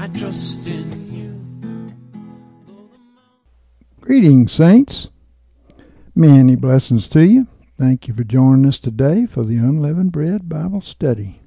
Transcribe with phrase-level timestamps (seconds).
[0.00, 1.94] I trust in you.
[4.00, 5.08] Greetings, saints.
[6.14, 7.48] Many blessings to you.
[7.78, 11.42] Thank you for joining us today for the Unleavened Bread Bible Study.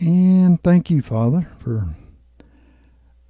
[0.00, 1.88] And thank you, Father, for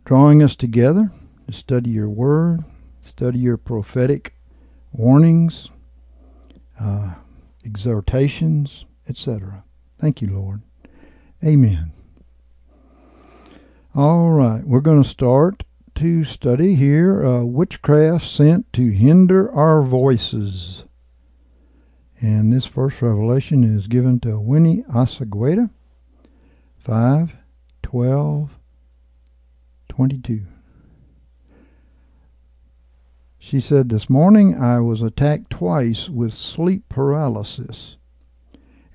[0.05, 1.09] drawing us together
[1.47, 2.61] to study your word,
[3.01, 4.35] study your prophetic
[4.93, 5.71] warnings,
[6.79, 7.15] uh,
[7.65, 9.65] exhortations, etc.
[9.99, 10.61] Thank you, Lord.
[11.47, 11.93] Amen.
[13.95, 15.63] All right, we're going to start
[15.95, 20.83] to study here uh, witchcraft sent to hinder our voices.
[22.21, 25.71] And this first revelation is given to Winnie Asagueda,
[26.79, 27.37] 5
[27.85, 28.59] 12
[29.89, 30.43] 22.
[33.39, 37.96] She said, This morning I was attacked twice with sleep paralysis.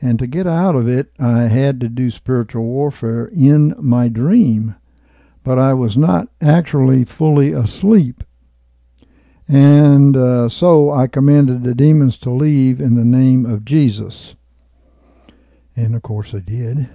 [0.02, 4.75] And to get out of it, I had to do spiritual warfare in my dream
[5.44, 8.23] but I was not actually fully asleep.
[9.47, 14.35] And uh, so I commanded the demons to leave in the name of Jesus.
[15.75, 16.89] And of course they did.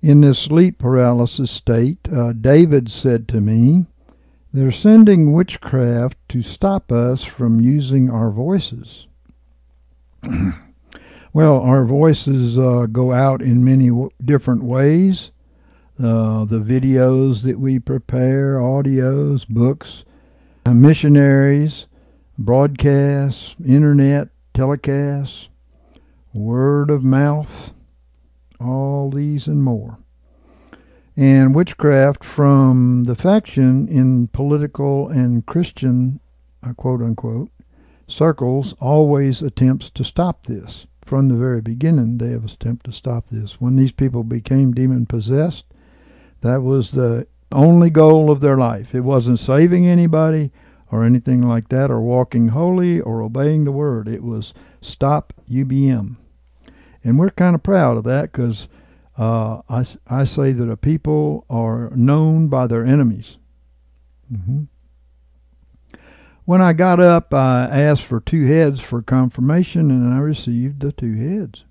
[0.00, 3.86] In this sleep paralysis state, uh, David said to me,
[4.52, 9.06] They're sending witchcraft to stop us from using our voices.
[11.32, 15.30] well, our voices uh, go out in many w- different ways
[15.98, 20.04] uh, the videos that we prepare, audios, books,
[20.64, 21.88] uh, missionaries,
[22.38, 25.48] broadcasts, internet, telecasts,
[26.32, 27.72] word of mouth,
[28.60, 29.98] all these and more.
[31.16, 36.20] And witchcraft from the faction in political and Christian,
[36.62, 37.50] uh, quote unquote,
[38.06, 40.86] circles always attempts to stop this.
[41.08, 43.58] From the very beginning, they have attempted to stop this.
[43.58, 45.64] When these people became demon possessed,
[46.42, 48.94] that was the only goal of their life.
[48.94, 50.50] It wasn't saving anybody
[50.92, 54.06] or anything like that, or walking holy or obeying the word.
[54.06, 54.52] It was
[54.82, 56.16] stop UBM.
[57.02, 58.68] And we're kind of proud of that because
[59.16, 63.38] uh, I, I say that a people are known by their enemies.
[64.30, 64.64] Mm-hmm.
[66.48, 70.92] When I got up, I asked for two heads for confirmation, and I received the
[70.92, 71.66] two heads.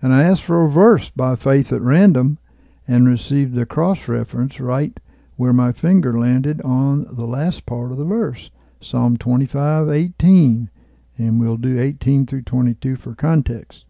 [0.00, 2.38] And I asked for a verse by faith at random,
[2.86, 5.00] and received the cross reference right
[5.34, 10.70] where my finger landed on the last part of the verse, Psalm 25:18,
[11.18, 13.86] and we'll do 18 through 22 for context.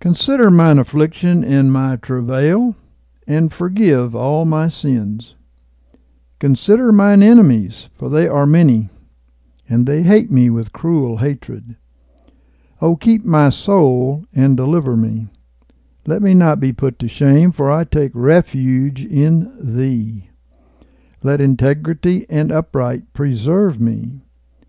[0.00, 2.76] Consider mine affliction and my travail,
[3.26, 5.34] and forgive all my sins.
[6.38, 8.90] Consider mine enemies, for they are many,
[9.68, 11.76] and they hate me with cruel hatred.
[12.80, 15.28] O keep my soul and deliver me.
[16.06, 20.30] Let me not be put to shame, for I take refuge in thee.
[21.22, 24.20] Let integrity and upright preserve me,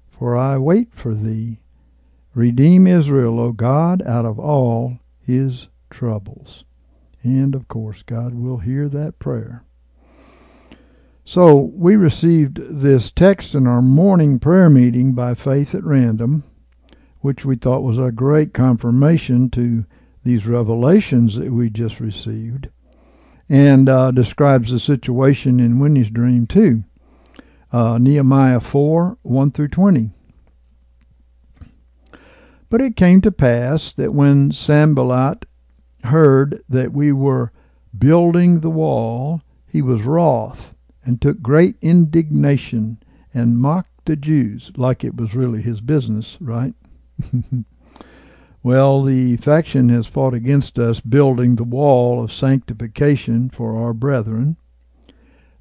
[0.10, 1.60] for I wait for thee.
[2.34, 6.64] Redeem Israel, O God, out of all his troubles.
[7.24, 9.64] And of course, God will hear that prayer.
[11.30, 16.46] So, we received this text in our morning prayer meeting by faith at random,
[17.20, 19.84] which we thought was a great confirmation to
[20.24, 22.70] these revelations that we just received,
[23.50, 26.86] and uh, describes the situation in Winnie's dream too.
[27.74, 30.12] Uh, Nehemiah 4 1 through 20.
[32.70, 35.46] But it came to pass that when Sanballat
[36.06, 37.52] heard that we were
[37.98, 40.74] building the wall, he was wroth
[41.08, 43.00] and took great indignation
[43.34, 46.76] and mocked the Jews like it was really his business, right?
[48.68, 54.58] Well, the faction has fought against us building the wall of sanctification for our brethren.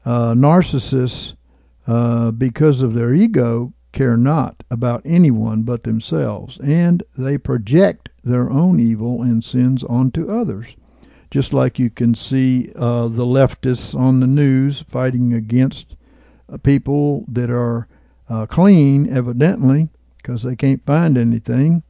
[0.04, 1.34] Uh, narcissists,
[1.86, 8.50] uh, because of their ego, care not about anyone but themselves, and they project their
[8.50, 10.74] own evil and sins onto others.
[11.30, 15.96] Just like you can see uh, the leftists on the news fighting against
[16.52, 17.88] uh, people that are
[18.28, 19.88] uh, clean, evidently,
[20.18, 21.82] because they can't find anything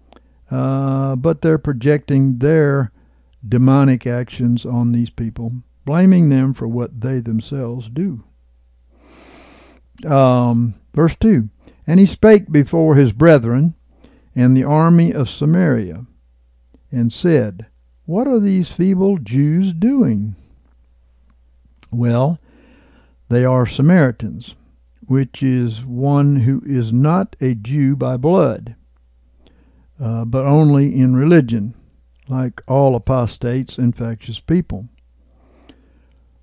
[0.51, 2.93] uh, but they're projecting their
[3.47, 5.53] demonic actions on these people,
[5.85, 8.25] blaming them for what they themselves do.
[10.05, 11.49] Um, verse 2
[11.87, 13.75] And he spake before his brethren
[14.35, 16.07] and the army of Samaria,
[16.93, 17.67] and said,
[18.07, 20.37] What are these feeble Jews doing?
[21.91, 22.39] Well,
[23.29, 24.55] they are Samaritans,
[25.09, 28.77] which is one who is not a Jew by blood,
[30.01, 31.75] uh, but only in religion,
[32.29, 34.89] like all apostates and factious people.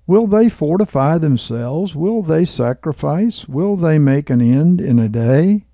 [0.06, 1.96] Will they fortify themselves?
[1.96, 3.48] Will they sacrifice?
[3.48, 5.64] Will they make an end in a day?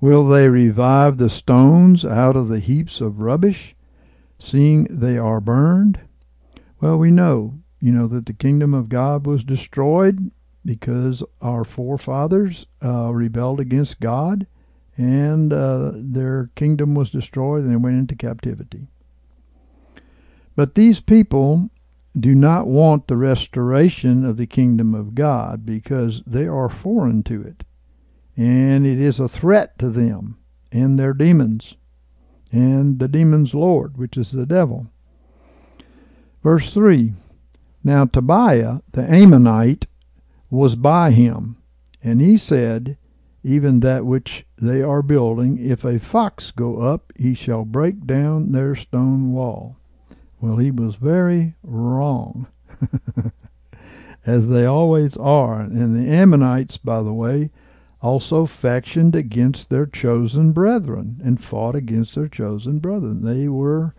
[0.00, 3.74] Will they revive the stones out of the heaps of rubbish,
[4.44, 6.00] seeing they are burned?
[6.80, 10.30] Well, we know, you know, that the kingdom of God was destroyed
[10.64, 14.46] because our forefathers uh, rebelled against God
[14.96, 18.86] and uh, their kingdom was destroyed and they went into captivity.
[20.56, 21.70] But these people
[22.18, 27.42] do not want the restoration of the kingdom of God because they are foreign to
[27.42, 27.64] it.
[28.36, 30.38] And it is a threat to them
[30.70, 31.76] and their demons
[32.54, 34.86] and the demon's Lord, which is the devil.
[36.42, 37.12] Verse 3
[37.82, 39.86] Now Tobiah the Ammonite
[40.50, 41.56] was by him,
[42.00, 42.96] and he said,
[43.42, 48.52] Even that which they are building, if a fox go up, he shall break down
[48.52, 49.76] their stone wall.
[50.40, 52.46] Well, he was very wrong,
[54.26, 55.60] as they always are.
[55.60, 57.50] And the Ammonites, by the way,
[58.04, 63.24] also factioned against their chosen brethren and fought against their chosen brethren.
[63.24, 63.94] They were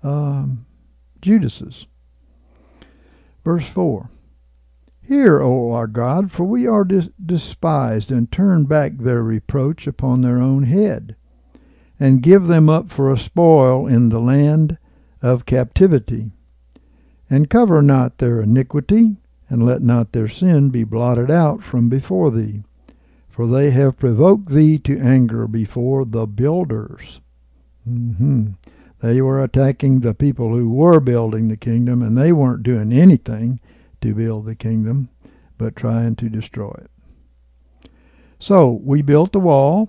[0.00, 0.64] um,
[1.20, 1.86] Judas's.
[3.44, 4.10] Verse 4
[5.02, 10.20] Hear, O our God, for we are dis- despised, and turn back their reproach upon
[10.20, 11.16] their own head,
[11.98, 14.78] and give them up for a spoil in the land
[15.20, 16.30] of captivity.
[17.28, 19.16] And cover not their iniquity,
[19.48, 22.62] and let not their sin be blotted out from before thee.
[23.38, 27.20] For they have provoked thee to anger before the builders.
[27.88, 28.54] Mm-hmm.
[29.00, 33.60] They were attacking the people who were building the kingdom, and they weren't doing anything
[34.00, 35.10] to build the kingdom,
[35.56, 37.90] but trying to destroy it.
[38.40, 39.88] So we built the wall,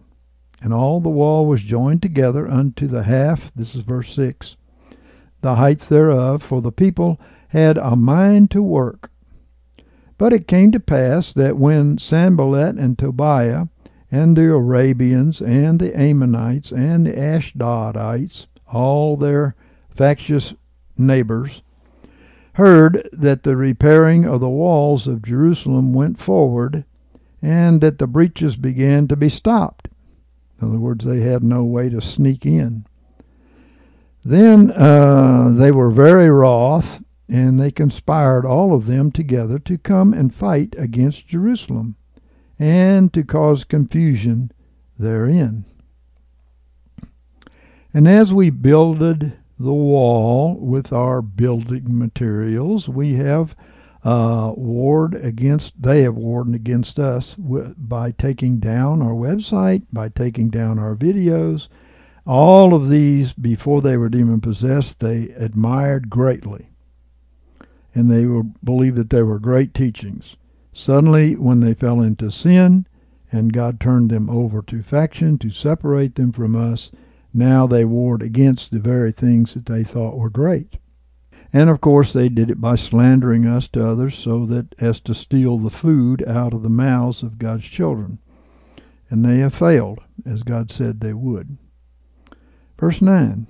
[0.62, 3.52] and all the wall was joined together unto the half.
[3.56, 4.58] This is verse 6
[5.42, 9.10] the heights thereof, for the people had a mind to work.
[10.20, 13.68] But it came to pass that when Sanballat and Tobiah
[14.12, 19.56] and the Arabians and the Ammonites and the Ashdodites, all their
[19.90, 20.54] factious
[20.98, 21.62] neighbors,
[22.54, 26.84] heard that the repairing of the walls of Jerusalem went forward,
[27.42, 29.88] and that the breaches began to be stopped.
[30.62, 32.86] In other words, they had no way to sneak in.
[34.26, 40.14] Then uh, they were very wroth, and they conspired all of them together to come
[40.14, 41.96] and fight against Jerusalem,
[42.58, 44.52] and to cause confusion
[44.98, 45.66] therein.
[47.94, 53.56] And as we builded the wall with our building materials, we have
[54.04, 60.50] uh, warred against, they have warred against us by taking down our website, by taking
[60.50, 61.68] down our videos,
[62.26, 66.69] all of these, before they were demon possessed, they admired greatly.
[67.94, 70.38] And they were, believed that they were great teachings.
[70.74, 72.86] Suddenly, when they fell into sin,
[73.32, 76.92] and God turned them over to faction to separate them from us,
[77.34, 80.78] now they warred against the very things that they thought were great.
[81.52, 85.14] And of course, they did it by slandering us to others so that as to
[85.14, 88.20] steal the food out of the mouths of God's children.
[89.10, 91.58] And they have failed, as God said they would.
[92.78, 93.48] Verse 9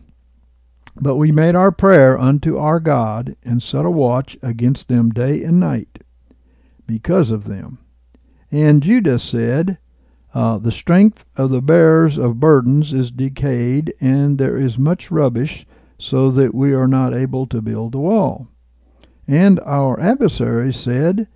[1.01, 5.43] But we made our prayer unto our God, and set a watch against them day
[5.43, 5.99] and night,
[6.85, 7.79] because of them.
[8.51, 9.77] And Judah said,
[10.33, 15.65] uh, The strength of the bearers of burdens is decayed, and there is much rubbish,
[15.97, 18.49] so that we are not able to build a wall.
[19.25, 21.27] And our adversaries said,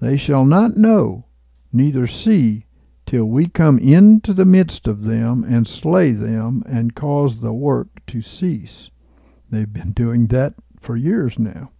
[0.00, 1.26] They shall not know,
[1.72, 2.64] neither see,
[3.04, 7.88] till we come into the midst of them and slay them and cause the work
[8.06, 8.88] to cease.
[9.50, 11.70] They've been doing that for years now.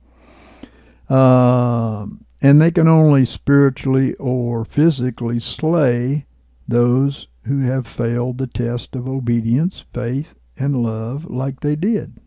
[1.09, 2.07] Uh,
[2.43, 6.27] and they can only spiritually or physically slay
[6.67, 12.19] those who have failed the test of obedience, faith, and love like they did.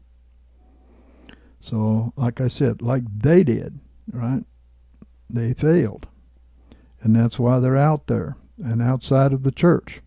[1.60, 3.80] So, like I said, like they did,
[4.12, 4.44] right?
[5.30, 6.08] They failed.
[7.02, 10.02] And that's why they're out there and outside of the church.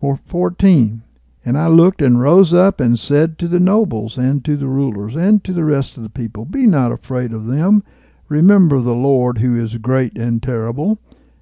[0.00, 1.02] Or 14.
[1.44, 5.14] And I looked and rose up and said to the nobles and to the rulers
[5.14, 7.82] and to the rest of the people, Be not afraid of them.
[8.28, 10.98] Remember the Lord who is great and terrible,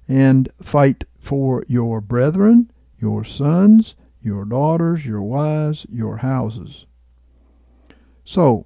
[0.07, 6.85] and fight for your brethren, your sons, your daughters, your wives, your houses.
[8.23, 8.65] So,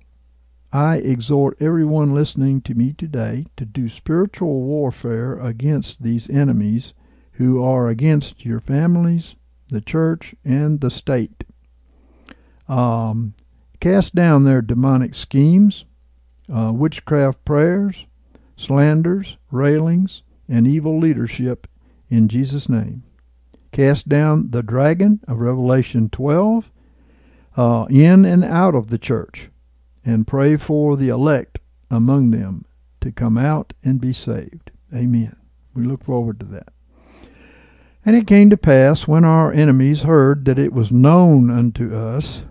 [0.72, 6.94] I exhort everyone listening to me today to do spiritual warfare against these enemies
[7.34, 9.36] who are against your families,
[9.74, 11.44] the church, and the state.
[12.70, 13.34] Um,
[13.82, 15.84] cast down their demonic schemes,
[16.54, 18.06] uh, witchcraft prayers,
[18.56, 21.68] slanders, railings, and evil leadership
[22.10, 23.04] in Jesus' name.
[23.72, 26.72] Cast down the dragon of Revelation 12
[27.58, 29.50] uh, in and out of the church,
[30.06, 32.66] and pray for the elect among them
[33.02, 34.72] to come out and be saved.
[34.94, 35.36] Amen.
[35.74, 36.74] We look forward to that.
[38.06, 42.44] And it came to pass when our enemies heard that it was known unto us,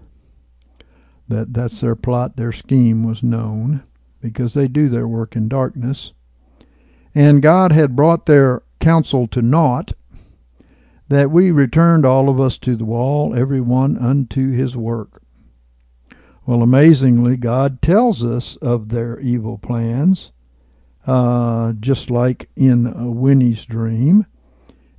[1.29, 3.83] that that's their plot, their scheme was known,
[4.21, 6.15] because they do their work in darkness,
[7.15, 9.93] and God had brought their counsel to naught,
[11.09, 15.23] that we returned all of us to the wall, every one unto his work.
[16.47, 20.33] Well, amazingly, God tells us of their evil plans,
[21.07, 24.25] uh, just like in Winnie's dream.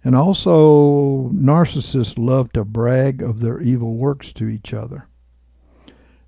[0.03, 5.07] And also, narcissists love to brag of their evil works to each other.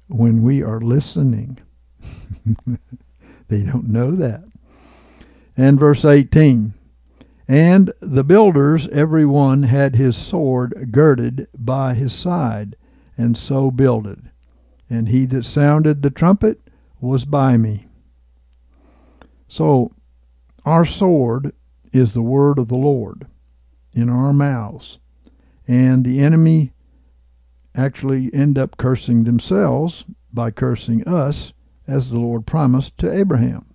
[0.08, 1.60] When we are listening,
[3.50, 4.44] they don't know that.
[5.58, 6.74] And verse 18
[7.50, 12.78] And the builders, every one had his sword girded by his side,
[13.18, 14.30] and so builded.
[14.90, 16.62] And he that sounded the trumpet
[17.02, 17.88] was by me.
[19.50, 19.92] So,
[20.64, 21.54] our sword
[21.92, 23.28] is the word of the Lord
[23.96, 25.00] in our mouths.
[25.68, 26.74] And the enemy
[27.74, 31.54] actually end up cursing themselves by cursing us,
[31.88, 33.66] as the Lord promised to Abraham.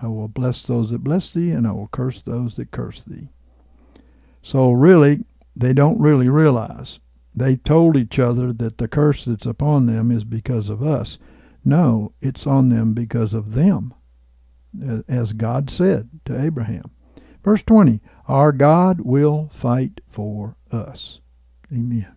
[0.00, 3.28] I will bless those that bless thee, and I will curse those that curse thee.
[4.42, 5.24] So, really,
[5.56, 7.00] they don't really realize.
[7.34, 11.18] They told each other that the curse that's upon them is because of us.
[11.64, 13.92] No, it's on them because of them,
[15.08, 16.90] as God said to Abraham.
[17.42, 21.20] Verse 20 Our God will fight for us.
[21.72, 22.14] Amen.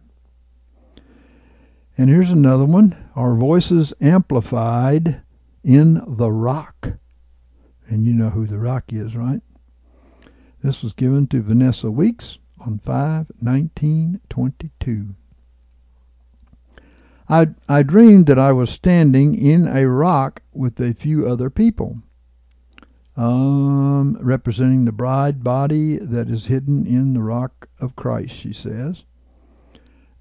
[1.98, 5.22] And here's another one Our voices amplified
[5.64, 6.94] in the rock.
[7.88, 9.42] And you know who the rock is, right?
[10.62, 15.16] This was given to Vanessa Weeks on 5 1922.
[17.30, 22.02] I, I dreamed that I was standing in a rock with a few other people
[23.18, 29.04] um, representing the bride body that is hidden in the rock of Christ, she says.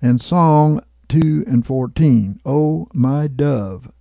[0.03, 3.93] And Song 2 and 14, O my dove,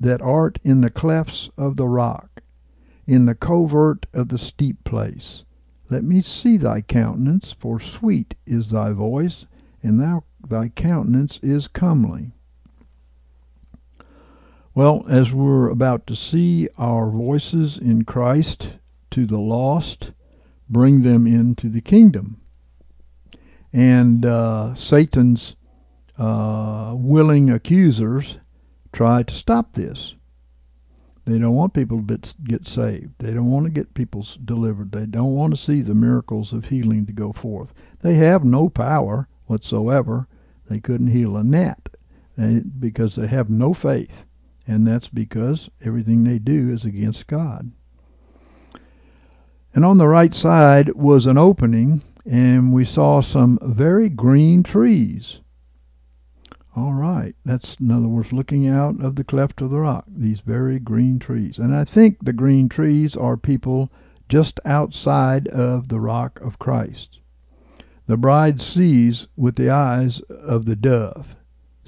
[0.00, 2.42] that art in the clefts of the rock,
[3.06, 5.44] in the covert of the steep place,
[5.90, 9.46] let me see thy countenance, for sweet is thy voice,
[9.82, 12.32] and thou, thy countenance is comely.
[14.78, 18.74] Well, as we're about to see our voices in Christ
[19.10, 20.12] to the lost,
[20.70, 22.40] bring them into the kingdom.
[23.72, 25.56] And uh, Satan's
[26.16, 28.38] uh, willing accusers
[28.92, 30.14] try to stop this.
[31.24, 33.14] They don't want people to get saved.
[33.18, 34.92] They don't want to get people delivered.
[34.92, 37.74] They don't want to see the miracles of healing to go forth.
[38.02, 40.28] They have no power whatsoever.
[40.70, 41.88] They couldn't heal a gnat
[42.40, 44.24] eh, because they have no faith
[44.68, 47.72] and that's because everything they do is against God.
[49.74, 55.40] And on the right side was an opening, and we saw some very green trees.
[56.76, 60.40] All right, that's in other words, looking out of the cleft of the rock, these
[60.40, 61.58] very green trees.
[61.58, 63.90] And I think the green trees are people
[64.28, 67.20] just outside of the rock of Christ.
[68.06, 71.37] The bride sees with the eyes of the dove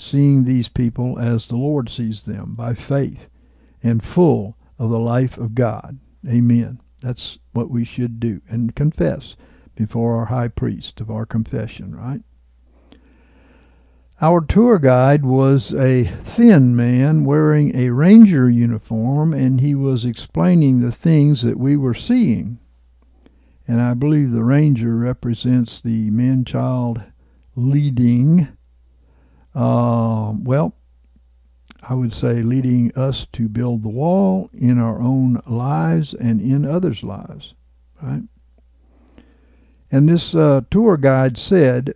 [0.00, 3.28] seeing these people as the Lord sees them by faith
[3.82, 5.98] and full of the life of God.
[6.28, 6.80] Amen.
[7.00, 9.36] That's what we should do and confess
[9.74, 12.22] before our high priest of our confession, right?
[14.22, 20.80] Our tour guide was a thin man wearing a ranger uniform, and he was explaining
[20.80, 22.58] the things that we were seeing.
[23.66, 27.02] And I believe the ranger represents the man child
[27.56, 28.48] leading
[29.54, 30.74] uh, well,
[31.82, 36.64] I would say leading us to build the wall in our own lives and in
[36.64, 37.54] others' lives,
[38.02, 38.22] right?
[39.90, 41.94] And this uh, tour guide said,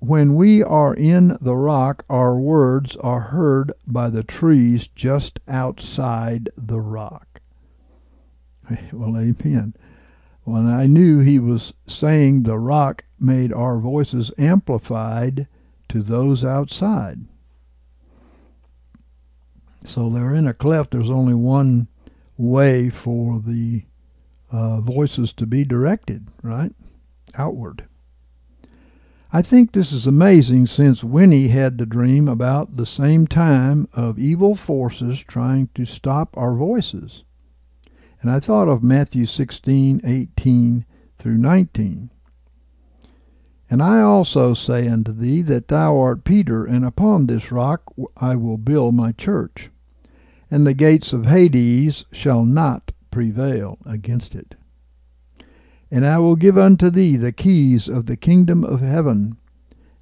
[0.00, 6.48] when we are in the rock, our words are heard by the trees just outside
[6.56, 7.40] the rock.
[8.92, 9.74] Well, amen.
[10.44, 15.46] When I knew he was saying the rock made our voices amplified
[15.92, 17.20] to those outside.
[19.84, 20.92] So they're in a cleft.
[20.92, 21.86] There's only one
[22.38, 23.82] way for the
[24.50, 26.72] uh, voices to be directed, right?
[27.36, 27.84] Outward.
[29.34, 34.18] I think this is amazing since Winnie had the dream about the same time of
[34.18, 37.22] evil forces trying to stop our voices.
[38.22, 40.86] And I thought of Matthew 16, 18
[41.18, 42.11] through 19.
[43.72, 48.36] And I also say unto thee that thou art Peter, and upon this rock I
[48.36, 49.70] will build my church,
[50.50, 54.56] and the gates of Hades shall not prevail against it.
[55.90, 59.38] And I will give unto thee the keys of the kingdom of heaven.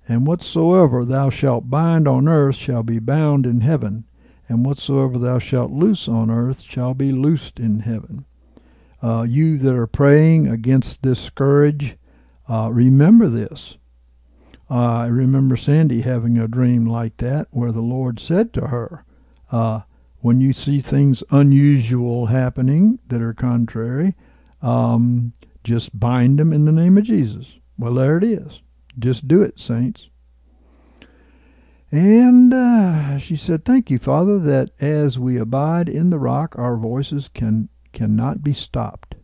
[0.09, 4.03] And whatsoever thou shalt bind on earth shall be bound in heaven,
[4.49, 8.25] and whatsoever thou shalt loose on earth shall be loosed in heaven.
[9.00, 11.97] Uh, you that are praying against this scourge,
[12.50, 13.76] uh, remember this.
[14.69, 19.04] Uh, I remember Sandy having a dream like that where the Lord said to her,
[19.52, 19.83] uh,
[20.19, 24.14] When you see things unusual happening that are contrary,
[24.62, 27.59] um, just bind them in the name of Jesus.
[27.78, 28.61] Well, there it is.
[28.99, 30.09] Just do it, saints.
[31.92, 36.76] And uh, she said, Thank you, Father, that as we abide in the rock, our
[36.76, 39.16] voices can cannot be stopped.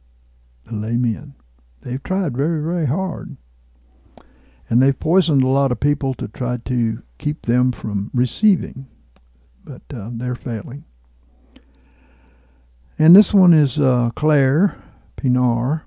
[0.68, 1.34] Amen.
[1.86, 3.36] They've tried very, very hard.
[4.68, 8.88] And they've poisoned a lot of people to try to keep them from receiving,
[9.64, 10.84] but uh, they're failing.
[12.98, 14.82] And this one is uh, Claire
[15.16, 15.82] Pienaar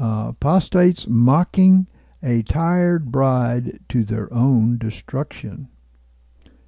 [0.00, 1.88] uh, apostates mocking
[2.22, 5.66] a tired bride to their own destruction.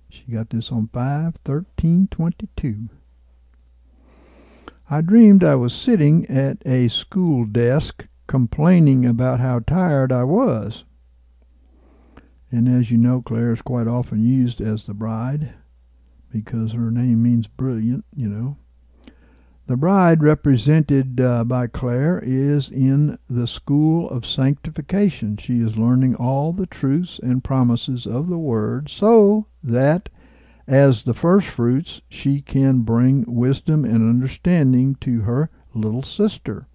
[0.08, 2.88] She got this on 5 13 22.
[4.90, 10.84] I dreamed I was sitting at a school desk complaining about how tired I was.
[12.52, 15.54] And as you know, Claire is quite often used as the bride
[16.30, 18.56] because her name means brilliant, you know.
[19.66, 25.36] The bride, represented uh, by Claire, is in the school of sanctification.
[25.36, 30.08] She is learning all the truths and promises of the Word so that,
[30.68, 36.68] as the first fruits, she can bring wisdom and understanding to her little sister.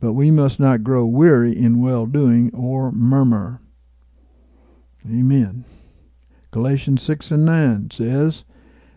[0.00, 3.60] But we must not grow weary in well doing or murmur.
[5.06, 5.64] Amen.
[6.50, 8.44] Galatians 6 and 9 says,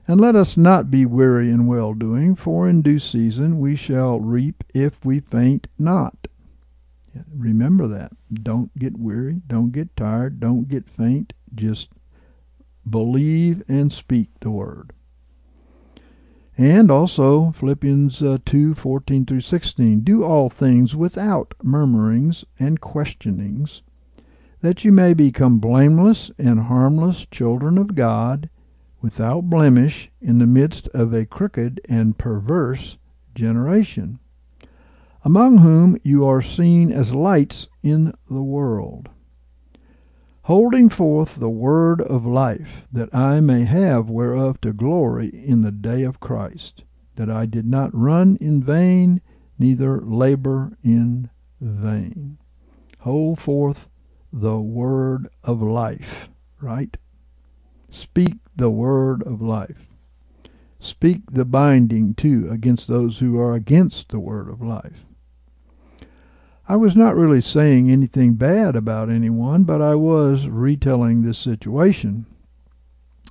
[0.08, 4.20] and let us not be weary in well doing, for in due season we shall
[4.20, 6.28] reap if we faint not.
[7.34, 8.12] Remember that.
[8.34, 9.42] Don't get weary.
[9.48, 10.40] Don't get tired.
[10.40, 11.34] Don't get faint.
[11.54, 11.90] Just
[12.90, 14.94] believe and speak the word.
[16.62, 20.02] And also Philippians uh, 2 14 through 16.
[20.02, 23.82] Do all things without murmurings and questionings,
[24.60, 28.48] that you may become blameless and harmless children of God
[29.02, 33.00] without blemish in the midst of a crooked and perverse
[33.34, 34.20] generation,
[35.26, 39.10] among whom you are seen as lights in the world,
[40.44, 45.72] holding forth the word of life, that I may have whereof to glory in the
[45.72, 46.84] day of Christ,
[47.16, 49.22] that I did not run in vain,
[49.60, 52.38] neither labor in vain.
[53.00, 53.88] Hold forth
[54.34, 56.98] the word of life, right?
[57.90, 59.88] Speak the word of life.
[60.80, 65.06] Speak the binding, too, against those who are against the word of life.
[66.72, 72.26] I was not really saying anything bad about anyone, but I was retelling this situation.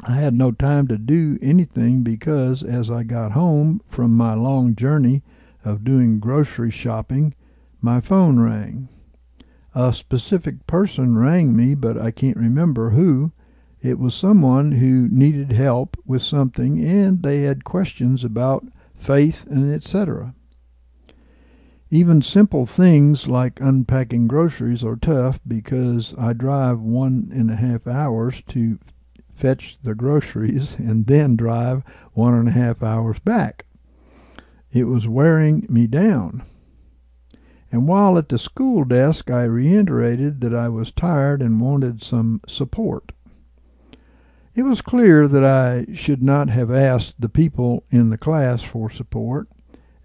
[0.06, 4.76] I had no time to do anything because as I got home from my long
[4.76, 5.22] journey
[5.64, 7.34] of doing grocery shopping,
[7.80, 8.90] my phone rang.
[9.74, 13.32] A specific person rang me, but I can't remember who,
[13.80, 19.72] it was someone who needed help with something and they had questions about faith and
[19.72, 20.34] etc.
[21.92, 27.88] Even simple things like unpacking groceries are tough because I drive one and a half
[27.88, 28.78] hours to
[29.28, 33.66] fetch the groceries and then drive one and a half hours back.
[34.72, 36.44] It was wearing me down.
[37.72, 42.40] And while at the school desk, I reiterated that I was tired and wanted some
[42.46, 43.12] support.
[44.54, 48.90] It was clear that I should not have asked the people in the class for
[48.90, 49.48] support,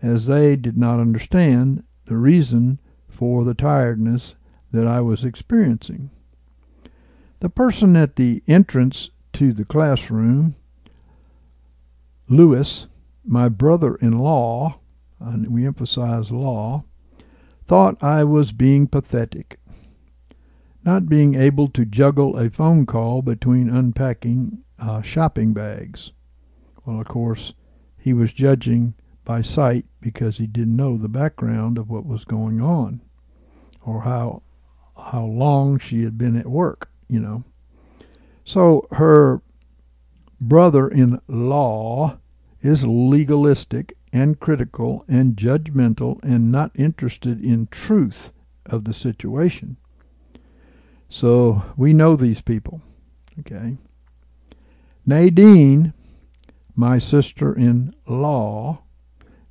[0.06, 4.36] as they did not understand the reason for the tiredness
[4.72, 6.12] that I was experiencing.
[7.40, 10.56] The person at the entrance to the classroom,
[12.30, 12.86] Lewis,
[13.26, 14.80] my brother in law,
[15.20, 16.84] and we emphasize law,
[17.66, 19.60] thought I was being pathetic,
[20.84, 26.12] not being able to juggle a phone call between unpacking uh, shopping bags.
[26.86, 27.54] Well, of course,
[27.98, 28.94] he was judging
[29.26, 33.02] by sight because he didn't know the background of what was going on
[33.86, 34.44] or how
[34.98, 37.44] how long she had been at work, you know.
[38.46, 39.42] So her
[40.40, 42.18] brother in law
[42.62, 48.32] is legalistic and critical and judgmental and not interested in truth
[48.66, 49.78] of the situation.
[51.10, 52.82] So we know these people.
[53.40, 53.78] Okay.
[55.06, 55.94] Nadine,
[56.76, 58.85] my sister in law,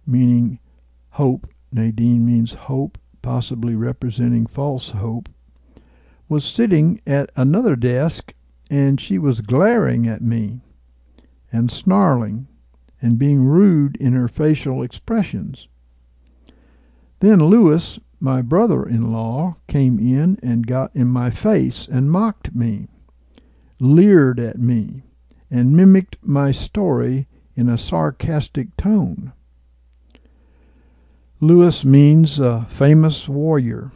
[0.06, 0.58] meaning
[1.10, 5.28] hope, Nadine means hope, possibly representing false hope,
[6.28, 8.32] was sitting at another desk
[8.70, 10.60] and she was glaring at me
[11.52, 12.48] and snarling
[13.00, 15.68] and being rude in her facial expressions.
[17.20, 22.54] Then Lewis, my brother in law, came in and got in my face and mocked
[22.54, 22.88] me,
[23.78, 25.02] leered at me,
[25.50, 29.33] and mimicked my story in a sarcastic tone.
[31.44, 33.90] Lewis means a famous warrior,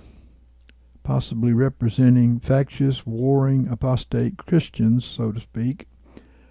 [1.02, 5.88] possibly representing factious, warring, apostate Christians, so to speak,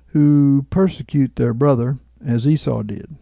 [0.08, 3.16] who persecute their brother as Esau did.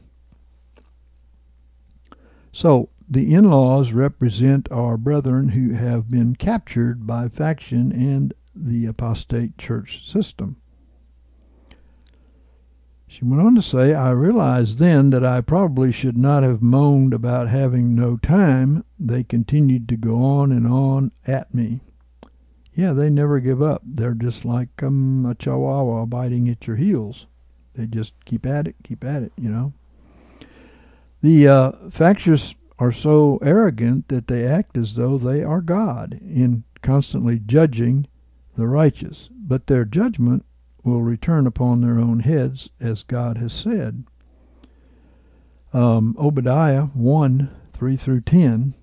[2.54, 8.86] So, the in laws represent our brethren who have been captured by faction and the
[8.86, 10.56] apostate church system.
[13.16, 17.14] She went on to say, I realized then that I probably should not have moaned
[17.14, 18.84] about having no time.
[19.00, 21.80] They continued to go on and on at me.
[22.74, 23.84] Yeah, they never give up.
[23.86, 27.26] They're just like um, a chihuahua biting at your heels.
[27.74, 29.72] They just keep at it, keep at it, you know.
[31.22, 36.66] The uh, factious are so arrogant that they act as though they are God in
[36.82, 38.08] constantly judging
[38.58, 39.30] the righteous.
[39.32, 40.46] But their judgment
[40.86, 44.06] will return upon their own heads, as God has said.
[45.74, 48.74] Um, Obadiah 1 3 through 10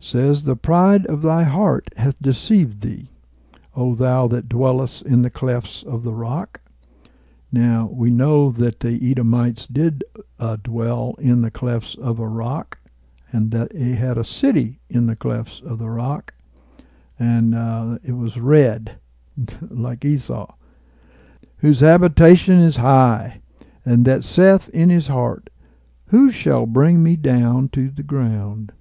[0.00, 3.08] says, The pride of thy heart hath deceived thee,
[3.74, 6.60] O thou that dwellest in the clefts of the rock.
[7.50, 10.04] Now, we know that the Edomites did
[10.38, 12.78] uh, dwell in the clefts of a rock,
[13.32, 16.34] and that they had a city in the clefts of the rock,
[17.18, 18.98] and uh, it was red,
[19.70, 20.52] like Esau
[21.58, 23.40] whose habitation is high,
[23.84, 25.50] and that saith in his heart,
[26.06, 28.72] Who shall bring me down to the ground?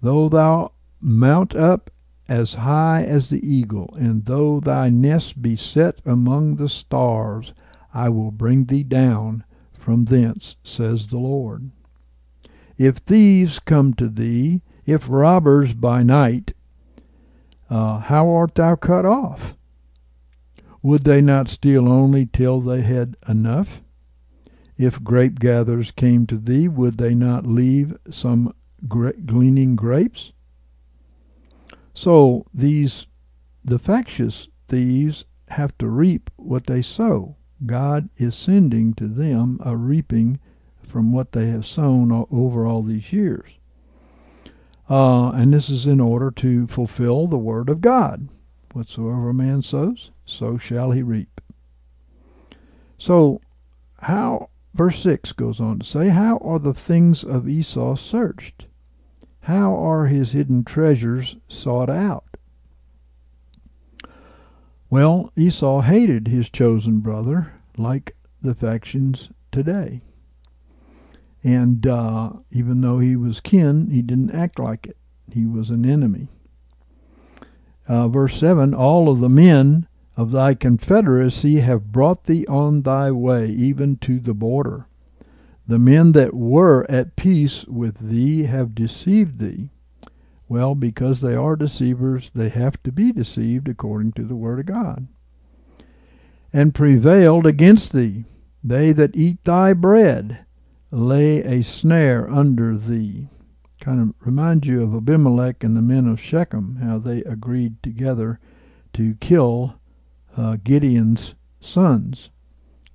[0.00, 1.90] Though thou mount up
[2.28, 7.52] as high as the eagle, and though thy nest be set among the stars,
[7.94, 11.70] I will bring thee down from thence, says the Lord.
[12.76, 16.52] If thieves come to thee, if robbers by night,
[17.70, 19.55] uh, how art thou cut off?
[20.86, 23.82] Would they not steal only till they had enough?
[24.78, 28.54] If grape gatherers came to thee, would they not leave some
[28.86, 30.30] gra- gleaning grapes?
[31.92, 33.08] So these,
[33.64, 37.34] the factious thieves, have to reap what they sow.
[37.66, 40.38] God is sending to them a reaping
[40.84, 43.58] from what they have sown over all these years.
[44.88, 48.28] Uh, and this is in order to fulfill the word of God.
[48.72, 51.40] Whatsoever a man sows, so shall he reap.
[52.98, 53.40] So,
[54.02, 58.66] how, verse 6 goes on to say, How are the things of Esau searched?
[59.42, 62.24] How are his hidden treasures sought out?
[64.90, 70.02] Well, Esau hated his chosen brother like the factions today.
[71.42, 74.96] And uh, even though he was kin, he didn't act like it.
[75.32, 76.28] He was an enemy
[77.88, 79.86] uh, verse 7 All of the men
[80.16, 84.86] of thy confederacy have brought thee on thy way, even to the border.
[85.66, 89.70] The men that were at peace with thee have deceived thee.
[90.48, 94.66] Well, because they are deceivers, they have to be deceived according to the Word of
[94.66, 95.08] God.
[96.52, 98.24] And prevailed against thee.
[98.62, 100.46] They that eat thy bread
[100.90, 103.28] lay a snare under thee
[103.86, 108.40] kind of reminds you of Abimelech and the men of Shechem, how they agreed together
[108.94, 109.76] to kill
[110.36, 112.30] uh, Gideon's sons.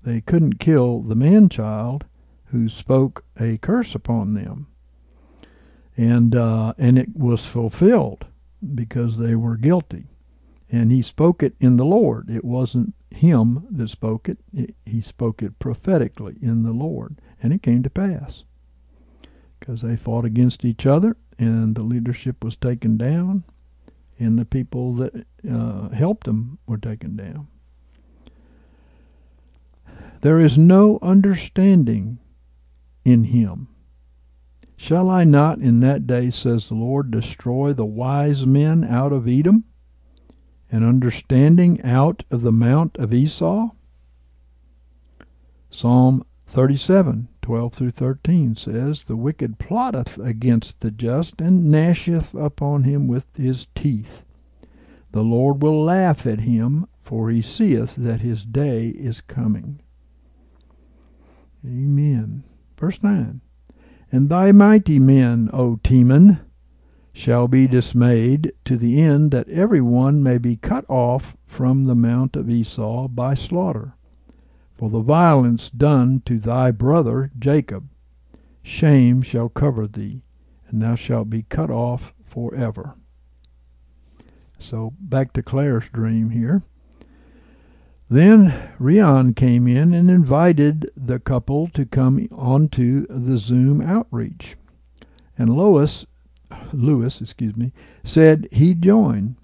[0.04, 2.06] They couldn't kill the man child
[2.46, 4.68] who spoke a curse upon them.
[5.96, 8.26] And, uh, and it was fulfilled
[8.74, 10.08] because they were guilty.
[10.72, 12.30] And he spoke it in the Lord.
[12.30, 17.18] It wasn't him that spoke it, it he spoke it prophetically in the Lord.
[17.44, 18.44] And it came to pass.
[19.60, 23.44] Because they fought against each other, and the leadership was taken down,
[24.22, 27.48] and the people that uh, helped them were taken down.
[30.22, 32.20] There is no understanding
[33.04, 33.68] in him.
[34.78, 39.28] Shall I not in that day, says the Lord, destroy the wise men out of
[39.28, 39.64] Edom,
[40.72, 43.70] and understanding out of the mount of Esau?
[45.70, 52.86] Psalm 37, 12 through 13 says, The wicked plotteth against the just, and gnasheth upon
[52.86, 54.24] him with his teeth.
[55.12, 59.82] The Lord will laugh at him, for he seeth that his day is coming.
[61.66, 62.46] Amen.
[62.78, 63.42] Verse 9
[64.14, 66.40] And thy mighty men, O Teman,
[67.12, 71.96] shall be dismayed to the end that every one may be cut off from the
[71.96, 73.96] mount of Esau by slaughter.
[74.82, 77.88] For the violence done to thy brother Jacob,
[78.64, 80.24] shame shall cover thee,
[80.68, 82.96] and thou shalt be cut off forever.
[84.58, 86.64] So back to Claire's dream here.
[88.10, 94.58] Then Rion came in and invited the couple to come onto the Zoom outreach.
[95.38, 96.08] And Lois,
[96.74, 97.72] Lewis, excuse me,
[98.04, 99.38] said he'd join.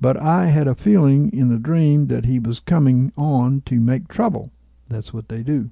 [0.00, 4.08] But I had a feeling in the dream that he was coming on to make
[4.08, 4.50] trouble.
[4.92, 5.70] That's what they do.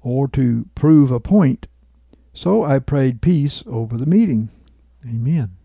[0.00, 1.66] Or to prove a point.
[2.32, 4.50] So I prayed peace over the meeting.
[5.04, 5.56] Amen.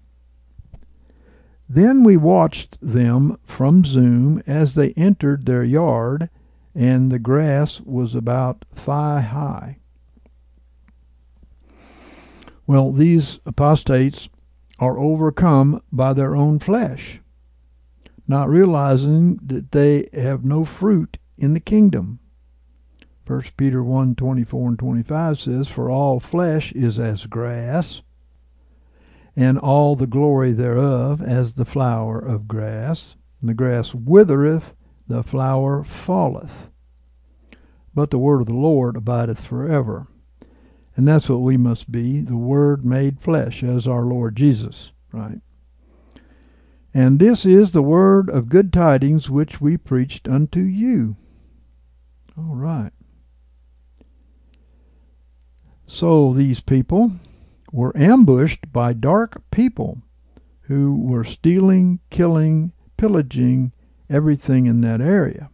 [1.69, 6.29] Then we watched them from Zoom as they entered their yard,
[6.75, 9.77] and the grass was about thigh high.
[12.65, 14.29] Well, these apostates
[14.79, 17.19] are overcome by their own flesh,
[18.27, 22.19] not realizing that they have no fruit in the kingdom.
[23.33, 28.03] 1 Peter 1 24 and 25 says, For all flesh is as grass
[29.35, 33.15] and all the glory thereof as the flower of grass.
[33.41, 34.75] The grass withereth,
[35.07, 36.69] the flower falleth.
[37.95, 40.05] But the word of the Lord abideth forever.
[40.95, 45.41] And that's what we must be the Word made flesh, as our Lord Jesus, right?
[46.93, 51.15] And this is the word of good tidings which we preached unto you.
[52.37, 52.91] All right.
[55.93, 57.11] So these people,
[57.71, 60.01] were ambushed by dark people
[60.61, 63.73] who were stealing, killing, pillaging
[64.09, 65.51] everything in that area.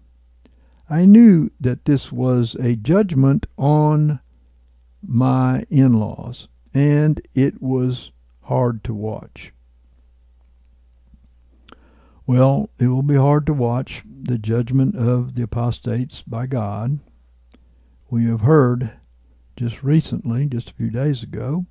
[0.90, 4.22] I knew that this was a judgment on
[5.06, 8.12] my in laws, and it was
[8.44, 9.52] hard to watch.
[12.26, 17.00] Well, it will be hard to watch the judgment of the apostates by God.
[18.10, 18.94] We have heard
[19.60, 21.66] just recently, just a few days ago,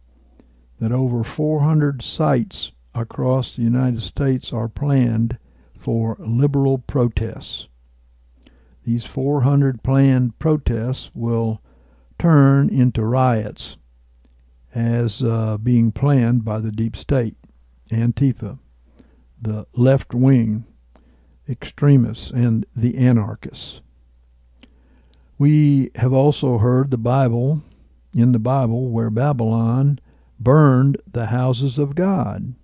[0.78, 5.38] that over 400 sites across the United States are planned
[5.74, 7.68] for liberal protests.
[8.84, 11.62] These 400 planned protests will
[12.18, 13.78] turn into riots
[14.74, 17.36] as uh, being planned by the deep state,
[17.90, 18.58] Antifa,
[19.40, 20.66] the left wing
[21.48, 23.80] extremists, and the anarchists.
[25.38, 27.62] We have also heard the Bible,
[28.14, 29.98] in the Bible, where Babylon
[30.38, 32.54] burned the houses of God.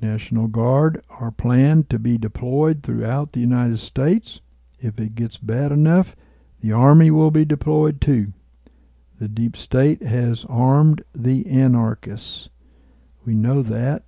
[0.00, 4.40] National Guard are planned to be deployed throughout the United States.
[4.80, 6.16] If it gets bad enough,
[6.60, 8.32] the Army will be deployed too.
[9.20, 12.48] The deep state has armed the anarchists.
[13.24, 14.02] We know that.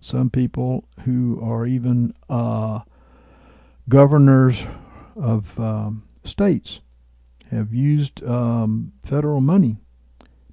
[0.00, 2.80] Some people who are even uh,
[3.88, 4.66] governors
[5.14, 6.80] of um, states
[7.50, 9.78] have used um, federal money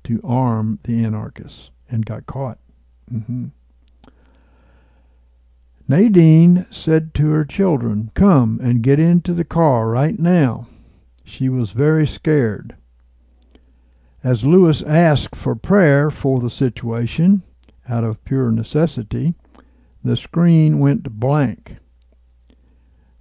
[0.03, 2.59] to arm the anarchists and got caught.
[3.11, 3.47] Mm-hmm.
[5.87, 10.67] Nadine said to her children, Come and get into the car right now.
[11.23, 12.75] She was very scared.
[14.23, 17.43] As Lewis asked for prayer for the situation,
[17.87, 19.35] out of pure necessity,
[20.03, 21.77] the screen went blank.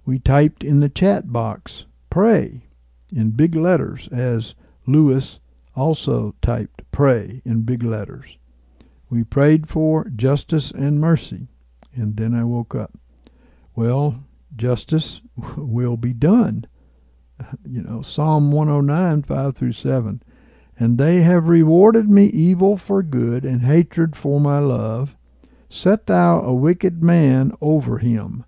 [0.05, 2.66] We typed in the chat box, Pray,
[3.11, 5.39] in big letters as Lewis
[5.75, 8.37] also typed pray in big letters.
[9.09, 11.47] We prayed for justice and mercy,
[11.95, 12.97] and then I woke up.
[13.75, 14.23] Well,
[14.55, 15.21] justice
[15.57, 16.65] will be done.
[17.63, 20.23] You know, Psalm 109, 5 through 7.
[20.79, 25.15] And they have rewarded me evil for good and hatred for my love.
[25.69, 28.43] Set thou a wicked man over him.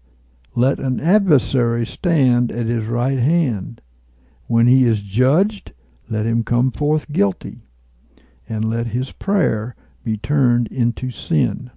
[0.55, 3.81] let an adversary stand at his right hand.
[4.49, 5.73] When he is judged,
[6.09, 7.59] let him come forth guilty,
[8.47, 11.69] and let his prayer be turned into sin.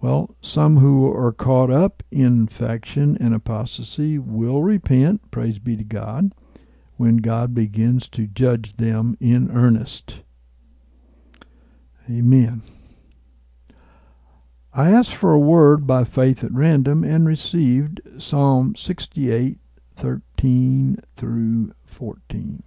[0.00, 5.82] Well, some who are caught up in faction and apostasy will repent, praise be to
[5.82, 6.32] God,
[6.94, 10.20] when God begins to judge them in earnest.
[12.08, 12.62] Amen.
[14.72, 19.58] I asked for a word by faith at random and received Psalm 68,
[19.96, 22.62] 13 through 14.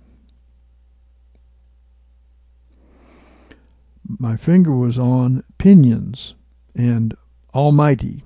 [4.07, 6.35] My finger was on pinions
[6.75, 7.15] and
[7.55, 8.23] Almighty,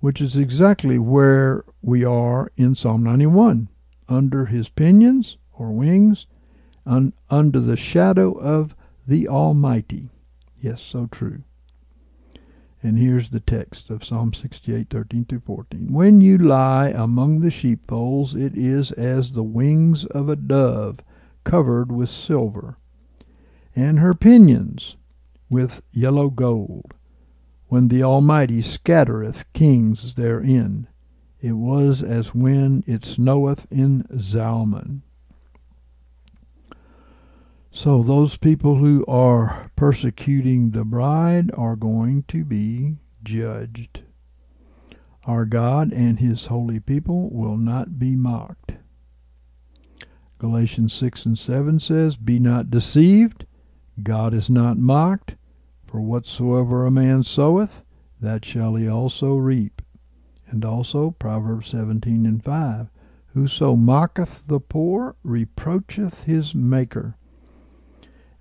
[0.00, 3.68] which is exactly where we are in Psalm 91
[4.08, 6.26] under his pinions or wings,
[6.84, 8.74] un, under the shadow of
[9.06, 10.08] the Almighty.
[10.58, 11.44] Yes, so true.
[12.82, 15.92] And here's the text of Psalm 68, 13 through 14.
[15.92, 21.00] When you lie among the sheepfolds, it is as the wings of a dove
[21.42, 22.76] covered with silver,
[23.74, 24.96] and her pinions
[25.50, 26.94] with yellow gold.
[27.66, 30.86] When the Almighty scattereth kings therein,
[31.40, 35.02] it was as when it snoweth in Zalmon.
[37.70, 44.00] So those people who are persecuting the bride are going to be judged.
[45.24, 48.72] Our God and his holy people will not be mocked.
[50.38, 53.44] Galatians 6 and 7 says, Be not deceived,
[54.02, 55.34] God is not mocked,
[55.86, 57.82] for whatsoever a man soweth,
[58.20, 59.82] that shall he also reap.
[60.48, 62.88] And also Proverbs 17 and 5,
[63.34, 67.17] Whoso mocketh the poor reproacheth his Maker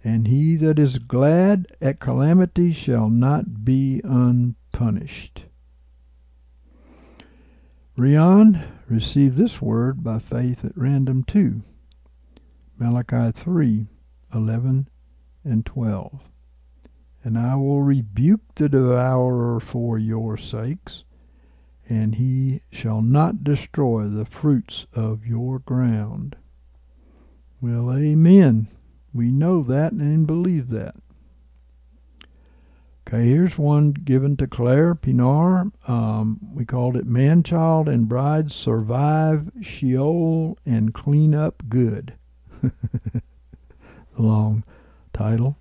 [0.07, 5.43] and he that is glad at calamity shall not be unpunished.
[7.97, 11.61] Rion received this word by faith at random too.
[12.79, 13.87] Malachi 3
[14.33, 14.87] 11
[15.43, 16.21] and 12.
[17.25, 21.03] And I will rebuke the devourer for your sakes,
[21.89, 26.37] and he shall not destroy the fruits of your ground.
[27.61, 28.69] Well, amen.
[29.17, 30.95] We know that and believe that.
[33.07, 35.71] Okay, here's one given to Claire Pienaar.
[35.87, 42.13] Um, we called it Man, Child, and Bride Survive Sheol and Clean Up Good.
[44.17, 44.63] Long
[45.13, 45.57] title.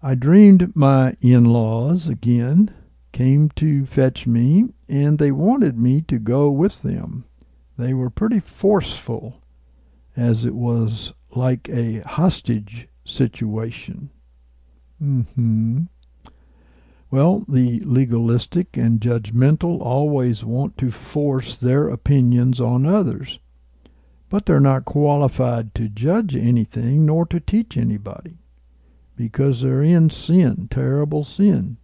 [0.00, 2.72] I dreamed my in laws again
[3.12, 7.24] came to fetch me, and they wanted me to go with them.
[7.76, 9.42] They were pretty forceful,
[10.16, 14.10] as it was like a hostage situation.
[14.98, 15.82] hmm
[17.10, 23.38] Well, the legalistic and judgmental always want to force their opinions on others,
[24.28, 28.38] but they're not qualified to judge anything nor to teach anybody
[29.16, 31.76] because they're in sin, terrible sin.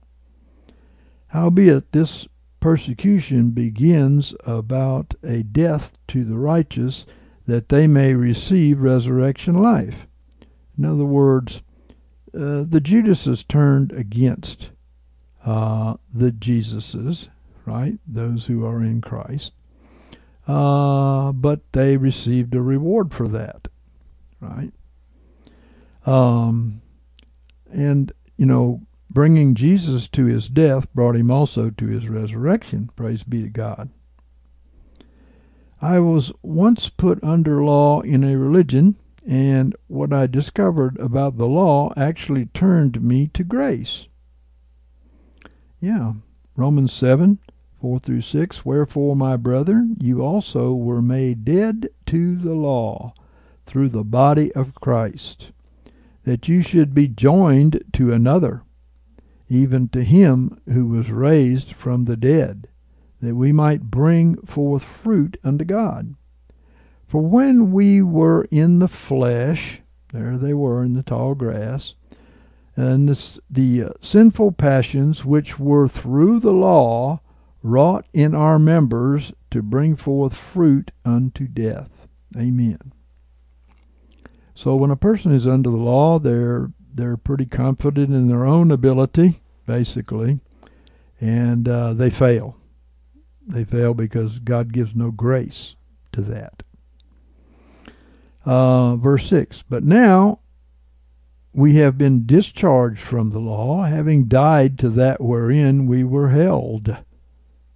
[1.28, 2.28] Howbeit, this
[2.60, 7.04] persecution begins about a death to the righteous
[7.46, 10.06] that they may receive resurrection life.
[10.76, 11.62] In other words,
[12.34, 14.70] uh, the Judases turned against
[15.44, 17.28] uh, the Jesuses,
[17.64, 17.98] right?
[18.06, 19.52] Those who are in Christ.
[20.46, 23.68] Uh, but they received a reward for that,
[24.40, 24.72] right?
[26.04, 26.82] Um,
[27.72, 32.90] and, you know, bringing Jesus to his death brought him also to his resurrection.
[32.96, 33.90] Praise be to God.
[35.84, 41.46] I was once put under law in a religion, and what I discovered about the
[41.46, 44.08] law actually turned me to grace.
[45.82, 46.14] Yeah,
[46.56, 47.38] Romans 7
[47.82, 48.64] 4 through 6.
[48.64, 53.12] Wherefore, my brethren, you also were made dead to the law
[53.66, 55.50] through the body of Christ,
[56.22, 58.62] that you should be joined to another,
[59.50, 62.68] even to him who was raised from the dead
[63.24, 66.14] that we might bring forth fruit unto God.
[67.06, 69.80] For when we were in the flesh,
[70.12, 71.94] there they were in the tall grass,
[72.76, 77.20] and this, the uh, sinful passions which were through the law
[77.62, 82.08] wrought in our members to bring forth fruit unto death.
[82.36, 82.92] Amen.
[84.54, 88.70] So when a person is under the law, they're they're pretty confident in their own
[88.70, 90.38] ability, basically,
[91.20, 92.56] and uh, they fail.
[93.46, 95.76] They fail because God gives no grace
[96.12, 96.62] to that.
[98.44, 100.40] Uh, verse 6 But now
[101.52, 106.98] we have been discharged from the law, having died to that wherein we were held.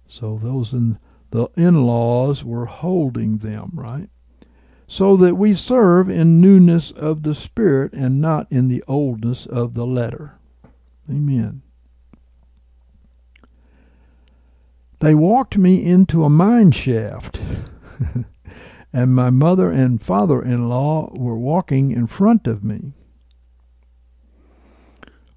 [0.07, 0.99] So those in
[1.31, 4.09] the in-laws were holding them, right?
[4.87, 9.75] So that we serve in newness of the spirit and not in the oldness of
[9.75, 10.39] the letter.
[11.07, 11.61] Amen.
[14.99, 17.39] They walked me into a mine shaft,
[18.93, 22.95] and my mother and father in law were walking in front of me.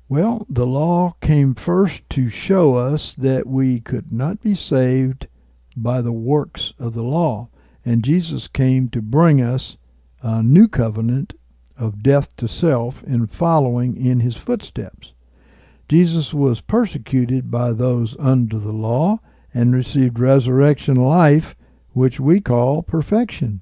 [0.08, 5.28] Well, the law came first to show us that we could not be saved
[5.76, 7.48] by the works of the law,
[7.84, 9.76] and Jesus came to bring us
[10.22, 11.34] a new covenant
[11.78, 15.12] of death to self in following in his footsteps.
[15.88, 19.20] Jesus was persecuted by those under the law
[19.54, 21.54] and received resurrection life,
[21.92, 23.60] which we call perfection.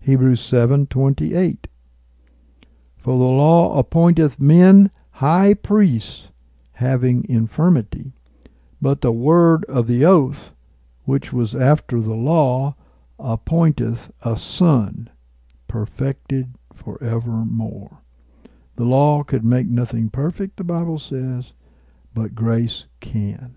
[0.00, 1.66] Hebrews 7:28
[2.96, 6.28] For the law appointeth men high priests
[6.74, 8.12] having infirmity.
[8.82, 10.52] But the word of the oath,
[11.04, 12.76] which was after the law,
[13.18, 15.08] appointeth a son,
[15.68, 17.98] perfected for evermore.
[18.76, 21.52] The law could make nothing perfect, the Bible says,
[22.12, 23.56] but grace can.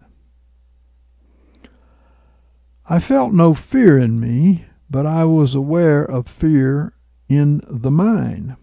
[2.90, 6.94] I felt no fear in me, but I was aware of fear
[7.28, 8.56] in the mind.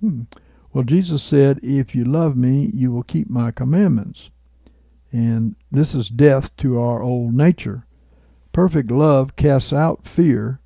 [0.00, 0.22] Hmm.
[0.72, 4.30] Well, Jesus said, If you love me, you will keep my commandments.
[5.12, 7.86] And this is death to our old nature.
[8.52, 10.60] Perfect love casts out fear,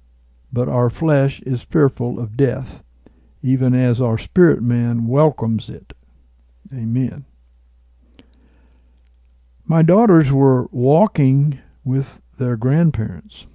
[0.52, 2.82] but our flesh is fearful of death,
[3.42, 5.92] even as our spirit man welcomes it.
[6.72, 7.26] Amen.
[9.66, 13.46] My daughters were walking with their grandparents.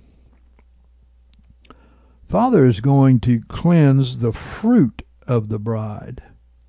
[2.27, 6.23] Father is going to cleanse the fruit of the bride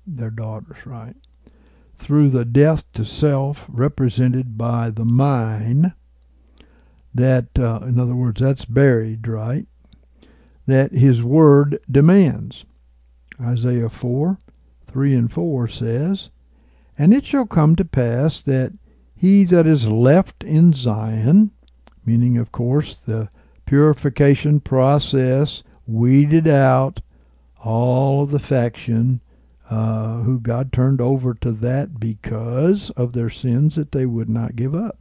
[0.05, 1.15] their daughters, right?
[1.95, 5.93] Through the death to self, represented by the mine,
[7.13, 9.67] that, uh, in other words, that's buried, right?
[10.65, 12.65] That his word demands.
[13.39, 14.39] Isaiah 4
[14.85, 16.29] 3 and 4 says,
[16.97, 18.73] And it shall come to pass that
[19.15, 21.51] he that is left in Zion,
[22.05, 23.29] meaning, of course, the
[23.65, 27.01] purification process, weeded out
[27.63, 29.21] all of the faction
[29.69, 34.55] uh, who God turned over to that because of their sins that they would not
[34.55, 34.97] give up.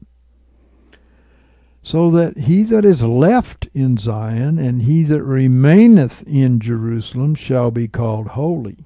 [1.83, 7.73] So that he that is left in Zion and he that remaineth in Jerusalem shall
[7.73, 8.85] be called holy,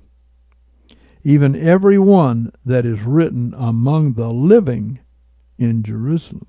[1.22, 5.00] even every one that is written among the living
[5.58, 6.46] in Jerusalem.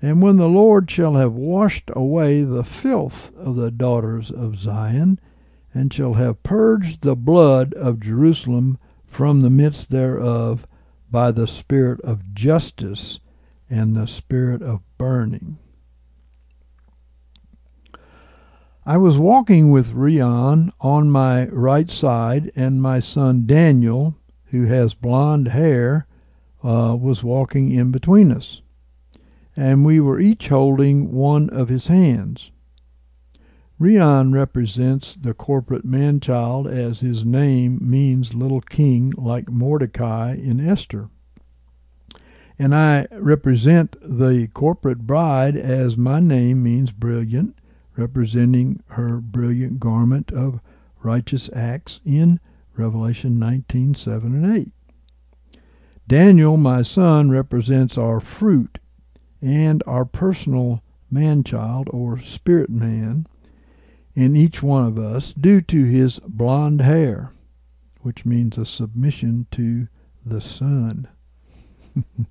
[0.00, 5.18] And when the Lord shall have washed away the filth of the daughters of Zion,
[5.74, 10.66] and shall have purged the blood of Jerusalem from the midst thereof
[11.10, 13.20] by the spirit of justice
[13.68, 15.58] and the spirit of burning.
[18.86, 24.94] I was walking with Rion on my right side, and my son Daniel, who has
[24.94, 26.06] blond hair,
[26.64, 28.62] uh, was walking in between us.
[29.58, 32.52] And we were each holding one of his hands.
[33.76, 40.60] Rion represents the corporate man child as his name means little king like Mordecai in
[40.60, 41.08] Esther.
[42.56, 47.58] And I represent the corporate bride as my name means brilliant,
[47.96, 50.60] representing her brilliant garment of
[51.02, 52.38] righteous acts in
[52.76, 54.68] Revelation 19 7 and 8.
[56.06, 58.78] Daniel, my son, represents our fruit
[59.40, 63.26] and our personal man child or spirit man
[64.14, 67.32] in each one of us due to his blond hair,
[68.00, 69.88] which means a submission to
[70.24, 71.08] the sun.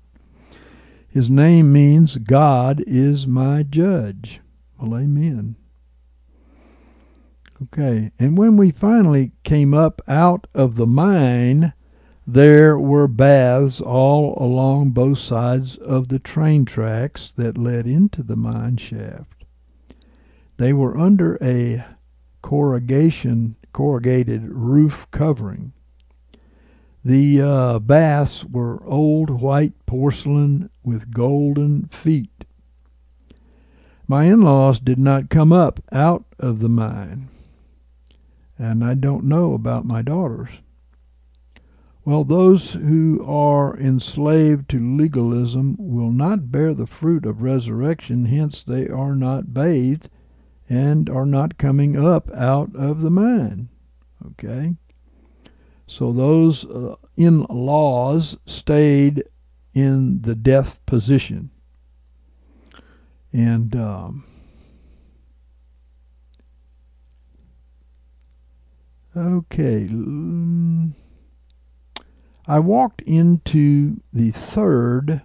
[1.08, 4.40] his name means God is my judge.
[4.78, 5.56] Well, amen.
[7.60, 11.72] Okay, and when we finally came up out of the mine,
[12.30, 18.36] there were baths all along both sides of the train tracks that led into the
[18.36, 19.46] mine shaft.
[20.58, 21.86] They were under a
[22.42, 25.72] corrugation, corrugated roof covering.
[27.02, 32.44] The uh, baths were old white porcelain with golden feet.
[34.06, 37.30] My in laws did not come up out of the mine,
[38.58, 40.50] and I don't know about my daughters.
[42.08, 48.62] Well, those who are enslaved to legalism will not bear the fruit of resurrection, hence,
[48.62, 50.08] they are not bathed
[50.70, 53.68] and are not coming up out of the mine.
[54.26, 54.76] Okay?
[55.86, 59.24] So those uh, in laws stayed
[59.74, 61.50] in the death position.
[63.34, 64.24] And um,
[69.14, 69.86] okay,
[72.50, 75.20] I walked into the third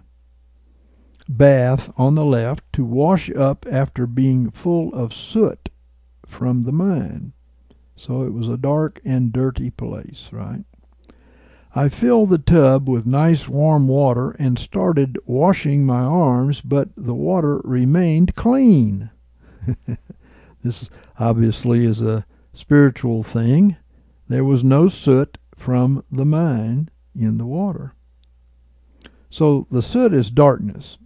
[1.26, 5.70] bath on the left to wash up after being full of soot
[6.26, 7.32] from the mine.
[7.96, 10.64] So it was a dark and dirty place, right?
[11.74, 17.14] I filled the tub with nice warm water and started washing my arms, but the
[17.14, 19.08] water remained clean.
[20.62, 23.76] this obviously is a spiritual thing.
[24.28, 27.94] There was no soot from the mine in the water.
[29.30, 30.98] So the soot is darkness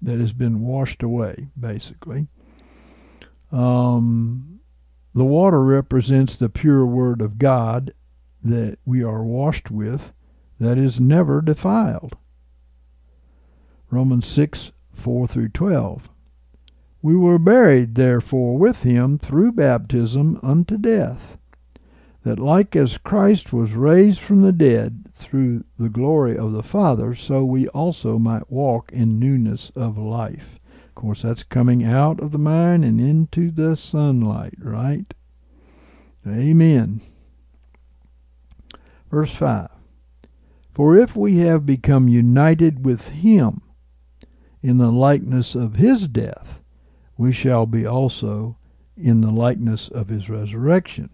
[0.00, 2.28] that has been washed away, basically.
[3.52, 4.60] Um,
[5.14, 7.92] the water represents the pure Word of God
[8.42, 10.12] that we are washed with,
[10.58, 12.16] that is never defiled.
[13.90, 16.08] Romans 6 4 through 12.
[17.02, 21.38] We were buried, therefore, with him through baptism unto death,
[22.26, 27.14] that like as Christ was raised from the dead through the glory of the Father,
[27.14, 30.58] so we also might walk in newness of life.
[30.88, 35.14] Of course, that's coming out of the mind and into the sunlight, right?
[36.26, 37.00] Amen.
[39.08, 39.68] Verse 5
[40.72, 43.62] For if we have become united with him
[44.62, 46.60] in the likeness of his death,
[47.16, 48.58] we shall be also
[48.96, 51.10] in the likeness of his resurrection.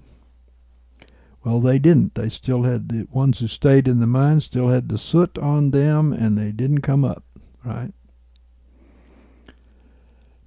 [1.45, 2.15] Well, they didn't.
[2.15, 5.71] They still had the ones who stayed in the mine still had the soot on
[5.71, 7.25] them, and they didn't come up,
[7.65, 7.93] right?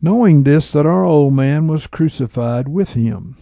[0.05, 3.35] knowing this that our old man was crucified with him,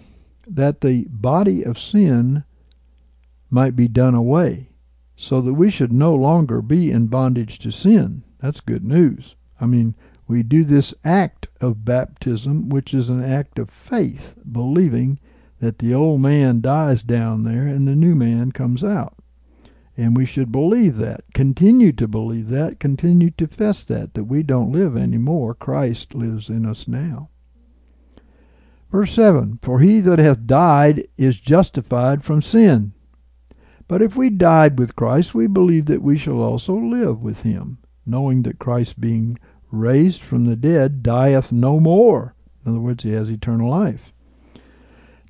[0.48, 2.46] that the body of sin
[3.50, 4.70] might be done away,
[5.18, 8.24] so that we should no longer be in bondage to sin.
[8.40, 9.36] That's good news.
[9.60, 9.94] I mean,
[10.26, 15.20] we do this act of baptism, which is an act of faith, believing
[15.64, 19.16] that the old man dies down there and the new man comes out.
[19.96, 24.44] And we should believe that, continue to believe that, continue to fess that, that we
[24.44, 25.54] don't live anymore.
[25.54, 27.30] Christ lives in us now.
[28.92, 32.92] Verse 7 For he that hath died is justified from sin.
[33.88, 37.78] But if we died with Christ, we believe that we shall also live with him,
[38.06, 39.40] knowing that Christ, being
[39.72, 42.36] raised from the dead, dieth no more.
[42.66, 44.12] In other words, he has eternal life.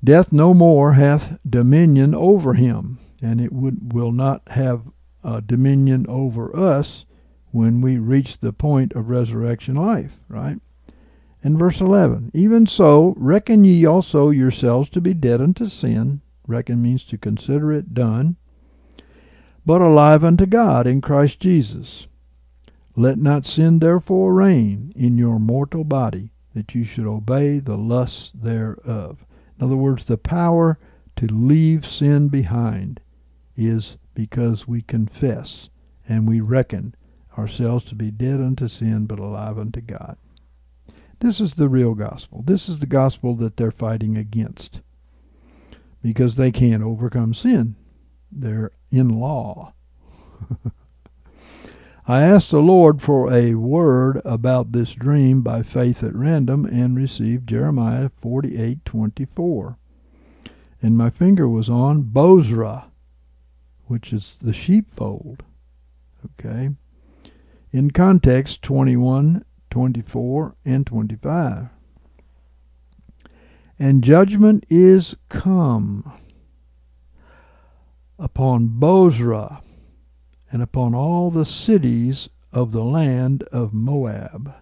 [0.04, 4.82] Death no more hath dominion over him and it would, will not have
[5.24, 7.06] uh, dominion over us
[7.52, 10.60] when we reach the point of resurrection life, right?
[11.42, 16.20] And verse 11, even so, reckon ye also yourselves to be dead unto sin.
[16.46, 18.36] Reckon means to consider it done,
[19.64, 22.06] but alive unto God in Christ Jesus.
[22.94, 28.30] Let not sin therefore reign in your mortal body, that you should obey the lusts
[28.34, 29.24] thereof.
[29.58, 30.78] In other words, the power
[31.16, 33.00] to leave sin behind
[33.56, 35.68] is because we confess
[36.08, 36.94] and we reckon
[37.38, 40.16] ourselves to be dead unto sin but alive unto God.
[41.20, 42.42] This is the real gospel.
[42.42, 44.82] This is the gospel that they're fighting against
[46.02, 47.76] because they can't overcome sin.
[48.30, 49.72] They're in law.
[52.06, 56.94] I asked the Lord for a word about this dream by faith at random and
[56.94, 59.78] received Jeremiah 48:24.
[60.82, 62.90] And my finger was on Bozrah,
[63.86, 65.44] which is the sheepfold.
[66.26, 66.76] Okay?
[67.72, 71.68] In context, 21, 24, and 25.
[73.78, 76.12] And judgment is come
[78.18, 79.62] upon Bozrah
[80.54, 84.54] and upon all the cities of the land of Moab.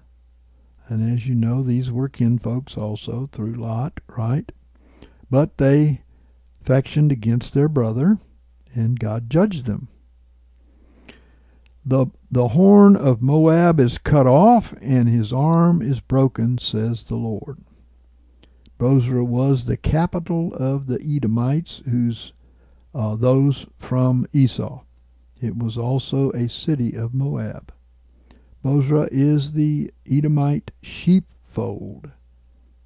[0.88, 4.50] And as you know, these were kinfolks also through Lot, right?
[5.28, 6.00] But they
[6.64, 8.16] factioned against their brother
[8.74, 9.88] and God judged them.
[11.84, 17.16] The, the horn of Moab is cut off, and his arm is broken, says the
[17.16, 17.58] Lord.
[18.78, 22.32] Bozrah was the capital of the Edomites, who's
[22.94, 24.84] uh, those from Esau.
[25.42, 27.72] It was also a city of Moab.
[28.62, 32.10] Bozrah is the Edomite sheepfold.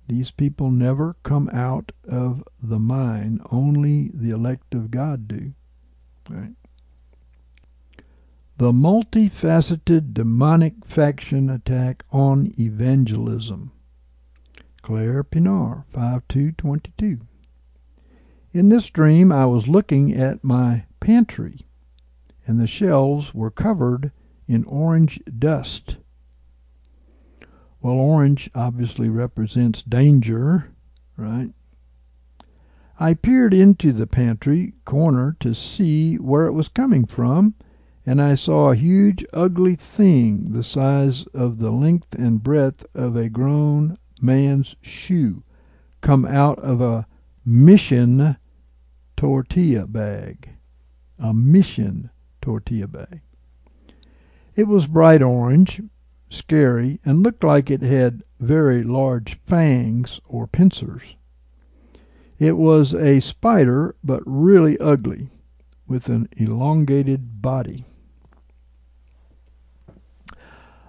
[0.09, 5.53] These people never come out of the mine, only the elect of God do.
[6.31, 6.55] Right?
[8.57, 13.73] The multifaceted demonic faction attack on evangelism.
[14.81, 17.21] Claire Pienaar, 5222.
[18.53, 21.66] In this dream, I was looking at my pantry,
[22.47, 24.12] and the shelves were covered
[24.47, 25.97] in orange dust.
[27.80, 30.72] Well, orange obviously represents danger,
[31.16, 31.53] right?
[32.99, 37.55] I peered into the pantry corner to see where it was coming from,
[38.07, 43.16] and I saw a huge, ugly thing the size of the length and breadth of
[43.16, 45.42] a grown man's shoe
[46.01, 47.07] come out of a
[47.44, 48.36] mission
[49.16, 50.51] tortilla bag.
[51.18, 52.11] A mission
[52.47, 53.22] tortilla bag.
[54.55, 55.82] It was bright orange,
[56.30, 61.16] scary, and looked like it had very large fangs or pincers.
[62.38, 65.30] It was a spider, but really ugly,
[65.88, 67.84] with an elongated body.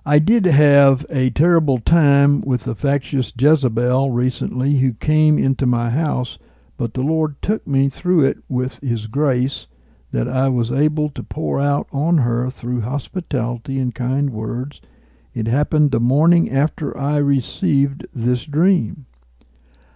[0.06, 5.90] I did have a terrible time with the factious Jezebel recently who came into my
[5.90, 6.38] house,
[6.78, 9.66] but the Lord took me through it with His grace
[10.12, 14.82] that I was able to pour out on her through hospitality and kind words.
[15.34, 19.06] It happened the morning after I received this dream.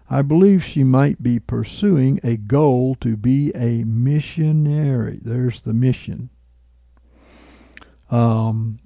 [0.10, 5.20] I believe she might be pursuing a goal to be a missionary.
[5.24, 6.30] There's the mission.
[8.10, 8.80] Um,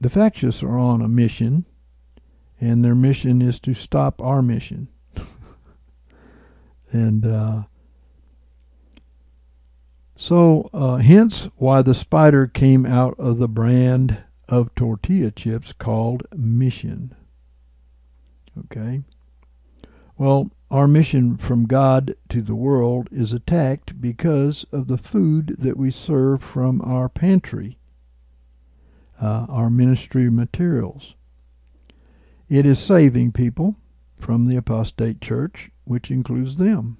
[0.00, 1.66] the factious are on a mission,
[2.60, 4.88] and their mission is to stop our mission.
[6.90, 7.62] and uh,
[10.20, 14.18] so, uh, hence why the spider came out of the brand
[14.48, 17.14] of tortilla chips called Mission.
[18.66, 19.02] Okay?
[20.18, 25.76] Well, our mission from God to the world is attacked because of the food that
[25.76, 27.78] we serve from our pantry
[29.20, 31.14] uh, our ministry materials.
[32.48, 33.76] It is saving people
[34.18, 36.98] from the apostate church, which includes them.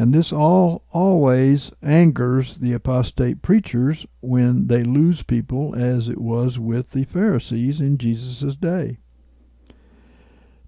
[0.00, 6.58] And this all always angers the apostate preachers when they lose people, as it was
[6.58, 8.96] with the Pharisees in Jesus' day.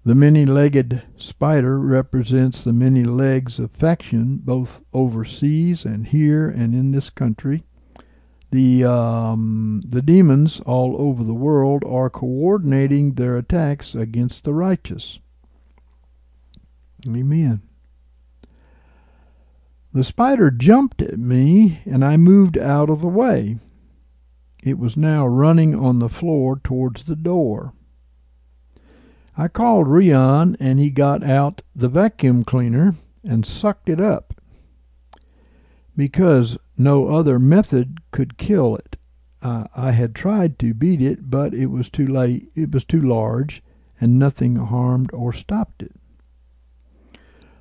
[0.05, 6.75] The many legged spider represents the many legs of faction, both overseas and here and
[6.75, 7.63] in this country
[8.51, 15.19] the um, the demons all over the world are coordinating their attacks against the righteous.
[17.07, 17.63] Amen.
[19.93, 23.59] The spider jumped at me, and I moved out of the way.
[24.63, 27.73] It was now running on the floor towards the door.
[29.37, 34.33] I called Rion, and he got out the vacuum cleaner and sucked it up.
[35.95, 38.97] Because no other method could kill it.
[39.43, 42.49] I had tried to beat it, but it was too late.
[42.55, 43.61] It was too large,
[44.01, 45.91] and nothing harmed or stopped it.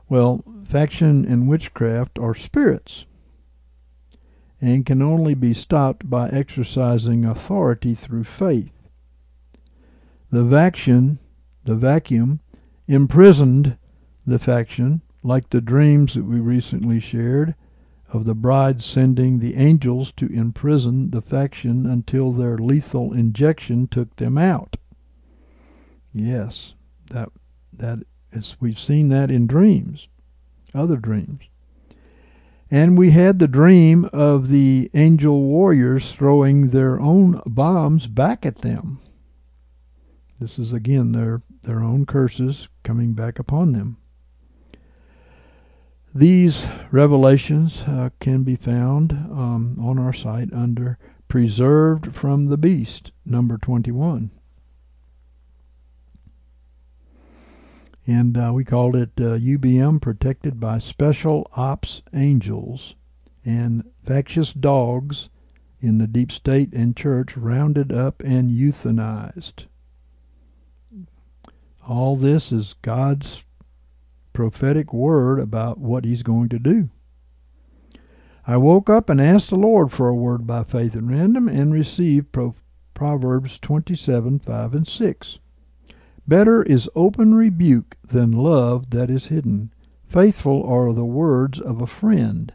[0.09, 3.05] Well, faction and witchcraft are spirits
[4.59, 8.73] and can only be stopped by exercising authority through faith.
[10.31, 11.19] The vacuum,
[11.63, 12.41] the vacuum
[12.89, 13.77] imprisoned
[14.27, 17.55] the faction like the dreams that we recently shared
[18.11, 24.17] of the bride sending the angels to imprison the faction until their lethal injection took
[24.17, 24.79] them out.
[26.15, 26.73] Yes,
[27.11, 27.29] that
[27.75, 27.99] that
[28.33, 30.09] is we've seen that in dreams,
[30.75, 31.43] other dreams.
[32.71, 38.63] And we had the dream of the angel warriors throwing their own bombs back at
[38.63, 38.99] them.
[40.41, 43.99] This is again their their own curses coming back upon them.
[46.15, 50.99] These revelations uh, can be found um, on our site under
[51.29, 54.31] Preserved from the Beast, number 21.
[58.07, 62.97] And uh, we called it uh, UBM Protected by Special Ops Angels
[63.45, 65.29] and Factious Dogs
[65.81, 69.65] in the Deep State and Church rounded up and euthanized.
[71.87, 73.45] All this is God's
[74.33, 76.89] prophetic word about what he's going to do.
[78.47, 81.73] I woke up and asked the Lord for a word by faith at random and
[81.73, 82.57] received Pro-
[82.95, 85.39] Proverbs 27 5 and 6.
[86.33, 89.71] Better is open rebuke than love that is hidden.
[90.07, 92.55] Faithful are the words of a friend,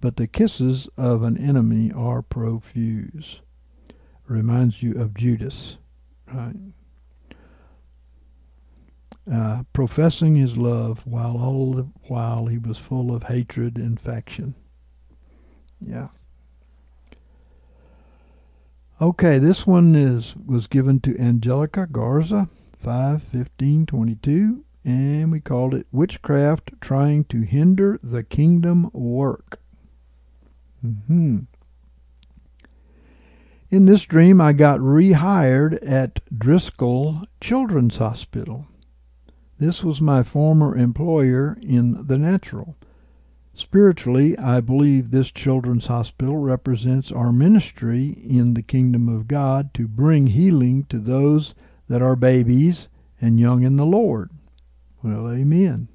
[0.00, 3.40] but the kisses of an enemy are profuse.
[4.28, 5.76] Reminds you of Judas,
[6.32, 6.54] right?
[9.28, 14.54] uh, professing his love while all the while he was full of hatred and faction.
[15.84, 16.10] Yeah.
[19.00, 22.48] Okay, this one is was given to Angelica Garza,
[22.86, 29.58] five fifteen twenty two, and we called it Witchcraft Trying to Hinder the Kingdom Work.
[30.80, 31.38] hmm
[33.72, 38.68] In this dream, I got rehired at Driscoll Children's Hospital.
[39.58, 42.76] This was my former employer in the natural.
[43.52, 49.88] Spiritually, I believe this children's hospital represents our ministry in the kingdom of God to
[49.88, 51.52] bring healing to those
[51.88, 52.88] that are babies
[53.20, 54.30] and young in the Lord.
[55.02, 55.88] Well, amen.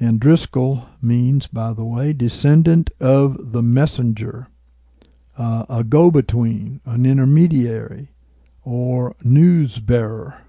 [0.00, 4.48] And Driscoll means, by the way, descendant of the messenger,
[5.38, 8.08] uh, a go between, an intermediary,
[8.64, 10.42] or news bearer.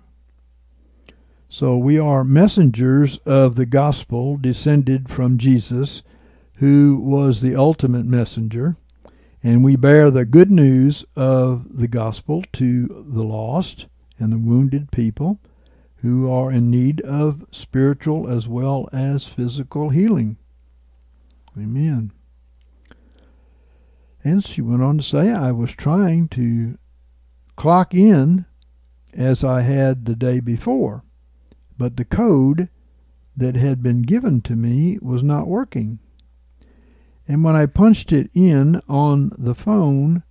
[1.49, 6.01] So we are messengers of the gospel descended from Jesus,
[6.55, 8.77] who was the ultimate messenger,
[9.43, 13.87] and we bear the good news of the gospel to the lost
[14.17, 15.39] and the wounded people
[15.97, 20.37] who are in need of spiritual as well as physical healing.
[21.57, 22.11] Amen.
[24.23, 26.77] And she went on to say, I was trying to
[27.55, 28.45] clock in
[29.13, 31.03] as I had the day before
[31.77, 32.69] but the code
[33.35, 35.99] that had been given to me was not working.
[37.27, 40.23] And when I punched it in on the phone,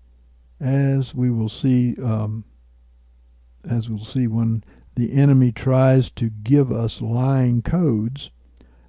[0.60, 2.44] as we will see, um,
[3.68, 4.62] as we'll see when
[4.94, 8.30] the enemy tries to give us lying codes,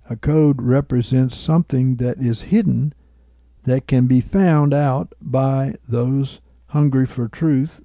[0.10, 2.94] a code represents something that is hidden
[3.64, 7.82] that can be found out by those hungry for truth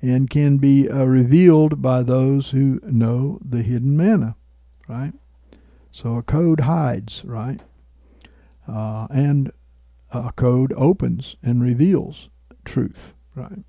[0.00, 4.36] and can be uh, revealed by those who know the hidden manna,
[4.88, 5.12] right?
[5.90, 7.60] So a code hides, right?
[8.70, 9.50] Uh, and
[10.12, 12.28] a code opens and reveals
[12.64, 13.64] truth, right?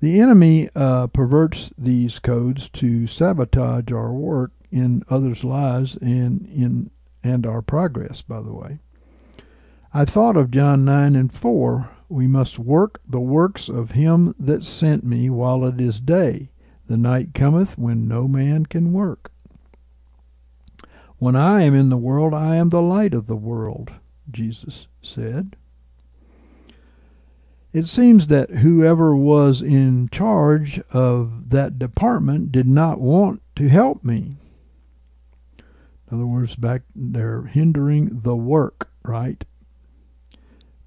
[0.00, 6.90] The enemy uh, perverts these codes to sabotage our work in others' lives and in
[7.22, 8.22] and our progress.
[8.22, 8.80] By the way,
[9.92, 14.64] I thought of John nine and four we must work the works of him that
[14.64, 16.50] sent me while it is day.
[16.86, 19.31] The night cometh when no man can work.
[21.22, 23.92] When I am in the world, I am the light of the world,
[24.28, 25.54] Jesus said.
[27.72, 34.02] It seems that whoever was in charge of that department did not want to help
[34.02, 34.34] me.
[36.10, 39.44] In other words, back they're hindering the work, right?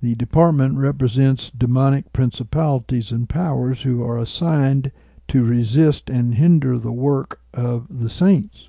[0.02, 4.92] The department represents demonic principalities and powers who are assigned
[5.30, 8.68] to resist and hinder the work of the saints.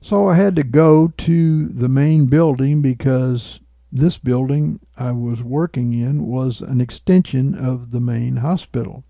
[0.00, 5.92] So I had to go to the main building because this building I was working
[5.92, 9.04] in was an extension of the main hospital.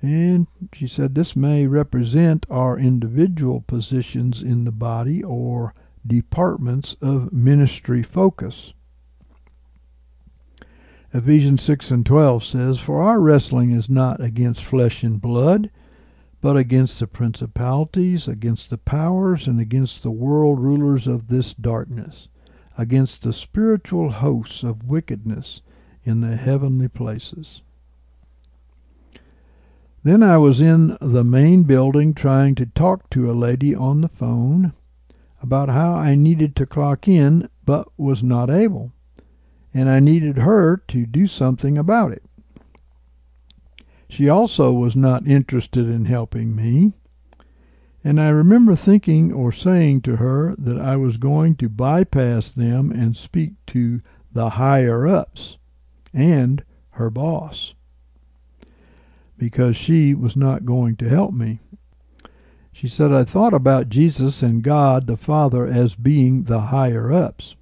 [0.00, 5.74] And she said this may represent our individual positions in the body or
[6.04, 8.74] departments of ministry focus.
[11.14, 15.70] Ephesians 6 and 12 says, For our wrestling is not against flesh and blood,
[16.42, 22.28] but against the principalities, against the powers, and against the world rulers of this darkness,
[22.76, 25.62] against the spiritual hosts of wickedness
[26.04, 27.62] in the heavenly places.
[30.02, 34.08] Then I was in the main building trying to talk to a lady on the
[34.08, 34.74] phone
[35.40, 38.92] about how I needed to clock in but was not able
[39.72, 42.22] and I needed her to do something about it.
[44.12, 46.92] She also was not interested in helping me,
[48.04, 52.92] and I remember thinking or saying to her that I was going to bypass them
[52.92, 55.56] and speak to the higher ups
[56.12, 57.72] and her boss
[59.38, 61.60] because she was not going to help me.
[62.70, 67.56] She said, I thought about Jesus and God the Father as being the higher ups.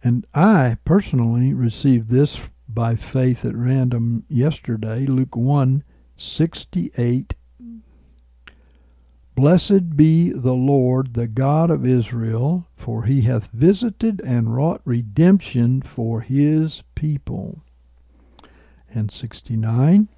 [0.00, 2.36] And I personally received this
[2.74, 5.84] by faith at random yesterday, Luke 1
[6.16, 7.34] 68.
[9.34, 15.82] Blessed be the Lord, the God of Israel, for he hath visited and wrought redemption
[15.82, 17.62] for his people.
[18.92, 20.08] And 69.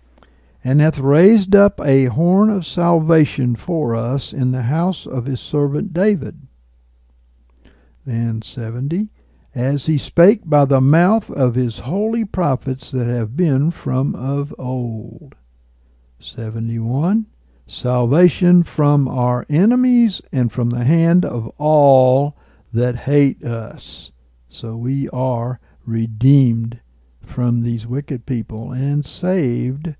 [0.62, 5.40] And hath raised up a horn of salvation for us in the house of his
[5.40, 6.46] servant David.
[8.04, 9.08] And 70
[9.56, 14.54] as he spake by the mouth of his holy prophets that have been from of
[14.58, 15.34] old.
[16.20, 17.26] 71.
[17.66, 22.36] Salvation from our enemies and from the hand of all
[22.70, 24.12] that hate us.
[24.50, 26.80] So we are redeemed
[27.22, 29.94] from these wicked people and saved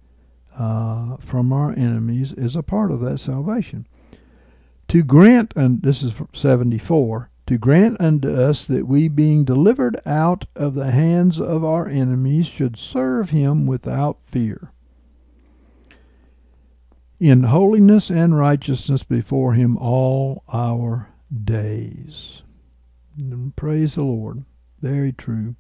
[0.59, 3.87] uh, from our enemies is a part of that salvation.
[4.89, 10.47] To grant, and this is 74, to grant unto us that we, being delivered out
[10.57, 14.73] of the hands of our enemies, should serve him without fear,
[17.19, 21.11] in holiness and righteousness before him all our
[21.45, 22.43] days.
[23.17, 24.45] And praise the Lord.
[24.83, 25.55] Very true.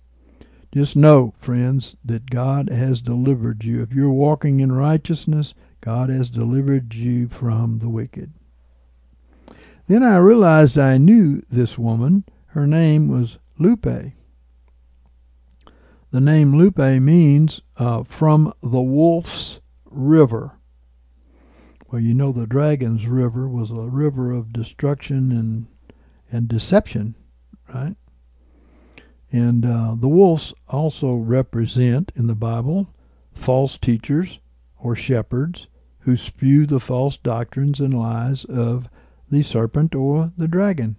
[0.72, 3.80] Just know, friends, that God has delivered you.
[3.80, 8.32] If you're walking in righteousness, God has delivered you from the wicked.
[9.86, 12.24] Then I realized I knew this woman.
[12.48, 14.12] Her name was Lupe.
[16.10, 20.58] The name Lupe means uh, from the Wolf's River.
[21.88, 25.66] Well, you know the Dragon's River was a river of destruction and
[26.32, 27.14] and deception,
[27.72, 27.94] right?
[29.30, 32.92] And uh, the wolves also represent in the Bible
[33.32, 34.40] false teachers
[34.78, 35.68] or shepherds
[36.00, 38.88] who spew the false doctrines and lies of
[39.30, 40.96] the serpent or the dragon.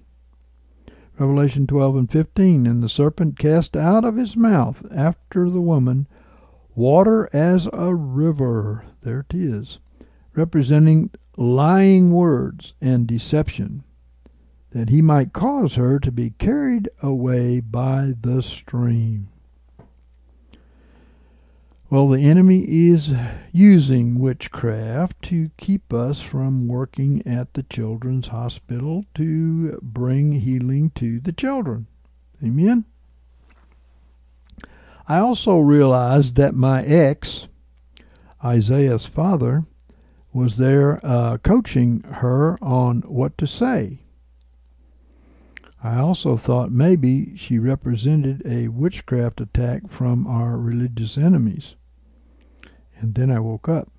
[1.20, 6.08] Revelation 12 and 15 And the serpent cast out of his mouth after the woman
[6.76, 8.86] water as a river.
[9.02, 9.80] There it is,
[10.36, 13.84] representing lying words and deception,
[14.72, 19.30] that he might cause her to be carried away by the stream.
[21.90, 23.14] Well, the enemy is
[23.54, 31.22] using witchcraft to keep us from working at the children's hospital to bring healing to
[31.22, 31.88] the children.
[32.44, 32.84] Amen.
[35.08, 37.48] I also realized that my ex,
[38.44, 39.64] Isaiah's father,
[40.34, 44.00] was there uh, coaching her on what to say.
[45.88, 51.76] I also thought maybe she represented a witchcraft attack from our religious enemies.
[52.98, 53.90] And then I woke up.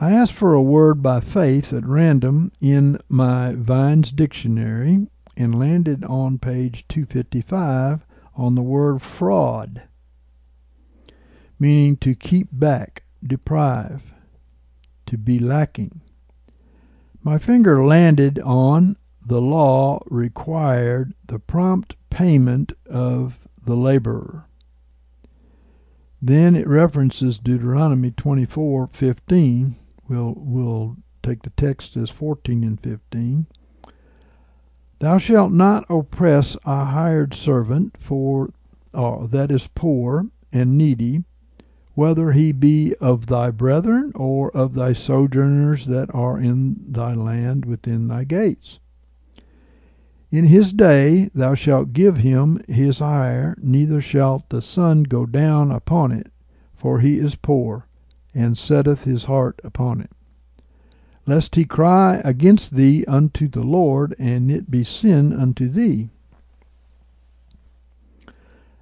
[0.00, 6.02] I asked for a word by faith at random in my Vine's dictionary and landed
[6.04, 8.06] on page 255
[8.36, 9.82] on the word fraud,
[11.58, 14.14] meaning to keep back, deprive,
[15.04, 16.01] to be lacking.
[17.22, 24.46] My finger landed on the law required the prompt payment of the laborer.
[26.20, 29.76] Then it references Deuteronomy 24:15.
[30.08, 33.46] We'll we'll take the text as 14 and 15.
[34.98, 38.52] Thou shalt not oppress a hired servant for
[38.94, 41.24] uh, that is poor and needy,
[41.94, 47.64] whether he be of thy brethren or of thy sojourners that are in thy land
[47.64, 48.80] within thy gates.
[50.30, 55.70] In his day thou shalt give him his hire, neither shalt the sun go down
[55.70, 56.32] upon it,
[56.74, 57.86] for he is poor,
[58.34, 60.10] and setteth his heart upon it.
[61.26, 66.08] Lest he cry against thee unto the Lord, and it be sin unto thee.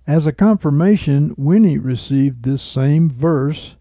[0.07, 3.77] As a confirmation, Winnie received this same verse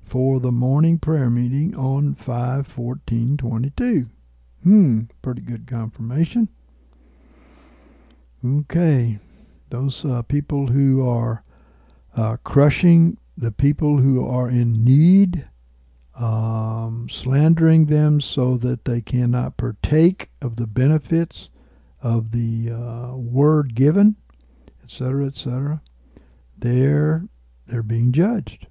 [0.00, 4.08] for the morning prayer meeting on 51422.
[4.62, 6.48] Hmm, pretty good confirmation.
[8.44, 9.18] Okay,
[9.70, 11.42] those uh, people who are
[12.16, 15.48] uh, crushing the people who are in need,
[16.14, 21.48] um, slandering them so that they cannot partake of the benefits
[22.00, 24.16] of the uh, word given
[24.84, 25.82] etc., etc.,
[26.56, 27.26] they're
[27.66, 28.66] they're being judged.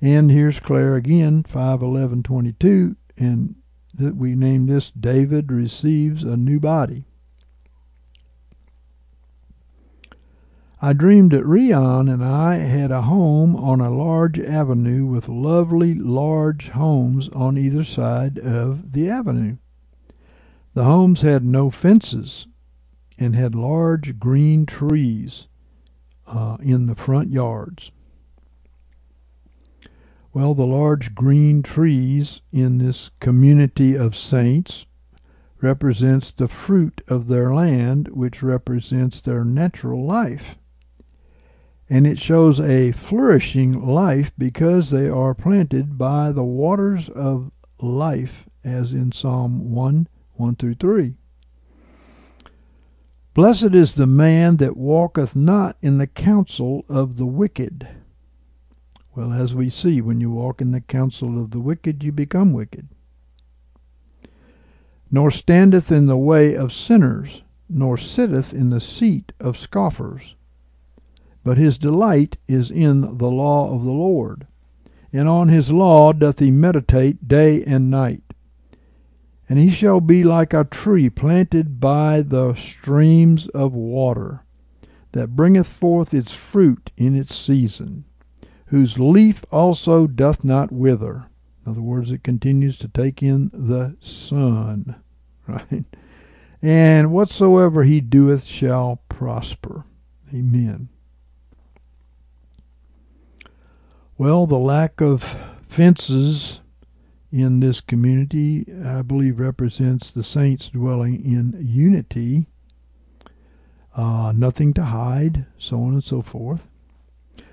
[0.00, 3.54] And here's Claire again, five eleven twenty two, and
[3.94, 7.04] that we name this David receives a new body.
[10.80, 15.94] I dreamed that Rion and I had a home on a large avenue with lovely
[15.94, 19.56] large homes on either side of the avenue.
[20.74, 22.46] The homes had no fences,
[23.18, 25.48] and had large green trees
[26.26, 27.90] uh, in the front yards.
[30.32, 34.86] Well, the large green trees in this community of saints
[35.60, 40.56] represents the fruit of their land, which represents their natural life.
[41.90, 47.50] And it shows a flourishing life because they are planted by the waters of
[47.80, 51.14] life, as in Psalm 1 1 through 3.
[53.38, 57.86] Blessed is the man that walketh not in the counsel of the wicked.
[59.14, 62.52] Well, as we see, when you walk in the counsel of the wicked, you become
[62.52, 62.88] wicked.
[65.08, 70.34] Nor standeth in the way of sinners, nor sitteth in the seat of scoffers.
[71.44, 74.48] But his delight is in the law of the Lord,
[75.12, 78.27] and on his law doth he meditate day and night.
[79.48, 84.44] And he shall be like a tree planted by the streams of water,
[85.12, 88.04] that bringeth forth its fruit in its season,
[88.66, 91.30] whose leaf also doth not wither.
[91.64, 94.96] In other words, it continues to take in the sun,
[95.46, 95.84] right?
[96.60, 99.84] And whatsoever he doeth shall prosper.
[100.32, 100.90] Amen.
[104.18, 105.22] Well, the lack of
[105.62, 106.60] fences
[107.30, 112.46] in this community, I believe, represents the saints dwelling in unity,
[113.94, 116.68] uh, nothing to hide, so on and so forth.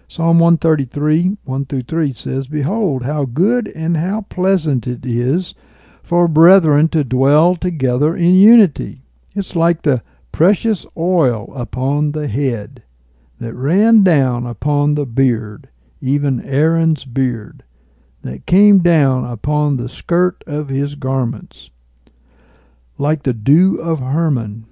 [0.07, 5.55] Psalm 133, 1 through 3 says, Behold, how good and how pleasant it is
[6.03, 9.01] for brethren to dwell together in unity.
[9.33, 12.83] It's like the precious oil upon the head
[13.39, 15.69] that ran down upon the beard,
[15.99, 17.63] even Aaron's beard
[18.25, 21.69] that came down upon the skirt of his garments,
[22.97, 24.65] like the dew of Hermon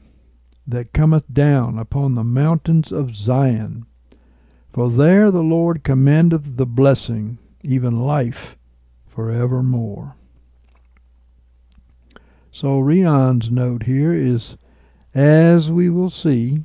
[0.65, 3.85] that cometh down upon the mountains of Zion.
[4.71, 8.57] For there the Lord commandeth the blessing, even life
[9.05, 10.15] for evermore.
[12.51, 14.57] So Rion's note here is,
[15.13, 16.63] as we will see,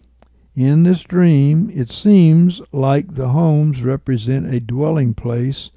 [0.57, 5.71] in this dream it seems like the homes represent a dwelling place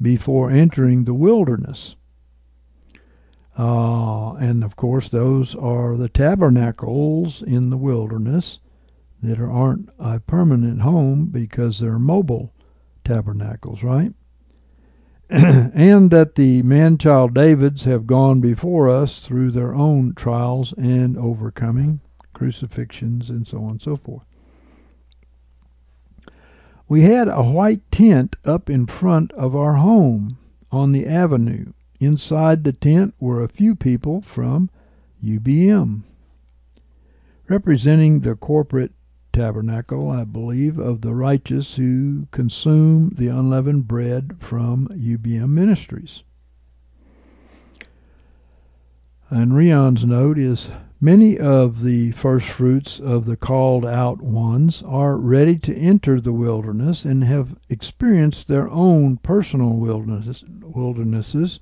[0.00, 1.96] before entering the wilderness.
[3.56, 8.58] Uh, and of course, those are the tabernacles in the wilderness
[9.22, 12.52] that aren't a permanent home because they're mobile
[13.04, 14.12] tabernacles, right?
[15.30, 21.16] and that the man child Davids have gone before us through their own trials and
[21.16, 22.00] overcoming,
[22.34, 24.26] crucifixions, and so on and so forth.
[26.88, 30.38] We had a white tent up in front of our home
[30.70, 31.72] on the avenue.
[31.98, 34.68] Inside the tent were a few people from
[35.24, 36.02] UBM,
[37.48, 38.92] representing the corporate
[39.32, 46.22] tabernacle, I believe, of the righteous who consume the unleavened bread from UBM ministries.
[49.30, 50.70] And Rion's note is
[51.04, 56.32] Many of the first fruits of the called out ones are ready to enter the
[56.32, 61.60] wilderness and have experienced their own personal wilderness, wildernesses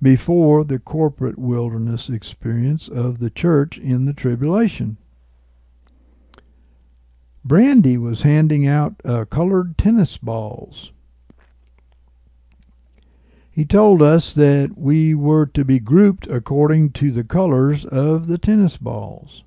[0.00, 4.96] before the corporate wilderness experience of the church in the tribulation.
[7.44, 10.92] Brandy was handing out uh, colored tennis balls
[13.58, 18.38] he told us that we were to be grouped according to the colors of the
[18.38, 19.42] tennis balls.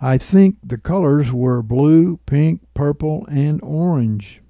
[0.00, 4.42] I think the colors were blue, pink, purple, and orange.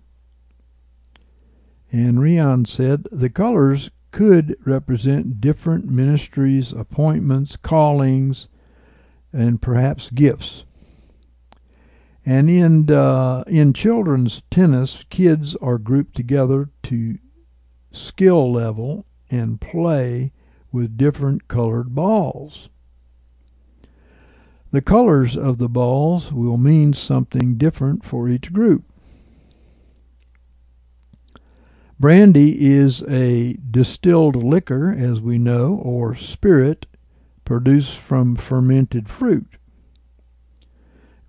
[1.91, 8.49] And Rion said the colors could represent different ministries, appointments, callings,
[9.31, 10.65] and perhaps gifts.
[12.25, 17.19] And in uh, in children's tennis, kids are grouped together to
[17.93, 20.33] skill level and play
[20.73, 22.69] with different colored balls.
[24.71, 28.85] The colors of the balls will mean something different for each group.
[32.01, 36.87] Brandy is a distilled liquor, as we know, or spirit
[37.45, 39.47] produced from fermented fruit.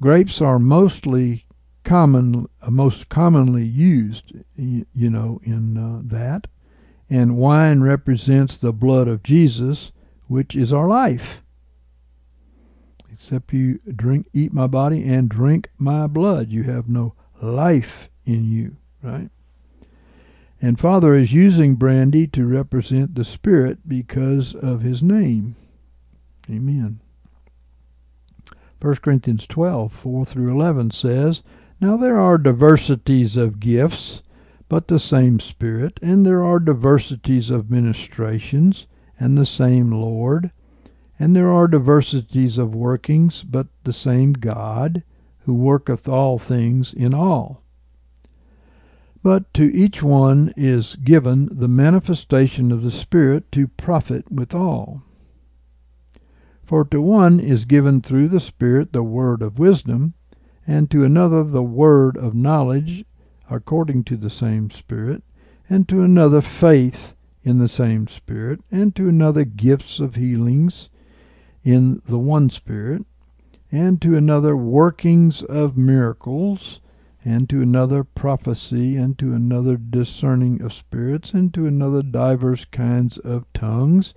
[0.02, 1.46] Grapes are mostly
[1.84, 6.48] common, most commonly used, you know, in uh, that
[7.14, 9.92] and wine represents the blood of Jesus,
[10.26, 11.44] which is our life.
[13.12, 18.46] Except you drink, eat my body and drink my blood, you have no life in
[18.46, 19.30] you, right?
[20.60, 25.56] And Father is using brandy to represent the Spirit because of his name.
[26.50, 27.00] Amen.
[28.82, 31.44] 1 Corinthians 12, 4 through 11 says,
[31.80, 34.24] Now there are diversities of gifts
[34.70, 38.88] but the same Spirit, and there are diversities of ministrations,
[39.20, 40.52] and the same Lord,
[41.20, 45.04] and there are diversities of workings, but the same God,
[45.46, 47.62] who worketh all things in all.
[49.22, 55.02] But to each one is given the manifestation of the Spirit to profit withal.
[56.64, 60.14] For to one is given through the Spirit the word of wisdom,
[60.66, 63.06] and to another the word of knowledge
[63.50, 65.24] according to the same Spirit,
[65.70, 70.90] and to another faith in the same Spirit, and to another gifts of healings
[71.64, 73.06] in the one Spirit,
[73.72, 76.80] and to another workings of miracles,
[77.26, 83.18] and to another prophecy, and to another discerning of spirits, and to another divers kinds
[83.18, 84.14] of tongues,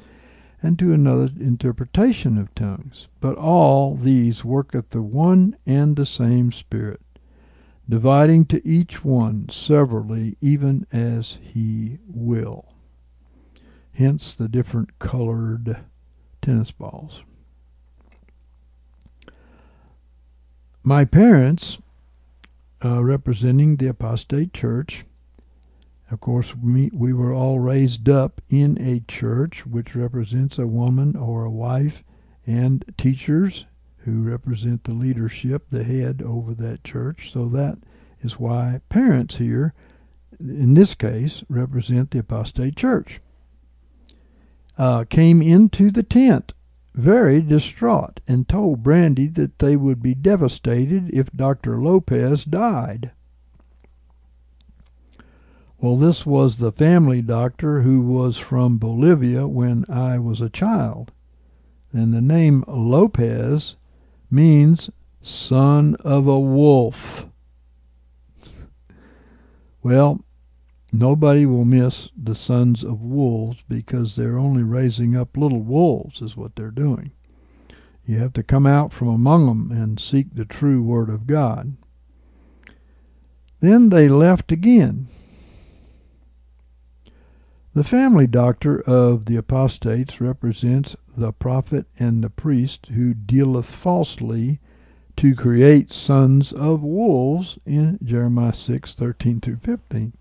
[0.63, 3.09] and to another interpretation of tongues.
[3.21, 7.01] But all these worketh the one and the same Spirit,
[7.89, 12.73] dividing to each one severally, even as he will.
[13.93, 15.79] Hence the different colored
[16.43, 17.23] tennis balls.
[20.83, 21.79] My parents,
[22.85, 25.05] uh, representing the apostate church,
[26.11, 31.17] of course, we, we were all raised up in a church which represents a woman
[31.17, 32.05] or a wife
[32.47, 33.67] and teachers
[34.07, 37.31] who represent the leadership, the head over that church.
[37.31, 37.79] So that
[38.23, 39.75] is why parents here,
[40.41, 43.21] in this case, represent the apostate church.
[44.79, 46.55] Uh, came into the tent
[46.97, 51.81] very distraught and told Brandy that they would be devastated if Dr.
[51.81, 53.11] Lopez died.
[55.79, 61.13] Well, this was the family doctor who was from Bolivia when I was a child.
[61.93, 63.77] And the name Lopez
[64.31, 67.27] means son of a wolf.
[69.83, 70.21] Well,
[70.93, 76.37] nobody will miss the sons of wolves because they're only raising up little wolves, is
[76.37, 77.13] what they're doing.
[78.05, 81.77] You have to come out from among them and seek the true Word of God.
[83.61, 85.09] Then they left again
[87.77, 94.59] the family doctor of the apostates represents the prophet and the priest who dealeth falsely
[95.15, 100.15] to create sons of wolves in Jeremiah 6 13 through 15.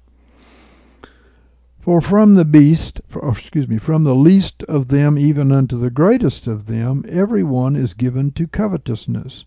[1.80, 5.90] For from the beast, for, excuse me, from the least of them even unto the
[5.90, 9.46] greatest of them, every one is given to covetousness.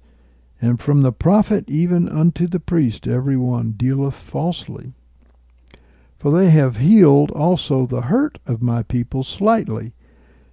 [0.62, 4.94] And from the prophet even unto the priest, every one dealeth falsely.
[6.18, 9.94] For they have healed also the hurt of my people slightly,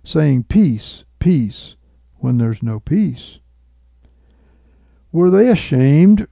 [0.04, 1.76] saying, Peace, peace,
[2.18, 3.40] when there's no peace.
[5.12, 6.28] Were they ashamed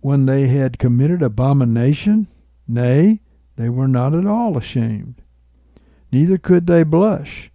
[0.00, 2.28] when they had committed abomination?
[2.66, 3.20] Nay,
[3.56, 5.20] they were not at all ashamed,
[6.10, 7.50] neither could they blush.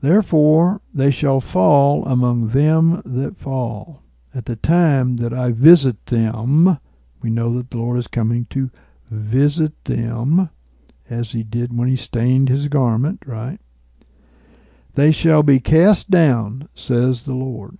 [0.00, 4.02] Therefore they shall fall among them that fall.
[4.34, 6.80] At the time that I visit them,
[7.22, 8.70] we know that the Lord is coming to
[9.14, 10.50] visit them
[11.08, 13.58] as he did when he stained his garment, right?
[14.94, 17.78] They shall be cast down, says the Lord.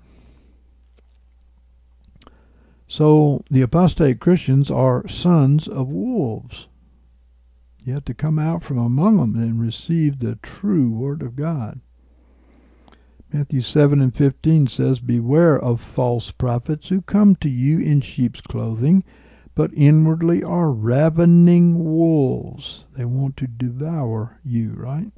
[2.88, 6.68] So the apostate Christians are sons of wolves.
[7.84, 11.80] You have to come out from among them and receive the true Word of God.
[13.32, 18.40] Matthew 7 and 15 says, Beware of false prophets who come to you in sheep's
[18.40, 19.02] clothing
[19.54, 22.84] but inwardly are ravening wolves.
[22.96, 25.12] They want to devour you, right?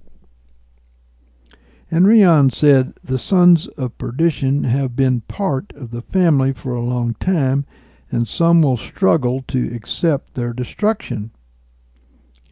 [1.90, 6.82] And Rion said, The sons of perdition have been part of the family for a
[6.84, 7.64] long time,
[8.10, 11.30] and some will struggle to accept their destruction.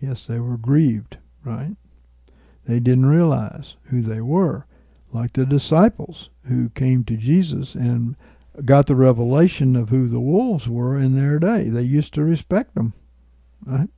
[0.01, 1.77] Yes, they were grieved, right?
[2.67, 4.67] They didn't realize who they were,
[5.13, 8.17] like the disciples who came to Jesus and
[8.65, 11.69] got the revelation of who the wolves were in their day.
[11.69, 12.95] They used to respect them.
[13.65, 13.89] Right?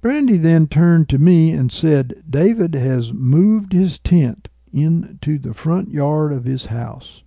[0.00, 5.90] Brandy then turned to me and said, David has moved his tent into the front
[5.90, 7.22] yard of his house.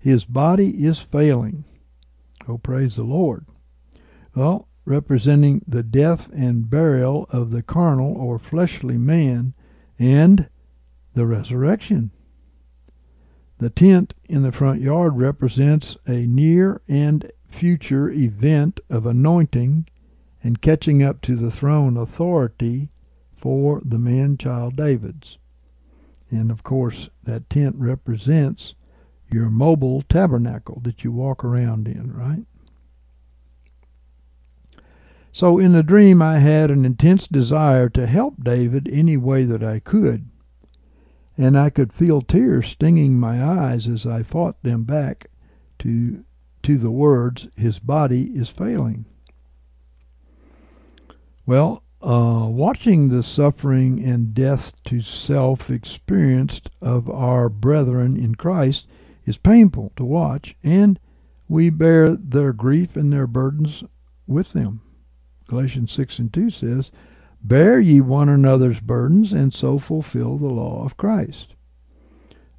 [0.00, 1.64] His body is failing.
[2.48, 3.44] Oh, praise the Lord.
[4.34, 9.52] Well, representing the death and burial of the carnal or fleshly man
[9.98, 10.48] and
[11.14, 12.12] the resurrection.
[13.58, 19.86] The tent in the front yard represents a near and future event of anointing
[20.42, 22.90] and catching up to the throne authority
[23.34, 25.38] for the man child David's.
[26.30, 28.74] And of course, that tent represents
[29.30, 32.44] your mobile tabernacle that you walk around in, right?
[35.32, 39.62] So in the dream, I had an intense desire to help David any way that
[39.62, 40.28] I could
[41.36, 45.30] and I could feel tears stinging my eyes as I fought them back
[45.80, 46.24] to
[46.62, 49.04] to the words, "His body is failing."
[51.44, 58.86] Well, uh, watching the suffering and death to self experienced of our brethren in Christ
[59.24, 60.98] is painful to watch, and
[61.48, 63.84] we bear their grief and their burdens
[64.26, 64.80] with them.
[65.48, 66.90] Galatians 6 and 2 says,
[67.46, 71.54] Bear ye one another's burdens, and so fulfill the law of Christ.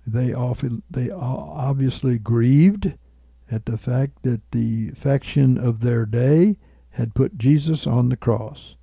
[0.06, 2.94] They, often, they obviously grieved
[3.52, 6.56] at the fact that the faction of their day
[6.92, 8.76] had put Jesus on the cross.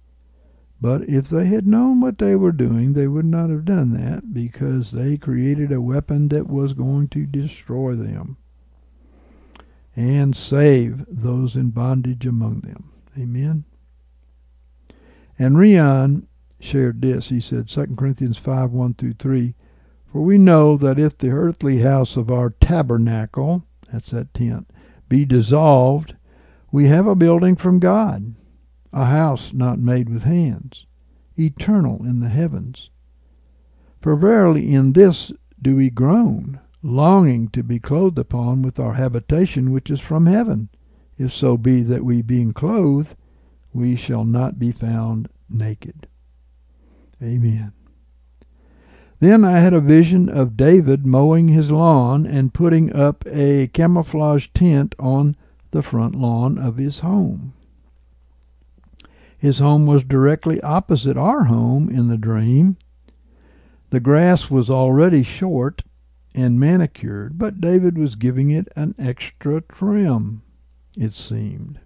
[0.78, 4.34] But if they had known what they were doing, they would not have done that
[4.34, 8.36] because they created a weapon that was going to destroy them
[9.96, 12.92] and save those in bondage among them.
[13.18, 13.64] Amen.
[15.38, 16.28] And Rion
[16.60, 17.28] shared this.
[17.28, 19.54] He said, 2 Corinthians 5 1 through 3
[20.10, 24.70] For we know that if the earthly house of our tabernacle, that's that tent,
[25.08, 26.16] be dissolved,
[26.72, 28.34] we have a building from God,
[28.92, 30.86] a house not made with hands,
[31.38, 32.90] eternal in the heavens.
[34.00, 39.72] For verily in this do we groan, longing to be clothed upon with our habitation
[39.72, 40.68] which is from heaven,
[41.16, 43.16] if so be that we being clothed,
[43.74, 46.06] we shall not be found naked.
[47.22, 47.72] Amen.
[49.18, 54.48] Then I had a vision of David mowing his lawn and putting up a camouflage
[54.54, 55.34] tent on
[55.70, 57.54] the front lawn of his home.
[59.36, 62.76] His home was directly opposite our home in the dream.
[63.90, 65.82] The grass was already short
[66.34, 70.42] and manicured, but David was giving it an extra trim,
[70.96, 71.78] it seemed.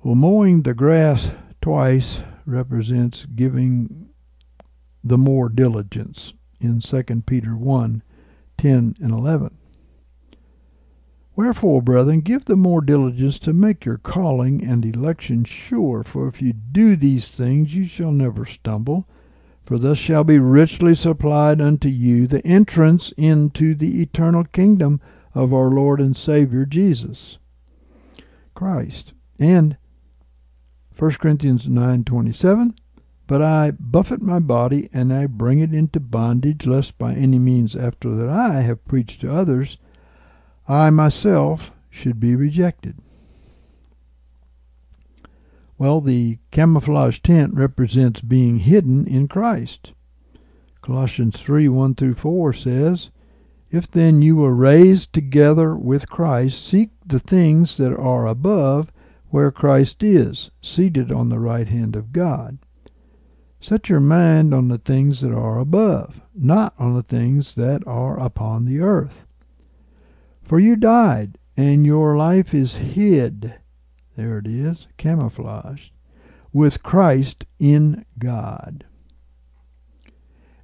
[0.00, 4.10] Well, mowing the grass twice represents giving
[5.02, 8.02] the more diligence in 2 Peter 1
[8.56, 9.56] 10 and 11.
[11.34, 16.40] Wherefore, brethren, give the more diligence to make your calling and election sure, for if
[16.40, 19.06] you do these things, you shall never stumble.
[19.64, 25.00] For thus shall be richly supplied unto you the entrance into the eternal kingdom
[25.34, 27.38] of our Lord and Savior Jesus
[28.54, 29.12] Christ.
[29.38, 29.76] And
[30.98, 32.74] 1 Corinthians 9:27
[33.28, 37.76] But I buffet my body and I bring it into bondage lest by any means
[37.76, 39.78] after that I have preached to others
[40.66, 42.96] I myself should be rejected.
[45.78, 49.92] Well, the camouflage tent represents being hidden in Christ.
[50.82, 53.10] Colossians 3 1 through 4 says,
[53.70, 58.90] If then you were raised together with Christ, seek the things that are above,
[59.30, 62.58] where Christ is, seated on the right hand of God.
[63.60, 68.18] Set your mind on the things that are above, not on the things that are
[68.18, 69.26] upon the earth.
[70.42, 73.54] For you died, and your life is hid.
[74.16, 75.92] There it is, camouflaged,
[76.52, 78.84] with Christ in God.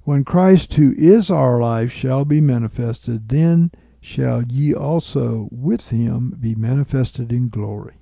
[0.03, 6.37] When Christ, who is our life, shall be manifested, then shall ye also with him
[6.39, 7.95] be manifested in glory.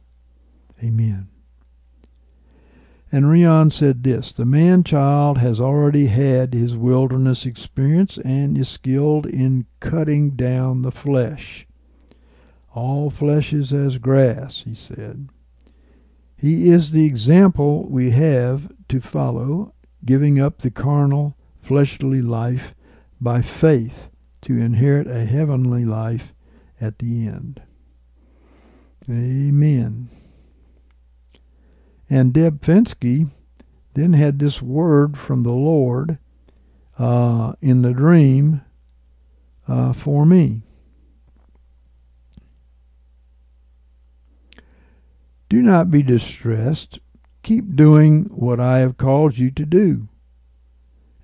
[0.82, 1.28] Amen.
[3.12, 8.70] And Rion said this The man child has already had his wilderness experience and is
[8.70, 11.68] skilled in cutting down the flesh.
[12.74, 15.30] All flesh is as grass, he said.
[16.36, 19.74] He is the example we have to follow,
[20.04, 22.74] giving up the carnal, fleshly life
[23.22, 24.10] by faith
[24.42, 26.34] to inherit a heavenly life
[26.82, 27.62] at the end.
[29.08, 30.10] Amen.
[32.10, 33.30] And Deb Finsky
[33.94, 36.18] then had this word from the Lord
[36.98, 38.62] uh, in the dream
[39.68, 40.62] uh, for me.
[45.50, 47.00] Do not be distressed.
[47.44, 50.08] Keep doing what I have called you to do.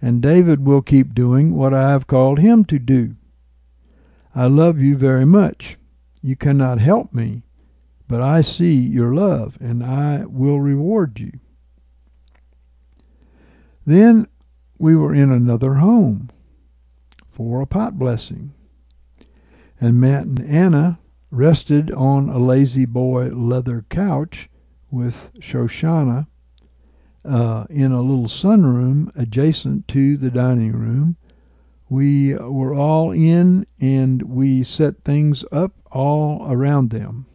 [0.02, 3.16] And David will keep doing what I have called him to do.
[4.36, 5.78] I love you very much.
[6.22, 7.44] You cannot help me,
[8.10, 11.34] but I see your love, and I will reward you.
[13.86, 14.28] Then
[14.80, 16.32] we were in another home
[17.28, 18.54] for a pot blessing.
[19.80, 21.00] And Matt and Anna
[21.30, 24.50] rested on a La-Z-Boy leather couch
[24.90, 26.26] with Shoshana
[27.24, 31.16] uh, in a little sunroom adjacent to the dining room.
[31.90, 37.28] We were all in and we set things up all around them.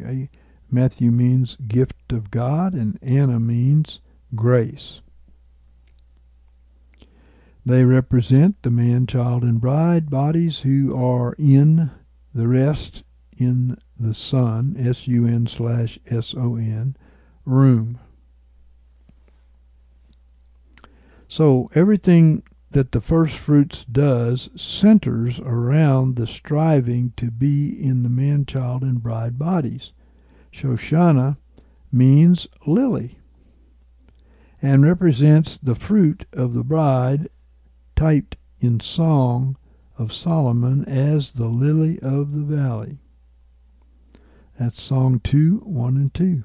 [0.00, 0.30] Okay.
[0.70, 4.00] Matthew means gift of God, and Anna means
[4.34, 5.00] grace.
[7.64, 11.90] They represent the man, child, and bride bodies who are in
[12.34, 13.02] the rest
[13.36, 16.96] in the sun, S U N slash S O N,
[17.44, 17.98] room.
[21.28, 28.08] So everything that the first fruits does centers around the striving to be in the
[28.08, 29.92] man, child, and bride bodies.
[30.52, 31.38] Shoshana
[31.90, 33.18] means lily
[34.60, 37.28] and represents the fruit of the bride
[37.96, 39.56] typed in song
[39.96, 42.98] of Solomon as the lily of the valley.
[44.58, 46.44] That's song 2, 1 and 2.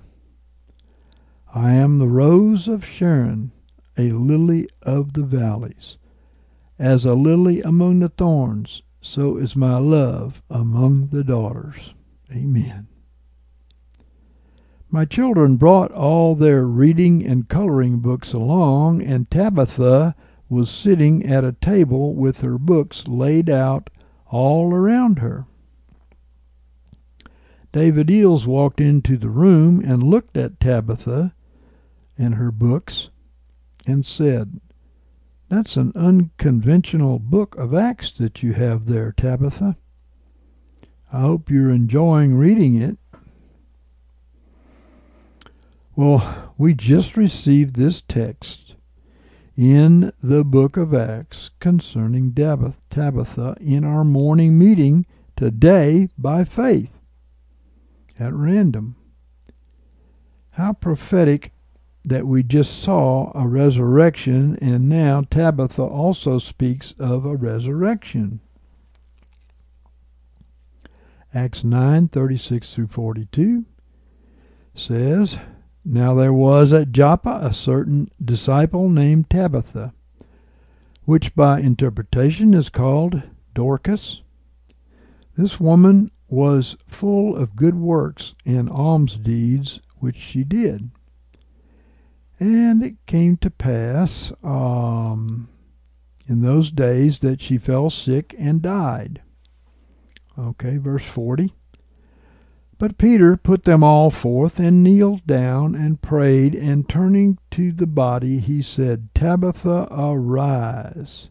[1.54, 3.52] I am the rose of Sharon,
[3.98, 5.98] a lily of the valleys.
[6.80, 11.94] As a lily among the thorns, so is my love among the daughters.
[12.32, 12.88] Amen.
[14.90, 20.16] My children brought all their reading and coloring books along, and Tabitha
[20.50, 23.90] was sitting at a table with her books laid out
[24.28, 25.46] all around her.
[27.72, 31.34] David Eells walked into the room and looked at Tabitha
[32.18, 33.10] and her books
[33.88, 34.62] and said,
[35.54, 39.78] That's an unconventional book of Acts that you have there, Tabitha.
[41.12, 42.98] I hope you're enjoying reading it.
[45.96, 48.74] Well, we just received this text
[49.56, 55.06] in the book of Acts concerning Tabitha in our morning meeting
[55.36, 57.00] today by faith
[58.20, 58.96] at random.
[60.54, 61.54] How prophetic
[62.06, 68.42] that we just saw a resurrection, and now Tabitha also speaks of a resurrection.
[71.34, 73.66] Acts 9 36 through 42
[74.76, 75.40] says,
[75.86, 79.94] Now there was at Joppa a certain disciple named Tabitha,
[81.06, 83.24] which by interpretation is called
[83.54, 84.22] Dorcas.
[85.36, 90.92] This woman was full of good works and alms deeds which she did.
[92.44, 95.48] And it came to pass um,
[96.28, 99.22] in those days that she fell sick and died.
[100.38, 101.54] Okay, verse 40.
[102.78, 107.88] But Peter put them all forth and kneeled down and prayed, and turning to the
[107.88, 111.30] body, he said, Tabitha, arise.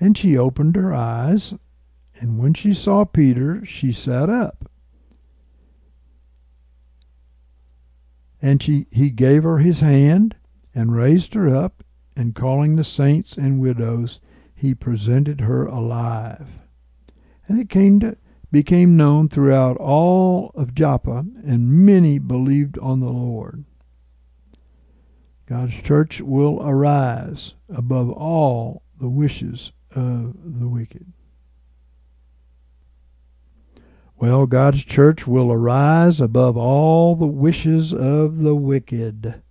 [0.00, 1.52] And she opened her eyes,
[2.18, 4.70] and when she saw Peter, she sat up.
[8.40, 10.36] And she, he gave her his hand
[10.74, 11.82] and raised her up,
[12.16, 14.20] and calling the saints and widows,
[14.54, 16.60] he presented her alive.
[17.46, 18.16] And it came to,
[18.50, 23.64] became known throughout all of Joppa, and many believed on the Lord.
[25.46, 31.12] God's church will arise above all the wishes of the wicked.
[34.20, 39.42] Well, God's church will arise above all the wishes of the wicked.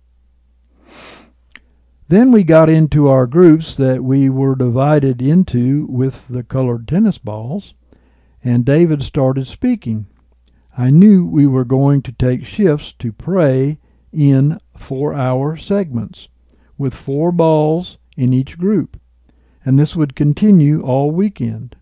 [2.08, 7.16] Then we got into our groups that we were divided into with the colored tennis
[7.16, 7.72] balls,
[8.44, 10.06] and David started speaking.
[10.76, 13.78] I knew we were going to take shifts to pray
[14.12, 16.28] in four hour segments
[16.76, 19.00] with four balls in each group,
[19.64, 21.74] and this would continue all weekend.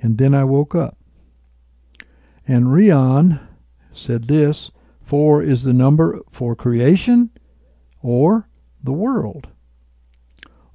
[0.00, 0.95] And then I woke up.
[2.46, 3.40] And Rion
[3.92, 4.70] said this
[5.02, 7.30] Four is the number for creation
[8.02, 8.48] or
[8.82, 9.48] the world.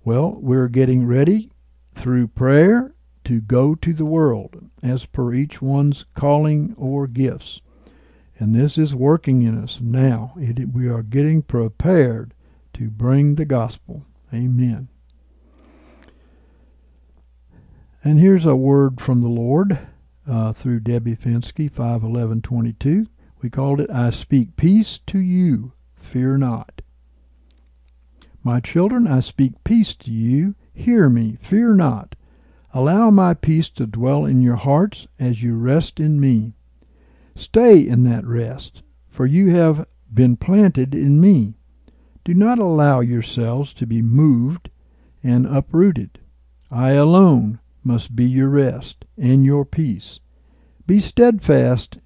[0.04, 1.52] Well, we're getting ready
[1.94, 2.96] through prayer
[3.26, 7.62] to go to the world as per each one's calling or gifts.
[8.40, 10.34] And this is working in us now.
[10.38, 12.34] It, we are getting prepared
[12.74, 14.06] to bring the gospel.
[14.34, 14.88] Amen.
[18.04, 19.78] And here's a word from the Lord
[20.28, 23.08] uh, through Debbie Finsky, 51122.
[23.42, 26.82] We called it, I Speak Peace to You, Fear Not.
[28.44, 30.56] My children, I speak peace to you.
[30.74, 32.16] Hear me, fear not.
[32.74, 36.54] Allow my peace to dwell in your hearts as you rest in me.
[37.36, 41.54] Stay in that rest, for you have been planted in me.
[42.24, 44.70] Do not allow yourselves to be moved
[45.24, 46.20] and uprooted.
[46.72, 50.20] I alone must be your rest and your peace.
[50.86, 52.00] Be steadfast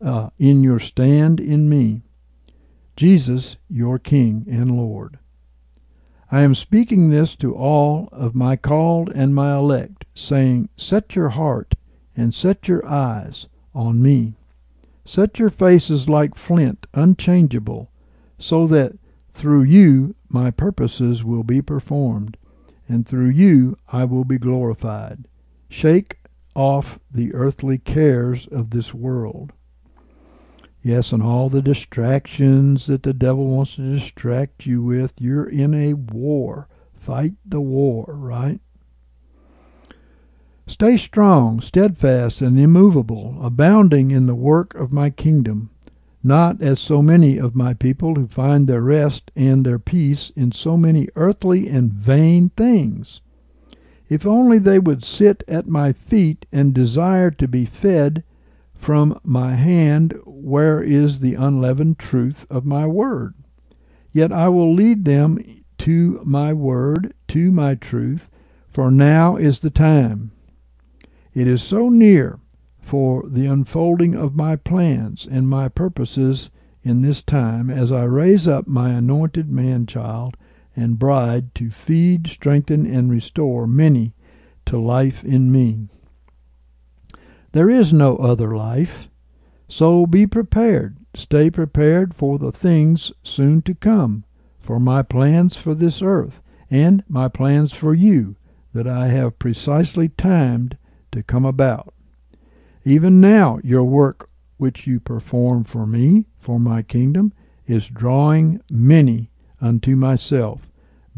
[0.00, 2.02] uh, in your stand in me,
[2.96, 5.18] Jesus, your King and Lord.
[6.30, 11.30] I am speaking this to all of my called and my elect, saying, Set your
[11.30, 11.74] heart
[12.16, 14.34] and set your eyes on me.
[15.04, 17.90] Set your faces like flint, unchangeable,
[18.38, 18.94] so that
[19.34, 22.36] through you my purposes will be performed
[22.92, 25.26] and through you I will be glorified.
[25.70, 26.18] Shake
[26.54, 29.52] off the earthly cares of this world.
[30.82, 35.72] Yes, and all the distractions that the devil wants to distract you with, you're in
[35.72, 36.68] a war.
[36.92, 38.60] Fight the war, right?
[40.66, 45.70] Stay strong, steadfast, and immovable, abounding in the work of my kingdom
[46.22, 50.52] not as so many of my people who find their rest and their peace in
[50.52, 53.20] so many earthly and vain things.
[54.08, 58.24] If only they would sit at my feet and desire to be fed,
[58.82, 63.32] from my hand where is the unleavened truth of my word.
[64.10, 68.28] Yet I will lead them to my word, to my truth,
[68.68, 70.32] for now is the time.
[71.32, 72.40] It is so near
[72.82, 76.50] for the unfolding of my plans and my purposes
[76.82, 80.36] in this time as I raise up my anointed man child
[80.74, 84.14] and bride to feed, strengthen, and restore many
[84.66, 85.88] to life in me.
[87.52, 89.08] There is no other life.
[89.68, 90.96] So be prepared.
[91.14, 94.24] Stay prepared for the things soon to come,
[94.58, 98.36] for my plans for this earth, and my plans for you,
[98.72, 100.78] that I have precisely timed
[101.12, 101.92] to come about.
[102.84, 107.32] Even now, your work which you perform for me, for my kingdom,
[107.66, 109.30] is drawing many
[109.60, 110.70] unto myself.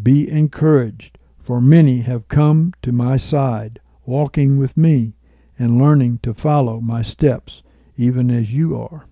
[0.03, 5.15] Be encouraged, for many have come to my side, walking with me
[5.59, 7.63] and learning to follow my steps,
[7.97, 9.07] even as you are.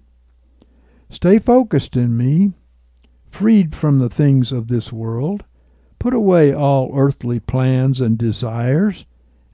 [1.09, 2.53] Stay focused in me,
[3.31, 5.45] freed from the things of this world.
[5.99, 9.05] Put away all earthly plans and desires,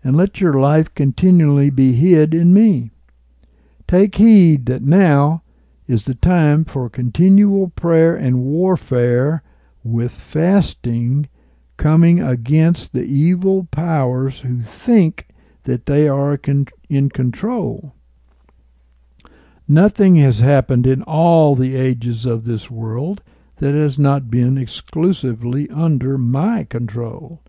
[0.02, 2.90] and let your life continually be hid in me.
[3.86, 5.42] Take heed that now
[5.86, 9.42] is the time for continual prayer and warfare
[9.82, 11.28] with fasting,
[11.76, 15.28] coming against the evil powers who think
[15.62, 16.38] that they are
[16.88, 17.94] in control.
[19.66, 23.22] Nothing has happened in all the ages of this world
[23.56, 27.42] that has not been exclusively under my control.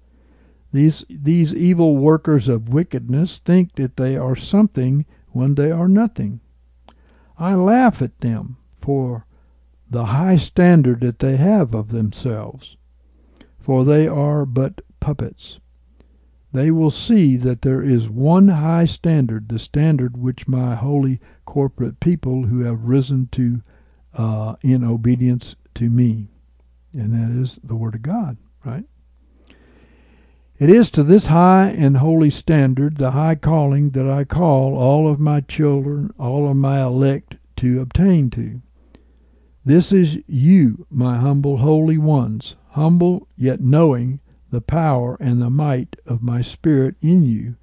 [0.71, 6.41] These, these evil workers of wickedness think that they are something when they are nothing.
[7.37, 9.25] I laugh at them for
[9.89, 12.77] the high standard that they have of themselves,
[13.57, 15.59] for they are but puppets
[16.51, 21.99] they will see that there is one high standard, the standard which my holy corporate
[21.99, 23.61] people who have risen to
[24.15, 26.29] uh, in obedience to me,
[26.91, 28.85] and that is the Word of God, right?
[30.59, 35.09] It is to this high and holy standard, the high calling, that I call all
[35.09, 38.61] of my children, all of my elect to obtain to.
[39.63, 44.19] This is you, my humble holy ones, humble yet knowing
[44.49, 47.55] the power and the might of my Spirit in you,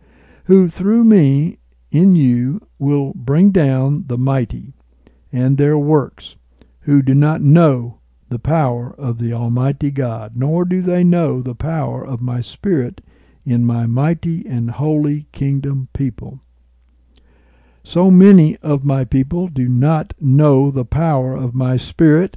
[0.45, 1.59] who through me
[1.91, 4.73] in you will bring down the mighty
[5.31, 6.37] and their works,
[6.81, 7.96] who do not know
[8.29, 13.01] the power of the Almighty God, nor do they know the power of my Spirit
[13.45, 16.41] in my mighty and holy kingdom people.
[17.85, 22.37] So many of my people do not know the power of my Spirit,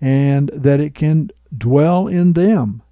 [0.00, 2.82] and that it can dwell in them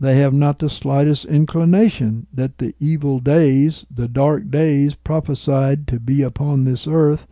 [0.00, 6.00] they have not the slightest inclination that the evil days, the dark days prophesied to
[6.00, 7.26] be upon this earth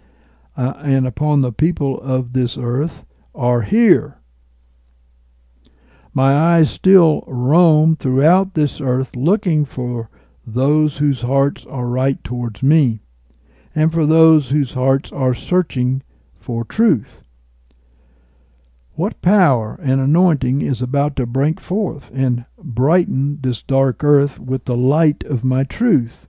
[0.54, 3.06] uh, and upon the people of this earth,
[3.38, 4.18] are here.
[6.12, 10.10] My eyes still roam throughout this earth looking for
[10.44, 13.00] those whose hearts are right towards me,
[13.74, 16.02] and for those whose hearts are searching
[16.34, 17.22] for truth.
[18.94, 24.64] What power and anointing is about to break forth and brighten this dark earth with
[24.64, 26.26] the light of my truth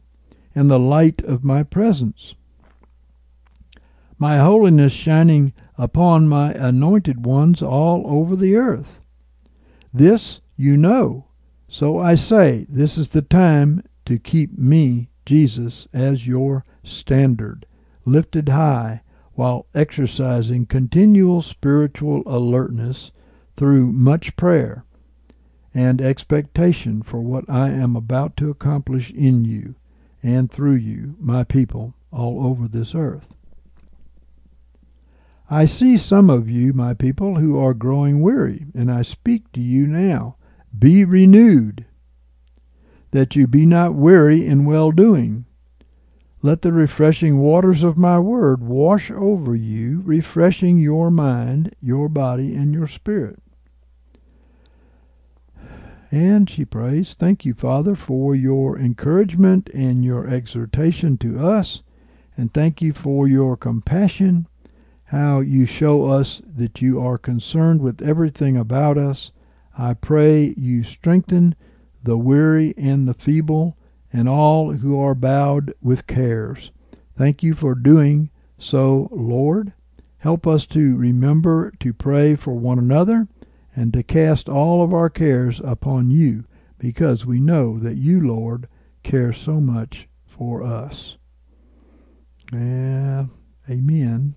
[0.54, 2.36] and the light of my presence?
[4.20, 9.02] My holiness shining upon my anointed ones all over the earth.
[9.94, 11.26] This you know.
[11.70, 17.66] So I say, this is the time to keep me, Jesus, as your standard,
[18.04, 19.04] lifted high
[19.34, 23.12] while exercising continual spiritual alertness
[23.56, 24.84] through much prayer
[25.74, 29.76] and expectation for what I am about to accomplish in you
[30.22, 33.34] and through you, my people, all over this earth.
[35.50, 39.62] I see some of you, my people, who are growing weary, and I speak to
[39.62, 40.36] you now.
[40.78, 41.86] Be renewed,
[43.12, 45.46] that you be not weary in well doing.
[46.44, 52.56] Let the refreshing waters of my word wash over you, refreshing your mind, your body,
[52.56, 53.42] and your spirit.
[56.12, 61.82] And she prays, Thank you, Father, for your encouragement and your exhortation to us.
[62.38, 64.48] And thank you for your compassion,
[65.10, 69.32] how you show us that you are concerned with everything about us.
[69.78, 71.56] I pray you strengthen
[72.04, 73.76] the weary and the feeble
[74.14, 76.72] and all who are bowed with cares.
[77.18, 79.74] Thank you for doing so, Lord.
[80.20, 83.28] Help us to remember to pray for one another
[83.76, 86.44] and to cast all of our cares upon you,
[86.78, 88.68] because we know that you, Lord,
[89.02, 91.18] care so much for us.
[92.54, 93.26] Uh,
[93.70, 94.36] amen.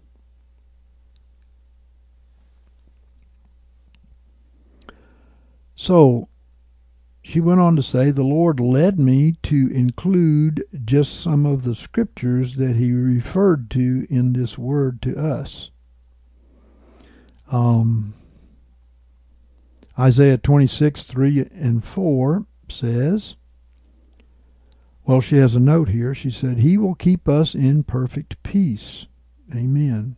[5.82, 6.28] So
[7.24, 11.74] she went on to say, The Lord led me to include just some of the
[11.74, 15.72] scriptures that He referred to in this word to us.
[17.50, 18.14] Um,
[19.98, 23.34] Isaiah 26, 3 and 4 says,
[25.04, 26.14] well, she has a note here.
[26.14, 29.06] She said, He will keep us in perfect peace.
[29.52, 30.14] Amen.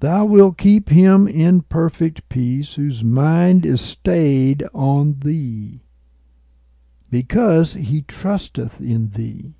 [0.00, 5.80] Thou wilt keep him in perfect peace, whose mind is stayed on thee,
[7.10, 9.54] because he trusteth in thee.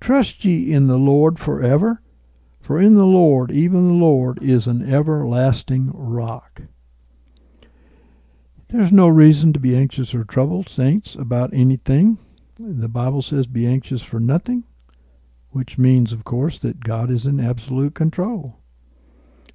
[0.00, 2.02] Trust ye in the Lord forever,
[2.60, 6.62] for in the Lord, even the Lord, is an everlasting rock.
[8.68, 12.18] There's no reason to be anxious or troubled, saints, about anything.
[12.58, 14.64] The Bible says, be anxious for nothing,
[15.50, 18.60] which means, of course, that God is in absolute control.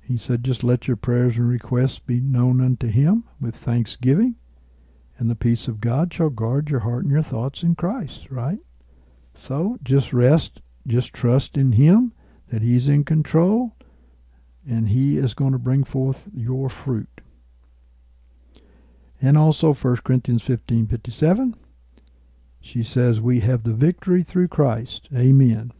[0.09, 4.37] He said, just let your prayers and requests be known unto Him with thanksgiving,
[5.19, 8.57] and the peace of God shall guard your heart and your thoughts in Christ, right?
[9.37, 12.13] So just rest, just trust in Him
[12.47, 13.75] that He's in control,
[14.67, 17.21] and He is going to bring forth your fruit.
[19.21, 21.53] And also 1 Corinthians 15 57
[22.61, 25.07] she says, We have the victory through Christ.
[25.15, 25.71] Amen.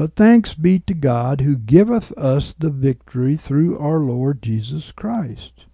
[0.00, 5.66] But thanks be to God who giveth us the victory through our Lord Jesus Christ.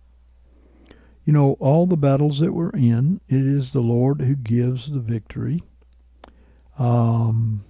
[1.24, 4.98] You know, all the battles that we're in, it is the Lord who gives the
[4.98, 5.62] victory.
[6.76, 7.64] Um,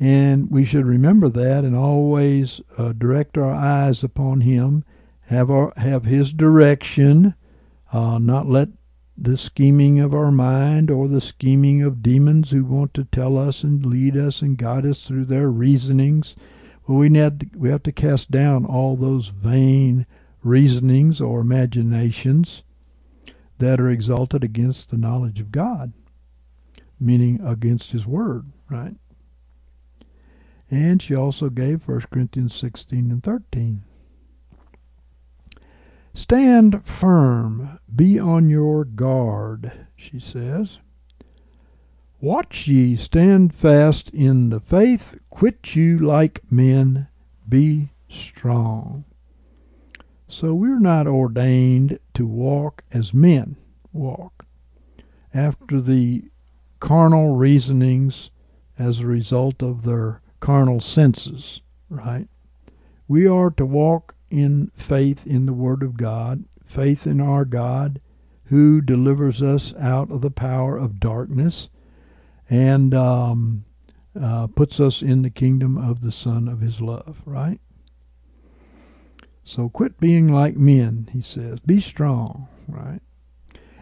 [0.00, 4.82] and we should remember that and always uh, direct our eyes upon Him,
[5.26, 7.34] have our have His direction,
[7.92, 8.70] uh, not let
[9.20, 13.64] the scheming of our mind or the scheming of demons who want to tell us
[13.64, 16.36] and lead us and guide us through their reasonings.
[16.86, 20.06] Well, we, need we have to cast down all those vain
[20.44, 22.62] reasonings or imaginations
[23.58, 25.92] that are exalted against the knowledge of God,
[27.00, 28.94] meaning against His Word, right?
[30.70, 33.82] And she also gave 1 Corinthians 16 and 13.
[36.18, 40.78] Stand firm, be on your guard, she says.
[42.20, 47.06] Watch ye, stand fast in the faith, quit you like men,
[47.48, 49.04] be strong.
[50.26, 53.54] So we're not ordained to walk as men
[53.92, 54.44] walk,
[55.32, 56.24] after the
[56.80, 58.30] carnal reasonings
[58.76, 62.26] as a result of their carnal senses, right?
[63.06, 68.00] We are to walk in faith in the Word of God, faith in our God
[68.44, 71.68] who delivers us out of the power of darkness
[72.48, 73.64] and um,
[74.18, 77.60] uh, puts us in the kingdom of the Son of His love, right?
[79.44, 81.60] So quit being like men, he says.
[81.60, 83.00] Be strong, right?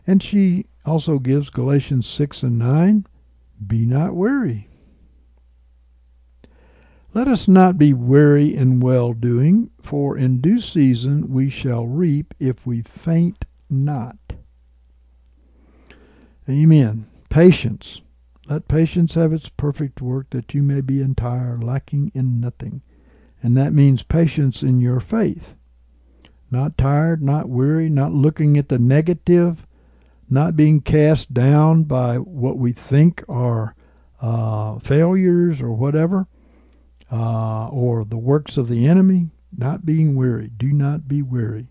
[0.06, 3.06] And she also gives Galatians 6 and 9
[3.66, 4.68] be not weary.
[7.16, 12.34] Let us not be weary in well doing, for in due season we shall reap
[12.38, 14.18] if we faint not.
[16.46, 17.06] Amen.
[17.30, 18.02] Patience.
[18.50, 22.82] Let patience have its perfect work, that you may be entire, lacking in nothing.
[23.42, 25.54] And that means patience in your faith.
[26.50, 29.66] Not tired, not weary, not looking at the negative,
[30.28, 33.74] not being cast down by what we think are
[34.20, 36.28] uh, failures or whatever
[37.10, 40.48] uh, or the works of the enemy, not being weary.
[40.48, 41.68] Do not be weary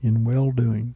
[0.00, 0.94] in well doing.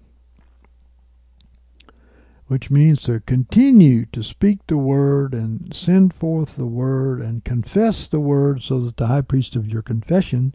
[2.47, 8.07] Which means to continue to speak the word and send forth the word and confess
[8.07, 10.55] the word so that the high priest of your confession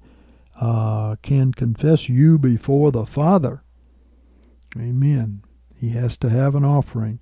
[0.59, 3.63] uh, can confess you before the Father.
[4.77, 5.41] Amen.
[5.77, 7.19] He has to have an offering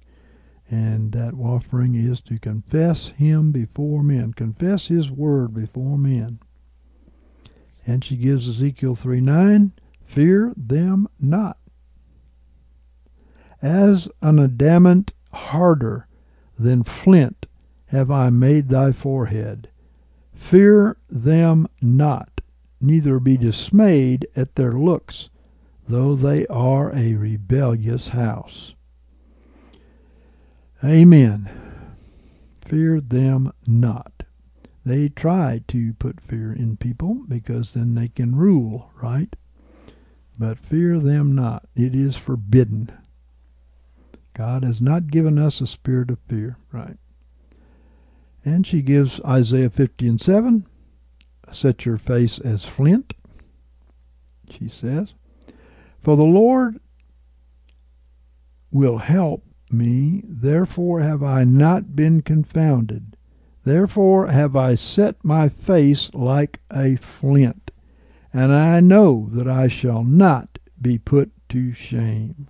[0.69, 6.39] and that offering is to confess him before men, confess his word before men.
[7.85, 9.73] And she gives Ezekiel 3 9,
[10.05, 11.57] fear them not.
[13.61, 16.07] As an adamant harder
[16.57, 17.45] than flint
[17.87, 19.69] have I made thy forehead.
[20.33, 22.41] Fear them not,
[22.81, 25.29] neither be dismayed at their looks,
[25.87, 28.75] though they are a rebellious house.
[30.83, 31.49] Amen.
[32.65, 34.23] Fear them not.
[34.85, 39.33] They try to put fear in people because then they can rule, right?
[40.37, 41.65] But fear them not.
[41.75, 42.91] It is forbidden.
[44.33, 46.97] God has not given us a spirit of fear, right?
[48.43, 50.65] And she gives Isaiah 50 and 7.
[51.51, 53.13] Set your face as flint,
[54.49, 55.13] she says.
[56.01, 56.81] For the Lord
[58.71, 59.43] will help
[59.73, 63.17] me, therefore have I not been confounded.
[63.63, 67.71] Therefore have I set my face like a flint,
[68.31, 72.49] and I know that I shall not be put to shame.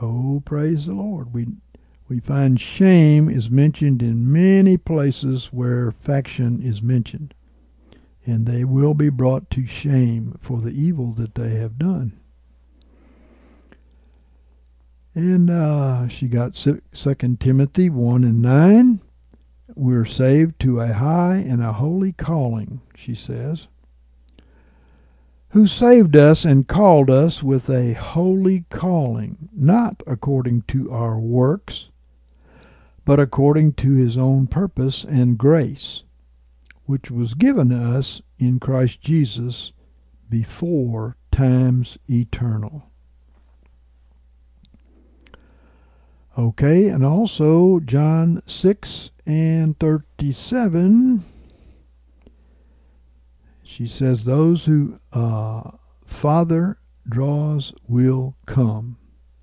[0.00, 1.32] Oh, praise the Lord.
[1.32, 1.46] We
[2.08, 7.32] we find shame is mentioned in many places where faction is mentioned,
[8.26, 12.20] and they will be brought to shame for the evil that they have done.
[15.14, 16.56] And uh, she got
[16.92, 19.00] Second Timothy 1 and 9.
[19.74, 23.68] We're saved to a high and a holy calling, she says,
[25.50, 31.88] who saved us and called us with a holy calling, not according to our works,
[33.04, 36.04] but according to his own purpose and grace,
[36.86, 39.72] which was given us in Christ Jesus
[40.30, 42.91] before times eternal.
[46.36, 51.22] Okay, and also John 6 and 37.
[53.62, 55.72] She says, Those who uh,
[56.04, 58.96] Father draws will come.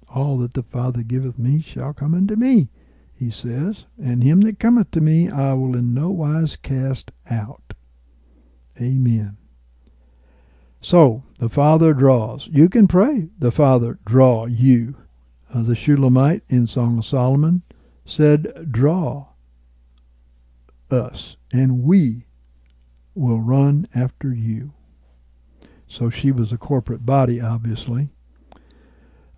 [0.08, 2.70] All that the Father giveth me shall come unto me,
[3.14, 7.74] he says, and him that cometh to me I will in no wise cast out.
[8.82, 9.38] Amen.
[10.82, 12.48] So, the Father draws.
[12.48, 14.96] You can pray, the Father draw you
[15.54, 17.64] uh, the Shulamite in Song of Solomon
[18.06, 19.28] said, Draw
[20.92, 22.26] us, and we
[23.16, 24.74] will run after you.
[25.88, 28.10] So she was a corporate body, obviously.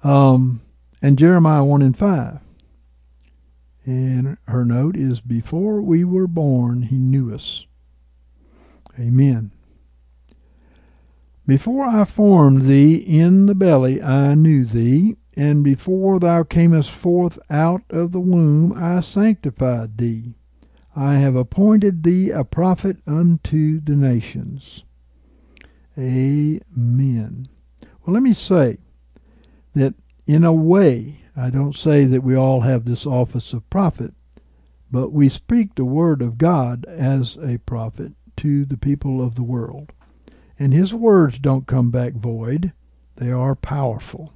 [0.03, 0.61] Um,
[1.01, 2.39] and Jeremiah 1 and 5.
[3.85, 7.65] And her note is Before we were born, he knew us.
[8.99, 9.51] Amen.
[11.47, 17.39] Before I formed thee in the belly, I knew thee and before thou camest forth
[17.49, 20.35] out of the womb, I sanctified thee.
[20.95, 24.83] I have appointed thee a prophet unto the nations.
[25.97, 27.47] Amen.
[28.05, 28.77] Well, let me say
[29.73, 29.93] that
[30.27, 34.13] in a way, I don't say that we all have this office of prophet,
[34.91, 39.43] but we speak the word of God as a prophet to the people of the
[39.43, 39.93] world.
[40.59, 42.73] And his words don't come back void,
[43.15, 44.33] they are powerful.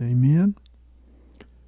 [0.00, 0.56] Amen.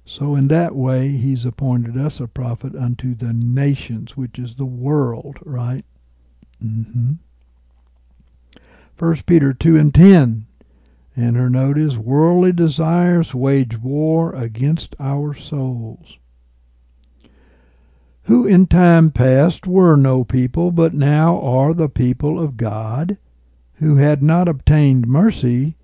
[0.05, 4.65] So, in that way, he's appointed us a prophet unto the nations, which is the
[4.65, 5.85] world, right?
[6.63, 7.13] Mm-hmm.
[8.97, 10.45] 1 Peter 2 and 10.
[11.15, 16.17] And her note is worldly desires wage war against our souls.
[18.23, 23.17] Who in time past were no people, but now are the people of God,
[23.75, 25.75] who had not obtained mercy,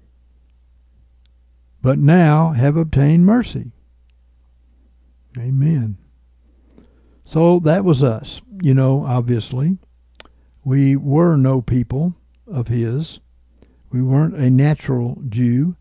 [1.82, 3.72] but now have obtained mercy.
[5.38, 5.98] Amen.
[7.24, 8.42] So that was us.
[8.62, 9.78] You know, obviously,
[10.64, 12.16] we were no people
[12.48, 13.20] of His.
[13.92, 15.76] We weren't a natural Jew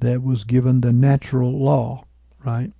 [0.00, 2.04] that was given the natural law,
[2.44, 2.72] right?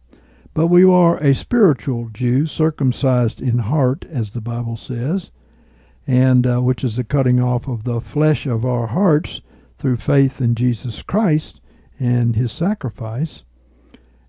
[0.54, 5.30] But we are a spiritual Jew, circumcised in heart, as the Bible says,
[6.06, 9.42] and uh, which is the cutting off of the flesh of our hearts
[9.76, 11.60] through faith in Jesus Christ
[11.98, 13.44] and his sacrifice.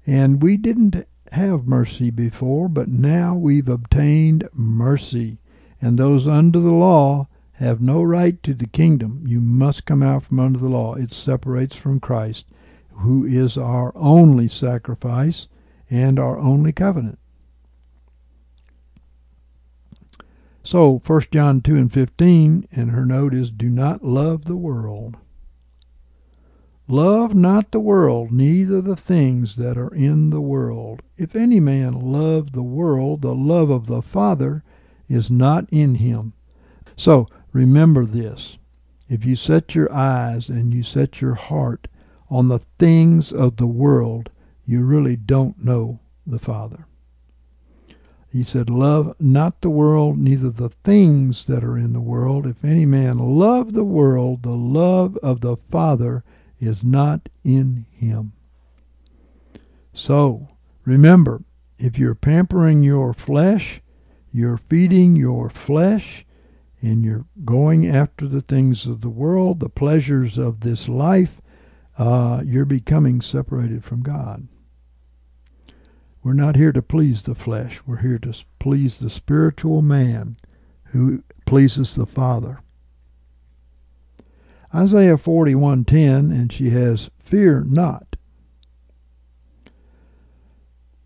[0.05, 5.39] And we didn't have mercy before, but now we've obtained mercy.
[5.81, 9.23] And those under the law have no right to the kingdom.
[9.25, 10.95] You must come out from under the law.
[10.95, 12.45] It separates from Christ,
[12.99, 15.47] who is our only sacrifice
[15.89, 17.19] and our only covenant.
[20.63, 25.17] So, 1 John 2 and 15, and her note is do not love the world
[26.89, 31.01] Love not the world, neither the things that are in the world.
[31.17, 34.63] If any man love the world, the love of the Father
[35.09, 36.31] is not in him.
[36.95, 38.57] So remember this.
[39.09, 41.89] If you set your eyes and you set your heart
[42.29, 44.29] on the things of the world,
[44.65, 46.85] you really don't know the Father.
[48.29, 52.45] He said, Love not the world, neither the things that are in the world.
[52.45, 56.23] If any man love the world, the love of the Father
[56.59, 58.33] is not in him.
[59.93, 60.49] So,
[60.85, 61.43] remember,
[61.77, 63.81] if you're pampering your flesh,
[64.31, 66.25] you're feeding your flesh,
[66.81, 71.41] and you're going after the things of the world, the pleasures of this life,
[71.97, 74.47] uh, you're becoming separated from God.
[76.23, 77.81] We're not here to please the flesh.
[77.85, 80.37] We're here to please the spiritual man
[80.85, 82.59] who pleases the Father.
[84.73, 88.15] Isaiah 41:10 and she has fear not.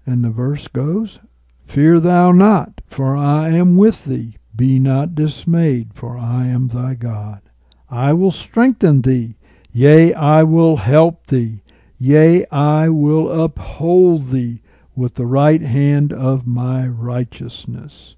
[0.06, 1.20] And the verse goes,
[1.66, 4.36] Fear thou not, for I am with thee.
[4.56, 7.42] Be not dismayed, for I am thy God.
[7.90, 9.36] I will strengthen thee.
[9.72, 11.62] Yea, I will help thee.
[11.98, 14.62] Yea, I will uphold thee
[14.96, 18.16] with the right hand of my righteousness.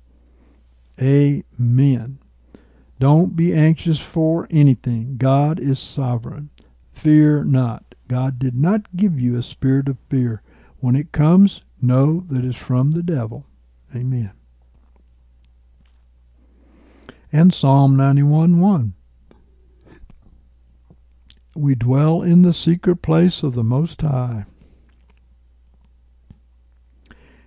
[0.99, 2.19] Amen.
[3.03, 5.17] Don't be anxious for anything.
[5.17, 6.51] God is sovereign.
[6.93, 7.95] Fear not.
[8.07, 10.41] God did not give you a spirit of fear.
[10.77, 13.45] When it comes, know that it's from the devil.
[13.93, 14.31] Amen.
[17.30, 18.93] And Psalm 91 1.
[21.57, 24.45] We dwell in the secret place of the Most High.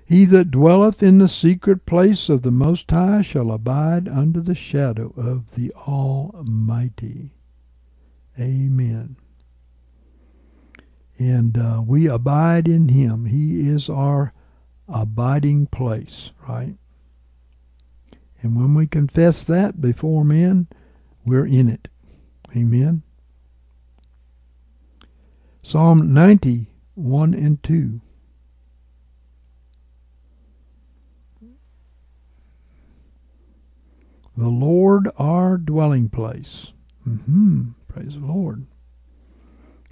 [0.07, 4.55] He that dwelleth in the secret place of the Most High shall abide under the
[4.55, 7.33] shadow of the Almighty.
[8.39, 9.17] Amen.
[11.19, 13.25] And uh, we abide in Him.
[13.25, 14.33] He is our
[14.89, 16.77] abiding place, right?
[18.43, 20.69] And when we confess that before men,
[21.25, 21.89] we're in it.
[22.57, 23.03] Amen.
[25.63, 28.01] Psalm 90, 1 and 2.
[34.37, 36.73] The Lord our dwelling place.
[37.09, 37.71] Mm-hmm.
[37.89, 38.67] Praise the Lord.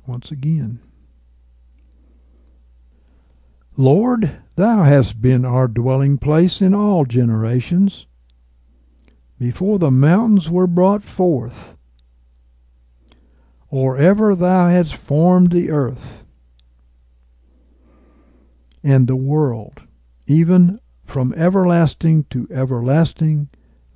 [0.07, 0.81] Once again.
[3.77, 8.07] Lord, thou hast been our dwelling place in all generations.
[9.39, 11.77] Before the mountains were brought forth,
[13.69, 16.25] or ever thou hadst formed the earth
[18.85, 19.83] and the world,
[20.27, 23.49] even from everlasting to everlasting,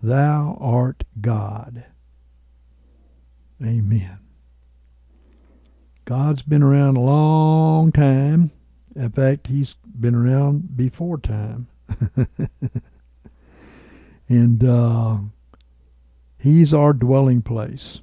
[0.03, 1.87] Thou art God.
[3.62, 4.19] Amen.
[6.05, 8.53] God's been around a long time.
[8.95, 11.69] In fact, He's been around before time.
[14.29, 15.19] and uh,
[16.39, 18.01] He's our dwelling place.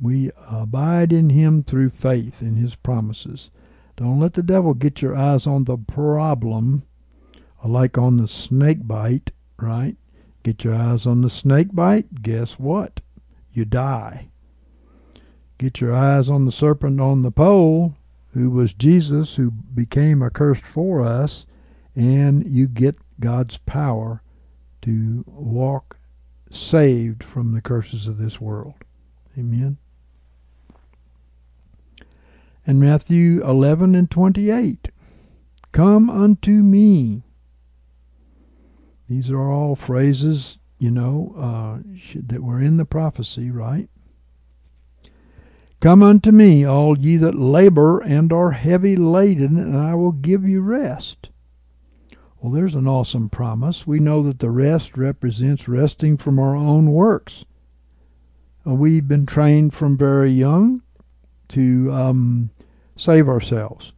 [0.00, 3.50] We abide in Him through faith in His promises.
[3.96, 6.84] Don't let the devil get your eyes on the problem,
[7.64, 9.96] like on the snake bite, right?
[10.42, 13.00] Get your eyes on the snake bite, guess what?
[13.52, 14.28] You die.
[15.58, 17.94] Get your eyes on the serpent on the pole,
[18.32, 21.44] who was Jesus, who became accursed for us,
[21.94, 24.22] and you get God's power
[24.82, 25.98] to walk
[26.50, 28.74] saved from the curses of this world.
[29.38, 29.76] Amen.
[32.66, 34.88] And Matthew 11 and 28
[35.72, 37.22] Come unto me,
[39.10, 41.78] these are all phrases, you know, uh,
[42.14, 43.90] that were in the prophecy, right?
[45.80, 50.44] Come unto me, all ye that labor and are heavy laden, and I will give
[50.44, 51.30] you rest.
[52.38, 53.84] Well, there's an awesome promise.
[53.84, 57.44] We know that the rest represents resting from our own works.
[58.64, 60.82] We've been trained from very young
[61.48, 62.50] to um,
[62.94, 63.92] save ourselves.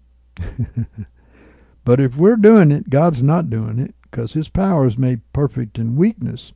[1.85, 5.77] but if we're doing it, God's not doing it because his power is made perfect
[5.77, 6.53] in weakness.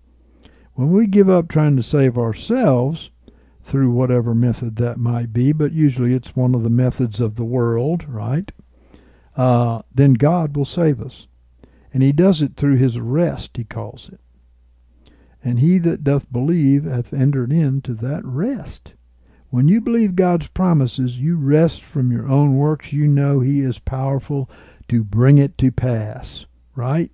[0.74, 3.11] When we give up trying to save ourselves,
[3.66, 7.45] through whatever method that might be, but usually it's one of the methods of the
[7.45, 8.53] world, right?
[9.37, 11.27] Uh, then God will save us.
[11.93, 14.20] And he does it through his rest, he calls it.
[15.43, 18.95] And he that doth believe hath entered into that rest.
[19.51, 22.93] When you believe God's promises, you rest from your own works.
[22.93, 24.49] You know he is powerful
[24.89, 26.47] to bring it to pass,
[26.77, 27.11] right?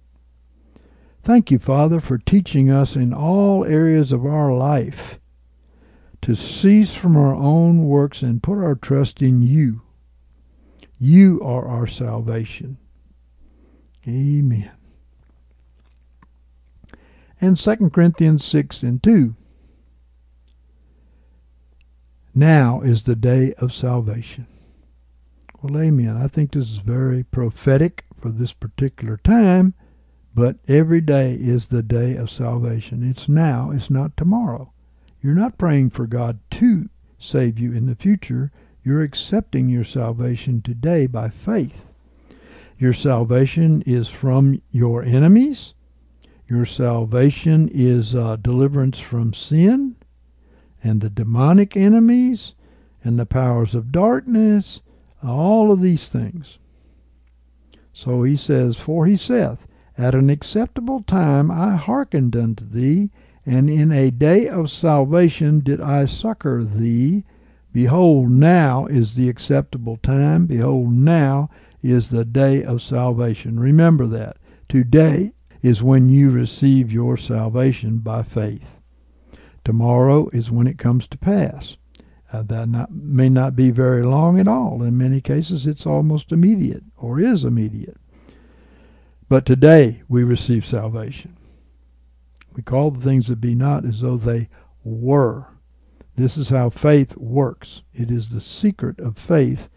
[1.23, 5.21] Thank you, Father, for teaching us in all areas of our life
[6.23, 9.83] to cease from our own works and put our trust in you.
[10.99, 12.79] You are our salvation.
[14.07, 14.73] Amen.
[17.41, 19.37] And 2 Corinthians 6 and 2.
[22.35, 24.47] Now is the day of salvation.
[25.61, 26.17] Well, amen.
[26.17, 29.75] I think this is very prophetic for this particular time
[30.35, 33.09] but every day is the day of salvation.
[33.09, 34.73] It's now, it's not tomorrow.
[35.23, 36.89] You're not praying for God to
[37.19, 38.51] save you in the future.
[38.83, 41.87] You're accepting your salvation today by faith.
[42.79, 45.75] Your salvation is from your enemies.
[46.49, 49.97] Your salvation is uh, deliverance from sin
[50.83, 52.55] and the demonic enemies
[53.05, 54.81] and the powers of darkness,
[55.23, 56.59] all of these things.
[57.93, 59.67] So he says, For he saith,
[59.99, 63.11] At an acceptable time I hearkened unto thee,
[63.45, 67.25] and in a day of salvation did I succor thee.
[67.73, 70.47] Behold, now is the acceptable time.
[70.47, 71.51] Behold, now
[71.83, 73.59] is the day of salvation.
[73.59, 74.37] Remember that.
[74.69, 75.33] Today
[75.63, 78.79] is when you receive your salvation by faith.
[79.65, 81.77] Tomorrow is when it comes to pass.
[82.33, 84.83] Uh, that not, may not be very long at all.
[84.83, 87.99] In many cases, it's almost immediate or is immediate.
[89.33, 91.39] But today we receive salvation.
[92.55, 94.51] We call the things that be not as though they
[94.85, 95.47] were.
[96.17, 97.83] This is how faith works.
[97.95, 99.71] It is the secret of faith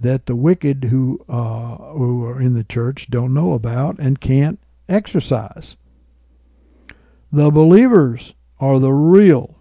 [0.00, 4.58] that the wicked who uh, who are in the church don't know about and can't
[4.88, 5.76] exercise.
[7.30, 9.60] The believers are the real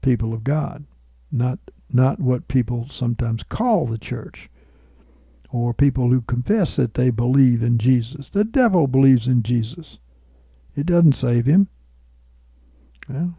[0.00, 0.86] people of God,
[1.30, 1.58] not
[1.90, 4.48] not what people sometimes call the church
[5.50, 8.28] or people who confess that they believe in Jesus.
[8.28, 9.98] The devil believes in Jesus.
[10.76, 11.68] It doesn't save him.
[13.08, 13.38] Well,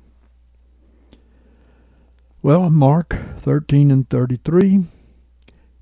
[2.42, 4.86] well, Mark 13 and 33.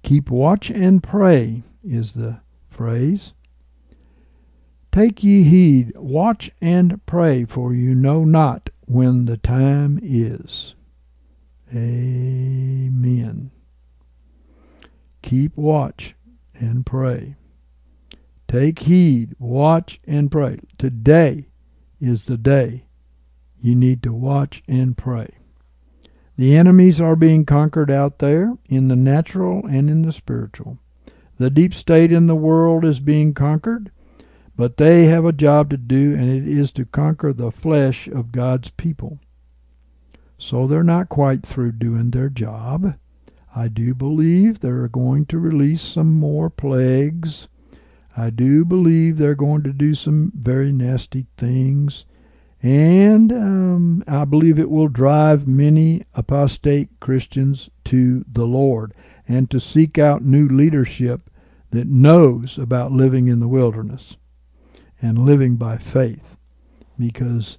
[0.03, 3.33] Keep watch and pray is the phrase.
[4.91, 10.73] Take ye heed, watch and pray, for you know not when the time is.
[11.71, 13.51] Amen.
[15.21, 16.15] Keep watch
[16.59, 17.35] and pray.
[18.47, 20.59] Take heed, watch and pray.
[20.77, 21.47] Today
[21.99, 22.85] is the day
[23.59, 25.29] you need to watch and pray.
[26.37, 30.77] The enemies are being conquered out there in the natural and in the spiritual.
[31.37, 33.91] The deep state in the world is being conquered,
[34.55, 38.31] but they have a job to do, and it is to conquer the flesh of
[38.31, 39.19] God's people.
[40.37, 42.95] So they're not quite through doing their job.
[43.57, 47.47] I do believe they're going to release some more plagues.
[48.15, 52.05] I do believe they're going to do some very nasty things.
[52.61, 58.93] And um, I believe it will drive many apostate Christians to the Lord
[59.27, 61.27] and to seek out new leadership
[61.71, 64.17] that knows about living in the wilderness
[65.01, 66.37] and living by faith
[66.99, 67.57] because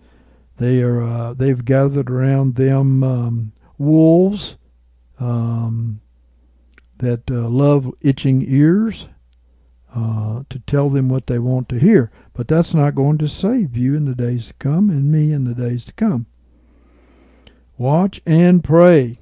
[0.58, 4.57] they are uh, they've gathered around them um, wolves
[5.20, 6.00] um,
[6.98, 9.08] that uh, love itching ears
[9.94, 12.10] uh, to tell them what they want to hear.
[12.34, 15.44] But that's not going to save you in the days to come and me in
[15.44, 16.26] the days to come.
[17.76, 19.18] Watch and pray.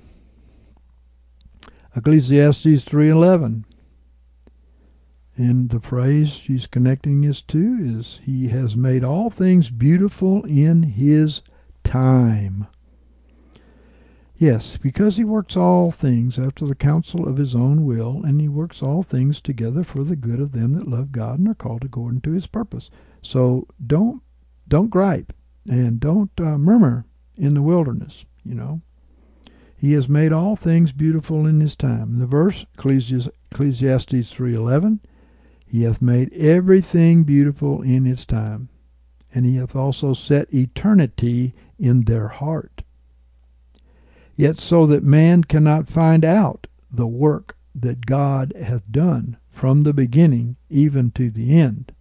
[1.95, 3.65] Ecclesiastes 3:11.
[5.39, 10.83] And the phrase she's connecting us to is He has made all things beautiful in
[10.83, 11.43] His
[11.85, 12.67] time.
[14.39, 18.49] Yes, because He works all things after the counsel of His own will, and He
[18.49, 21.85] works all things together for the good of them that love God and are called
[21.85, 22.91] according to His purpose.
[23.23, 24.23] So don't
[24.69, 25.33] don't gripe
[25.69, 27.07] and don't uh, murmur
[27.39, 28.25] in the wilderness.
[28.45, 28.81] You know,
[29.77, 32.19] He has made all things beautiful in His time.
[32.19, 35.01] The verse Ecclesiastes three eleven
[35.69, 38.69] he hath made everything beautiful in its time,
[39.35, 42.76] and he hath also set eternity in their heart.
[44.37, 49.95] Yet so that man cannot find out the work that God hath done from the
[49.95, 51.93] beginning even to the end.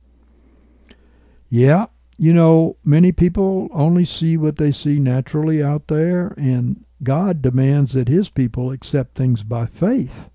[1.50, 1.88] Yeah,
[2.18, 7.94] you know, many people only see what they see naturally out there, and God demands
[7.94, 10.30] that his people accept things by faith.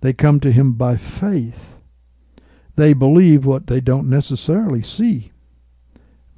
[0.00, 1.76] They come to him by faith.
[2.74, 5.30] They believe what they don't necessarily see,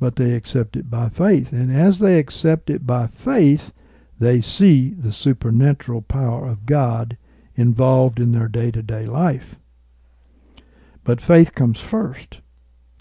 [0.00, 1.52] but they accept it by faith.
[1.52, 3.72] And as they accept it by faith,
[4.18, 7.16] they see the supernatural power of God
[7.56, 9.56] involved in their day to day life.
[11.02, 12.40] But faith comes first,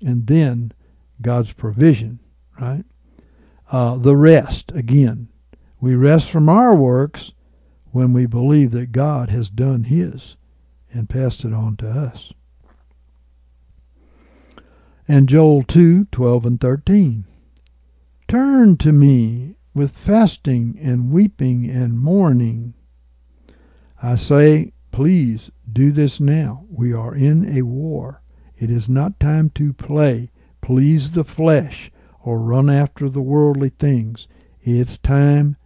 [0.01, 0.73] and then
[1.21, 2.19] God's provision,
[2.59, 2.83] right?
[3.71, 5.29] Uh, the rest, again.
[5.79, 7.31] We rest from our works
[7.91, 10.35] when we believe that God has done His
[10.91, 12.33] and passed it on to us.
[15.07, 17.25] And Joel 2 12 and 13.
[18.27, 22.73] Turn to me with fasting and weeping and mourning.
[24.01, 26.65] I say, please do this now.
[26.69, 28.21] We are in a war.
[28.57, 30.31] It is not time to play,
[30.61, 31.91] please the flesh,
[32.21, 34.27] or run after the worldly things.
[34.61, 35.57] It's time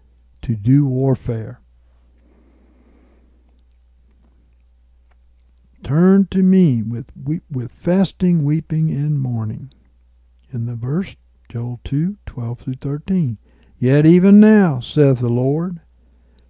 [0.42, 1.62] to do warfare.
[5.84, 7.12] Turn to me with
[7.50, 9.72] with fasting, weeping, and mourning.
[10.52, 11.16] In the verse,
[11.50, 13.38] Joel 2, 12 through 13.
[13.80, 15.82] Yet even now, saith the Lord,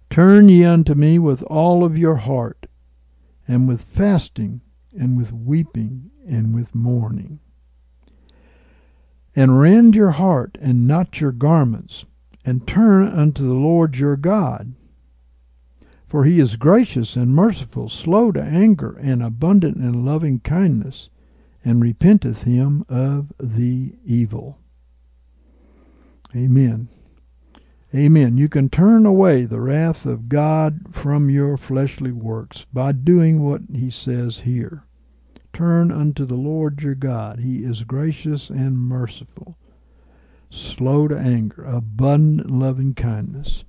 [0.08, 2.66] turn ye unto me with all of your heart,
[3.46, 4.62] and with fasting
[4.98, 7.40] and with weeping and with mourning.
[9.36, 12.06] And rend your heart and not your garments,
[12.44, 14.74] and turn unto the Lord your God.
[16.06, 21.10] For he is gracious and merciful, slow to anger, and abundant in loving kindness,
[21.62, 24.58] and repenteth him of the evil.
[26.34, 26.88] Amen.
[27.94, 28.36] Amen.
[28.36, 33.62] You can turn away the wrath of God from your fleshly works by doing what
[33.74, 34.84] he says here.
[35.54, 37.40] Turn unto the Lord your God.
[37.40, 39.56] He is gracious and merciful,
[40.50, 43.64] slow to anger, abundant in loving kindness.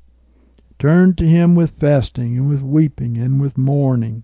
[0.77, 4.23] Turn to him with fasting and with weeping and with mourning.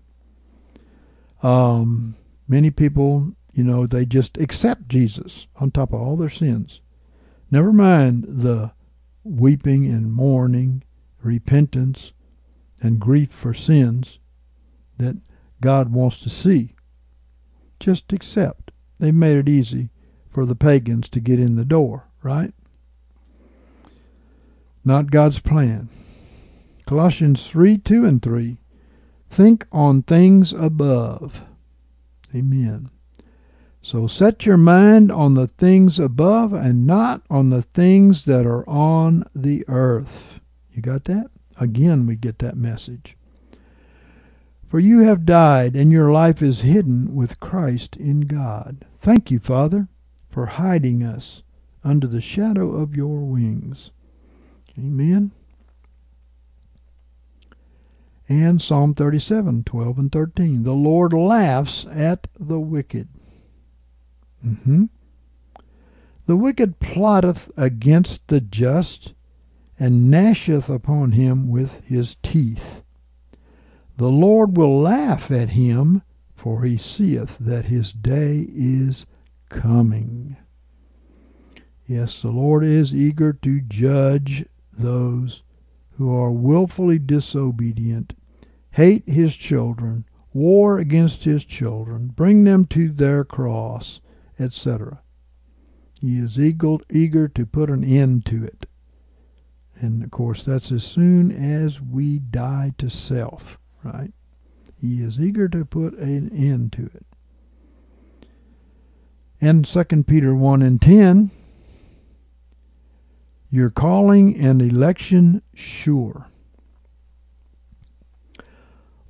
[1.42, 2.16] Um,
[2.46, 6.80] many people, you know, they just accept Jesus on top of all their sins.
[7.50, 8.72] Never mind the
[9.26, 10.82] weeping and mourning,
[11.22, 12.12] repentance,
[12.80, 14.18] and grief for sins
[14.98, 15.16] that
[15.60, 16.74] God wants to see.
[17.80, 18.70] Just accept.
[18.98, 19.90] They made it easy
[20.30, 22.52] for the pagans to get in the door, right?
[24.84, 25.88] Not God's plan.
[26.86, 28.58] Colossians 3 2 and 3.
[29.28, 31.42] Think on things above.
[32.34, 32.90] Amen.
[33.86, 38.68] So set your mind on the things above and not on the things that are
[38.68, 40.40] on the earth.
[40.72, 41.30] You got that?
[41.60, 43.16] Again, we get that message.
[44.68, 48.84] For you have died, and your life is hidden with Christ in God.
[48.98, 49.86] Thank you, Father,
[50.28, 51.44] for hiding us
[51.84, 53.92] under the shadow of your wings.
[54.76, 55.30] Amen.
[58.28, 60.64] And Psalm 37, 12 and 13.
[60.64, 63.10] The Lord laughs at the wicked
[64.46, 64.84] Mm-hmm.
[66.26, 69.12] The wicked plotteth against the just,
[69.78, 72.82] and gnasheth upon him with his teeth.
[73.96, 76.02] The Lord will laugh at him,
[76.34, 79.06] for he seeth that his day is
[79.48, 80.36] coming.
[81.86, 85.42] Yes, the Lord is eager to judge those
[85.92, 88.14] who are wilfully disobedient,
[88.72, 90.04] hate his children,
[90.34, 94.00] war against his children, bring them to their cross,
[94.38, 95.00] etc.
[96.00, 98.66] He is eager, to put an end to it.
[99.78, 104.12] And of course, that's as soon as we die to self, right?
[104.80, 107.06] He is eager to put an end to it.
[109.40, 111.30] And 2 Peter 1 and 10,
[113.50, 116.28] your calling and election sure.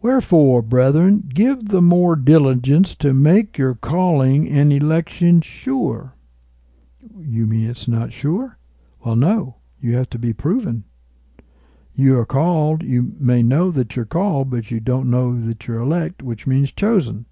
[0.06, 6.14] Wherefore, brethren, give the more diligence to make your calling and election sure.
[7.18, 8.56] You mean it's not sure?
[9.00, 9.56] Well, no.
[9.80, 10.84] You have to be proven.
[11.92, 12.84] You are called.
[12.84, 16.70] You may know that you're called, but you don't know that you're elect, which means
[16.70, 17.26] chosen.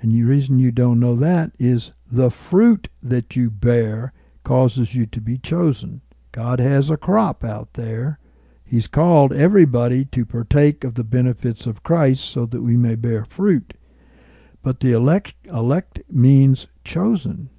[0.00, 5.04] And the reason you don't know that is the fruit that you bear causes you
[5.04, 6.00] to be chosen.
[6.32, 8.20] God has a crop out there
[8.74, 13.24] He's called everybody to partake of the benefits of Christ so that we may bear
[13.24, 13.74] fruit.
[14.64, 17.50] But the elect, elect means chosen.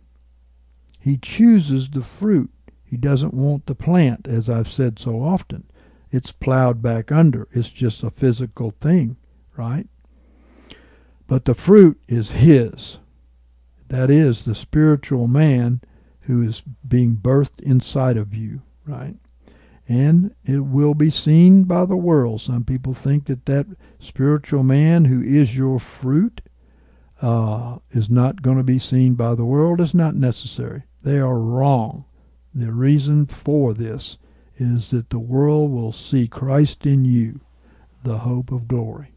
[1.00, 2.52] He chooses the fruit.
[2.84, 5.64] He doesn't want the plant, as I've said so often.
[6.12, 7.48] It's plowed back under.
[7.54, 9.16] It's just a physical thing,
[9.56, 9.88] right?
[11.28, 13.00] But the fruit is His.
[13.88, 15.80] That is the spiritual man
[16.24, 19.16] who is being birthed inside of you, right?
[19.88, 22.42] And it will be seen by the world.
[22.42, 23.68] Some people think that that
[24.00, 26.42] spiritual man who is your fruit
[27.22, 29.80] uh, is not going to be seen by the world.
[29.80, 30.84] Is not necessary.
[31.04, 32.06] They are wrong.
[32.54, 34.18] The reason for this
[34.58, 37.42] is that the world will see Christ in you,
[38.04, 39.12] the hope of glory.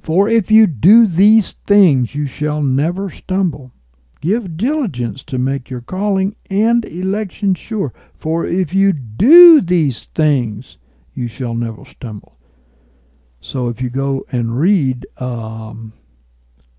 [0.00, 3.72] For if you do these things, you shall never stumble.
[4.20, 7.92] Give diligence to make your calling and election sure.
[8.16, 10.76] For if you do these things,
[11.14, 12.36] you shall never stumble.
[13.40, 15.92] So if you go and read um,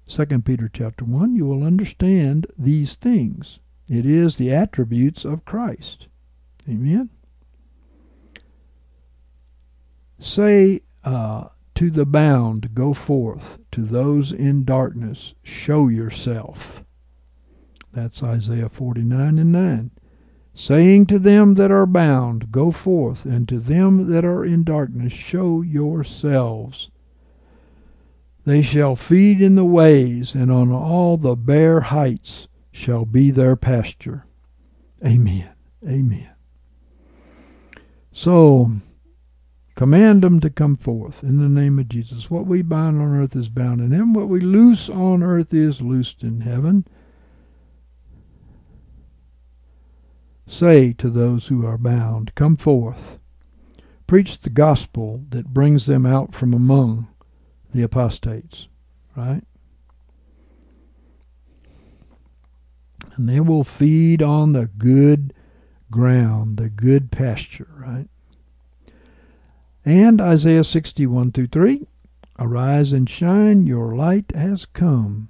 [0.07, 3.59] 2 Peter chapter 1, you will understand these things.
[3.87, 6.07] It is the attributes of Christ.
[6.67, 7.09] Amen.
[10.19, 13.57] Say uh, to the bound, Go forth.
[13.71, 16.83] To those in darkness, show yourself.
[18.01, 19.91] That's Isaiah 49 and 9.
[20.55, 25.11] Saying to them that are bound, Go forth, and to them that are in darkness,
[25.11, 26.89] show yourselves.
[28.45, 33.57] They shall feed in the ways, and on all the bare heights shall be their
[33.57, 34.25] pasture.
[35.03, 35.49] Amen.
[35.85, 36.29] Amen.
[38.11, 38.71] So,
[39.79, 42.29] Command them to come forth in the name of Jesus.
[42.29, 44.11] What we bind on earth is bound in heaven.
[44.11, 46.85] What we loose on earth is loosed in heaven.
[50.49, 53.19] Say to those who are bound, Come forth.
[54.07, 57.07] Preach the gospel that brings them out from among
[57.71, 58.67] the apostates,
[59.15, 59.43] right?
[63.15, 65.35] And they will feed on the good
[65.91, 68.07] ground, the good pasture, right?
[69.85, 71.85] And Isaiah 61 through 3
[72.39, 75.29] Arise and shine, your light has come.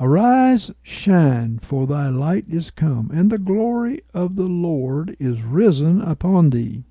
[0.00, 6.00] Arise, shine, for thy light is come, and the glory of the Lord is risen
[6.00, 6.84] upon thee.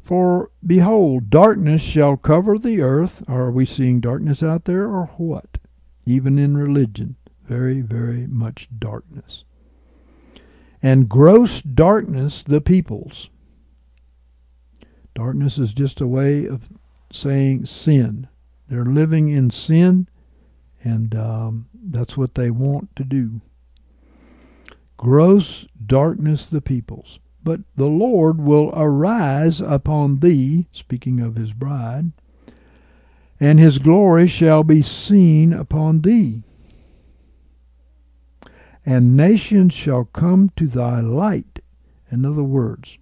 [0.00, 3.22] For behold, darkness shall cover the earth.
[3.28, 5.58] Are we seeing darkness out there, or what?
[6.04, 7.14] Even in religion,
[7.44, 9.44] very, very much darkness.
[10.82, 13.30] And gross darkness the peoples.
[15.14, 16.68] Darkness is just a way of
[17.12, 18.26] saying sin.
[18.68, 20.08] They're living in sin,
[20.82, 23.40] and um, that's what they want to do.
[24.96, 27.18] Gross darkness the peoples.
[27.44, 32.12] But the Lord will arise upon thee, speaking of his bride,
[33.40, 36.42] and his glory shall be seen upon thee.
[38.86, 41.60] And nations shall come to thy light.
[42.10, 42.98] In other words,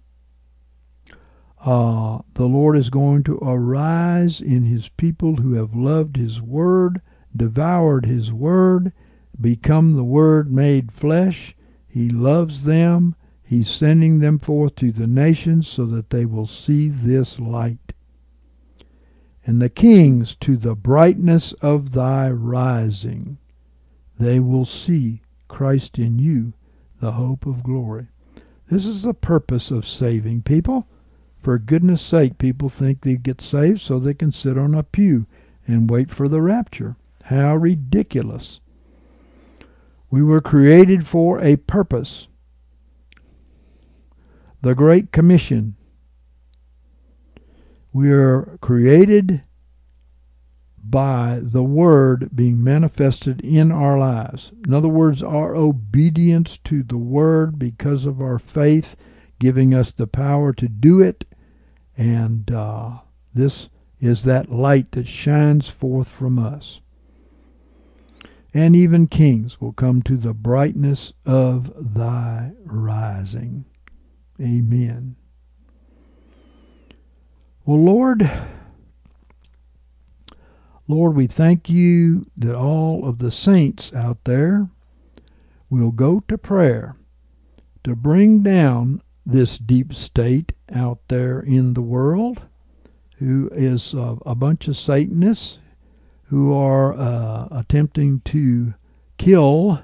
[1.63, 7.01] uh, the Lord is going to arise in his people who have loved his word,
[7.35, 8.91] devoured his word,
[9.39, 11.55] become the word made flesh.
[11.87, 13.15] He loves them.
[13.43, 17.93] He's sending them forth to the nations so that they will see this light.
[19.45, 23.39] And the kings to the brightness of thy rising.
[24.19, 26.53] They will see Christ in you,
[26.99, 28.07] the hope of glory.
[28.69, 30.87] This is the purpose of saving people.
[31.41, 35.25] For goodness sake, people think they get saved so they can sit on a pew
[35.67, 36.95] and wait for the rapture.
[37.31, 38.59] How ridiculous.
[40.09, 42.27] We were created for a purpose.
[44.61, 45.75] The Great Commission.
[47.93, 49.43] We are created
[50.83, 54.51] by the Word being manifested in our lives.
[54.65, 58.95] In other words, our obedience to the Word because of our faith,
[59.39, 61.25] giving us the power to do it
[61.97, 62.97] and uh,
[63.33, 66.80] this is that light that shines forth from us.
[68.53, 73.65] And even kings will come to the brightness of thy rising.
[74.41, 75.15] Amen.
[77.65, 78.29] Well, Lord,
[80.87, 84.69] Lord, we thank you that all of the saints out there
[85.69, 86.97] will go to prayer
[87.85, 92.41] to bring down this deep state out there in the world
[93.19, 95.59] who is a bunch of Satanists
[96.31, 98.73] who are uh, attempting to
[99.17, 99.83] kill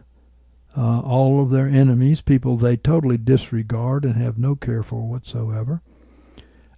[0.77, 5.81] uh, all of their enemies, people they totally disregard and have no care for whatsoever.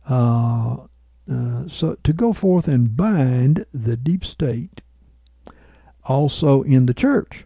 [0.09, 0.77] Uh,
[1.31, 4.81] uh, so to go forth and bind the deep state
[6.03, 7.45] also in the church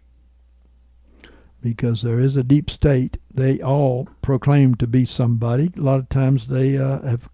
[1.60, 3.18] because there is a deep state.
[3.30, 5.72] They all proclaim to be somebody.
[5.76, 7.28] A lot of times they uh, have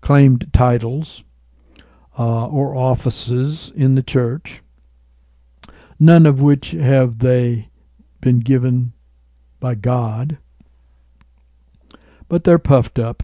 [0.00, 1.22] claimed titles
[2.18, 4.62] uh, or offices in the church,
[5.98, 7.68] none of which have they
[8.20, 8.92] been given
[9.60, 10.38] by God.
[12.28, 13.22] But they're puffed up,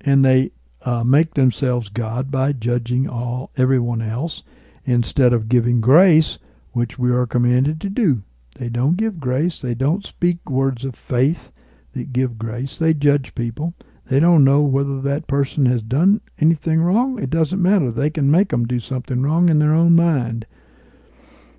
[0.00, 0.52] and they
[0.82, 4.42] uh, make themselves God by judging all everyone else
[4.84, 6.38] instead of giving grace,
[6.72, 8.22] which we are commanded to do.
[8.56, 9.60] They don't give grace.
[9.60, 11.52] They don't speak words of faith
[11.92, 12.76] that give grace.
[12.76, 13.74] They judge people.
[14.06, 17.18] They don't know whether that person has done anything wrong.
[17.22, 17.90] It doesn't matter.
[17.90, 20.46] They can make them do something wrong in their own mind.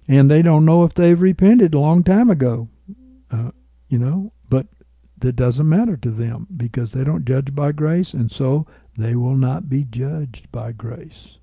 [0.08, 2.68] And they don't know if they've repented a long time ago.
[3.32, 3.52] Uh,
[3.88, 4.68] you know, but
[5.18, 8.68] that doesn't matter to them because they don't judge by grace, and so
[8.98, 11.38] they will not be judged by grace.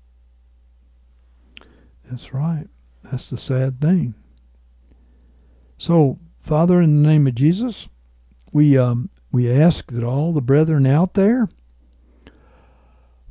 [2.09, 2.67] That's right.
[3.03, 4.13] That's the sad thing.
[5.77, 7.89] So, Father, in the name of Jesus,
[8.53, 11.47] we um, we ask that all the brethren out there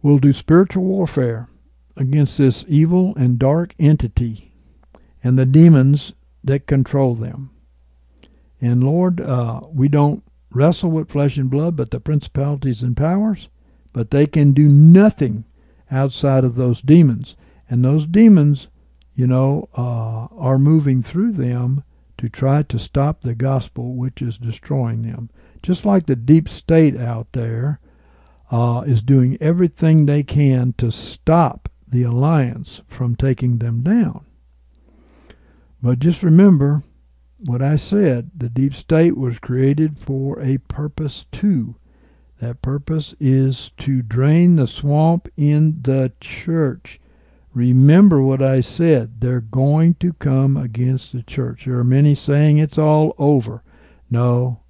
[0.02, 1.48] will do spiritual warfare
[1.96, 4.52] against this evil and dark entity
[5.22, 6.12] and the demons
[6.42, 7.50] that control them.
[8.60, 13.48] And Lord, uh, we don't wrestle with flesh and blood, but the principalities and powers,
[13.92, 15.44] but they can do nothing
[15.90, 17.36] outside of those demons.
[17.68, 18.68] And those demons,
[19.14, 21.84] you know, uh, are moving through them
[22.18, 25.30] to try to stop the gospel which is destroying them.
[25.62, 27.80] Just like the deep state out there,
[28.50, 34.24] uh, is doing everything they can to stop the alliance from taking them down.
[35.82, 36.82] But just remember
[37.38, 41.76] what I said the deep state was created for a purpose too.
[42.40, 47.00] That purpose is to drain the swamp in the church.
[47.52, 49.20] Remember what I said.
[49.20, 51.64] They're going to come against the church.
[51.64, 53.62] There are many saying it's all over.
[54.10, 54.60] No,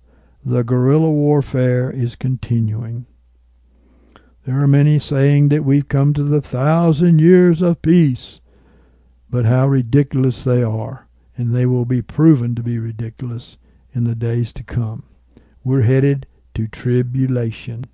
[0.44, 3.06] the guerrilla warfare is continuing.
[4.46, 8.40] There are many saying that we've come to the thousand years of peace.
[9.28, 13.56] But how ridiculous they are, and they will be proven to be ridiculous
[13.92, 15.04] in the days to come.
[15.62, 17.84] We're headed to tribulation.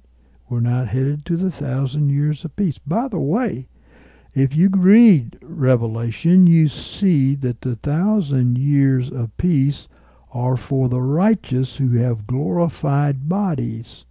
[0.48, 2.78] We're not headed to the thousand years of peace.
[2.78, 3.68] By the way,
[4.34, 9.88] if you read Revelation, you see that the thousand years of peace
[10.36, 14.04] are for the righteous who have glorified bodies.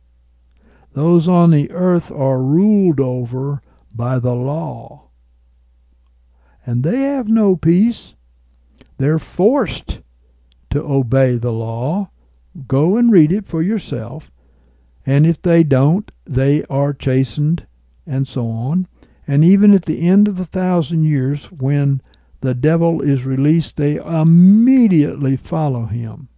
[0.93, 3.61] Those on the earth are ruled over
[3.93, 5.09] by the law.
[6.65, 8.15] And they have no peace.
[8.97, 10.01] They're forced
[10.71, 12.09] to obey the law.
[12.67, 14.31] Go and read it for yourself.
[15.05, 17.67] And if they don't, they are chastened
[18.07, 18.87] and so on.
[19.27, 22.01] And even at the end of the thousand years, when
[22.45, 26.29] the devil is released, they immediately follow him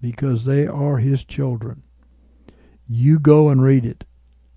[0.00, 1.82] because they are his children.
[2.86, 4.04] You go and read it.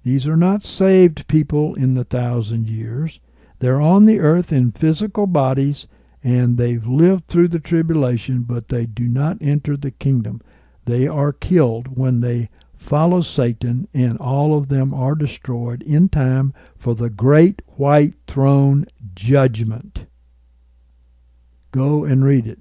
[0.03, 3.19] These are not saved people in the thousand years.
[3.59, 5.87] They're on the earth in physical bodies
[6.25, 10.41] and they've lived through the tribulation, but they do not enter the kingdom.
[10.85, 16.51] They are killed when they follow Satan, and all of them are destroyed in time
[16.75, 20.07] for the great white throne judgment.
[21.75, 22.59] Go and read it.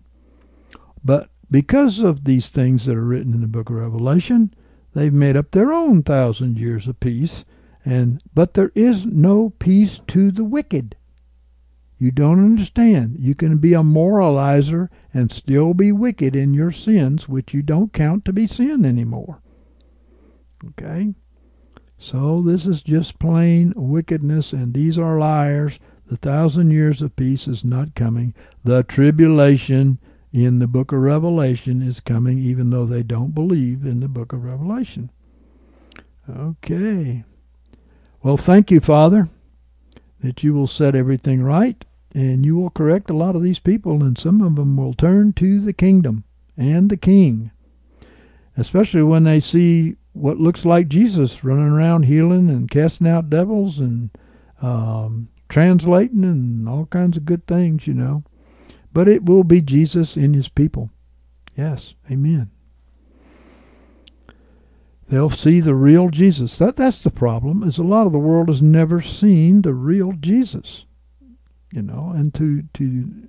[1.05, 4.53] But because of these things that are written in the book of Revelation,
[4.93, 7.45] they've made up their own thousand years of peace,
[7.85, 10.97] and but there is no peace to the wicked.
[11.97, 13.15] You don't understand.
[13.21, 17.93] You can be a moralizer and still be wicked in your sins, which you don't
[17.93, 19.41] count to be sin anymore.
[20.71, 21.15] Okay?
[21.99, 25.79] So this is just plain wickedness, and these are liars.
[26.15, 28.35] The thousand years of peace is not coming.
[28.63, 29.99] The tribulation
[30.33, 34.33] in the book of Revelation is coming, even though they don't believe in the book
[34.33, 35.11] of Revelation.
[36.31, 37.25] Okay.
[38.23, 39.29] Well, thank you, Father,
[40.21, 41.85] that you will set everything right
[42.15, 45.33] and you will correct a lot of these people, and some of them will turn
[45.33, 46.23] to the kingdom
[46.57, 47.51] and the king,
[48.57, 53.81] especially when they see what looks like Jesus running around healing and casting out devils
[53.81, 54.11] and
[54.63, 58.25] um, translating and all kinds of good things, you know.
[58.93, 60.91] But it will be Jesus and his people.
[61.57, 62.51] Yes, amen.
[65.07, 66.59] They'll see the real Jesus.
[66.59, 67.63] That that's the problem.
[67.63, 70.87] Is a lot of the world has never seen the real Jesus.
[71.73, 73.29] You know, and to to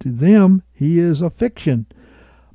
[0.00, 1.86] to them he is a fiction.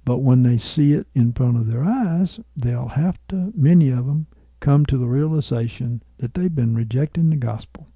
[0.04, 4.08] But when they see it in front of their eyes, they'll have to, many of
[4.08, 4.28] them,
[4.60, 7.88] come to the realization that they've been rejecting the gospel.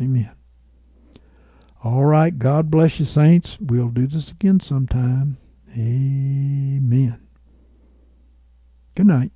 [0.00, 0.32] Amen.
[1.84, 2.38] All right.
[2.38, 3.58] God bless you, saints.
[3.60, 5.36] We'll do this again sometime.
[5.76, 7.18] Amen.
[8.94, 9.32] Good night.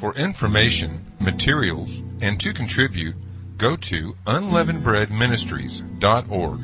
[0.00, 3.14] For information, materials, and to contribute,
[3.58, 6.60] go to unleavenedbreadministries.org.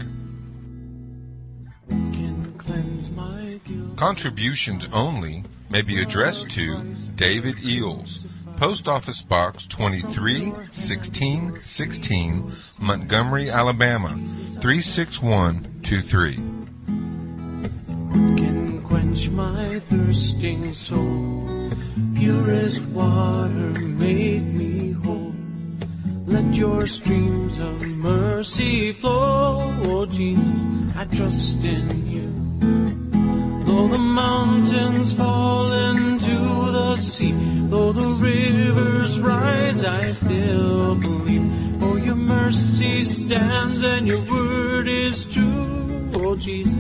[1.89, 3.09] can cleanse.
[3.99, 8.19] Contributions only may be addressed to David Eells,
[8.63, 14.15] Post Office Box 231616, Montgomery, Alabama
[14.63, 16.37] 36123.
[18.39, 21.73] can quench my thirsting soul.
[22.15, 25.35] Purest water make me whole.
[26.25, 29.59] Let your streams of mercy flow.
[29.91, 30.63] Oh Jesus,
[30.95, 32.31] I trust in you.
[33.67, 36.32] Though the mountains fall into
[37.03, 37.33] sea,
[37.71, 41.43] though the rivers rise, I still believe.
[41.81, 46.11] For your mercy stands and your word is true.
[46.15, 46.73] Oh Jesus.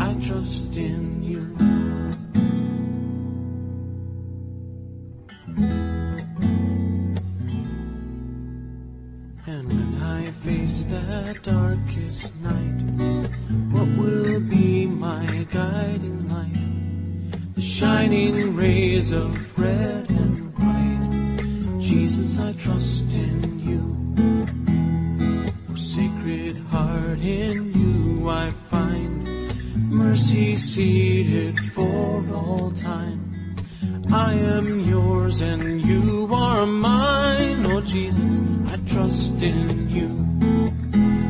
[0.00, 1.42] I trust in you.
[9.46, 12.84] And when I face that darkest night,
[13.72, 16.67] what will be my guiding light?
[17.58, 21.80] The shining rays of red and white.
[21.80, 23.82] Jesus, I trust in you.
[25.68, 33.56] Oh, sacred heart, in you I find mercy seated for all time.
[34.08, 37.66] I am yours and you are mine.
[37.66, 38.38] Oh Jesus,
[38.70, 41.07] I trust in you.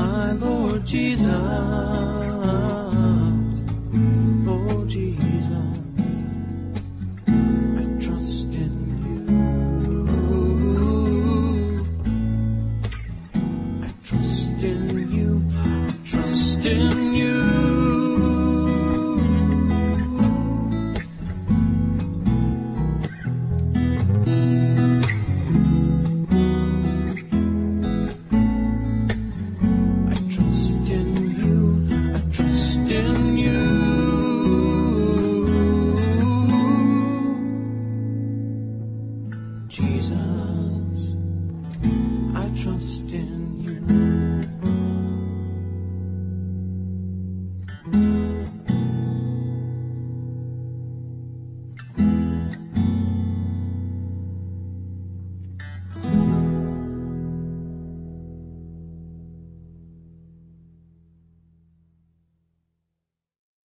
[0.00, 1.26] my Lord Jesus.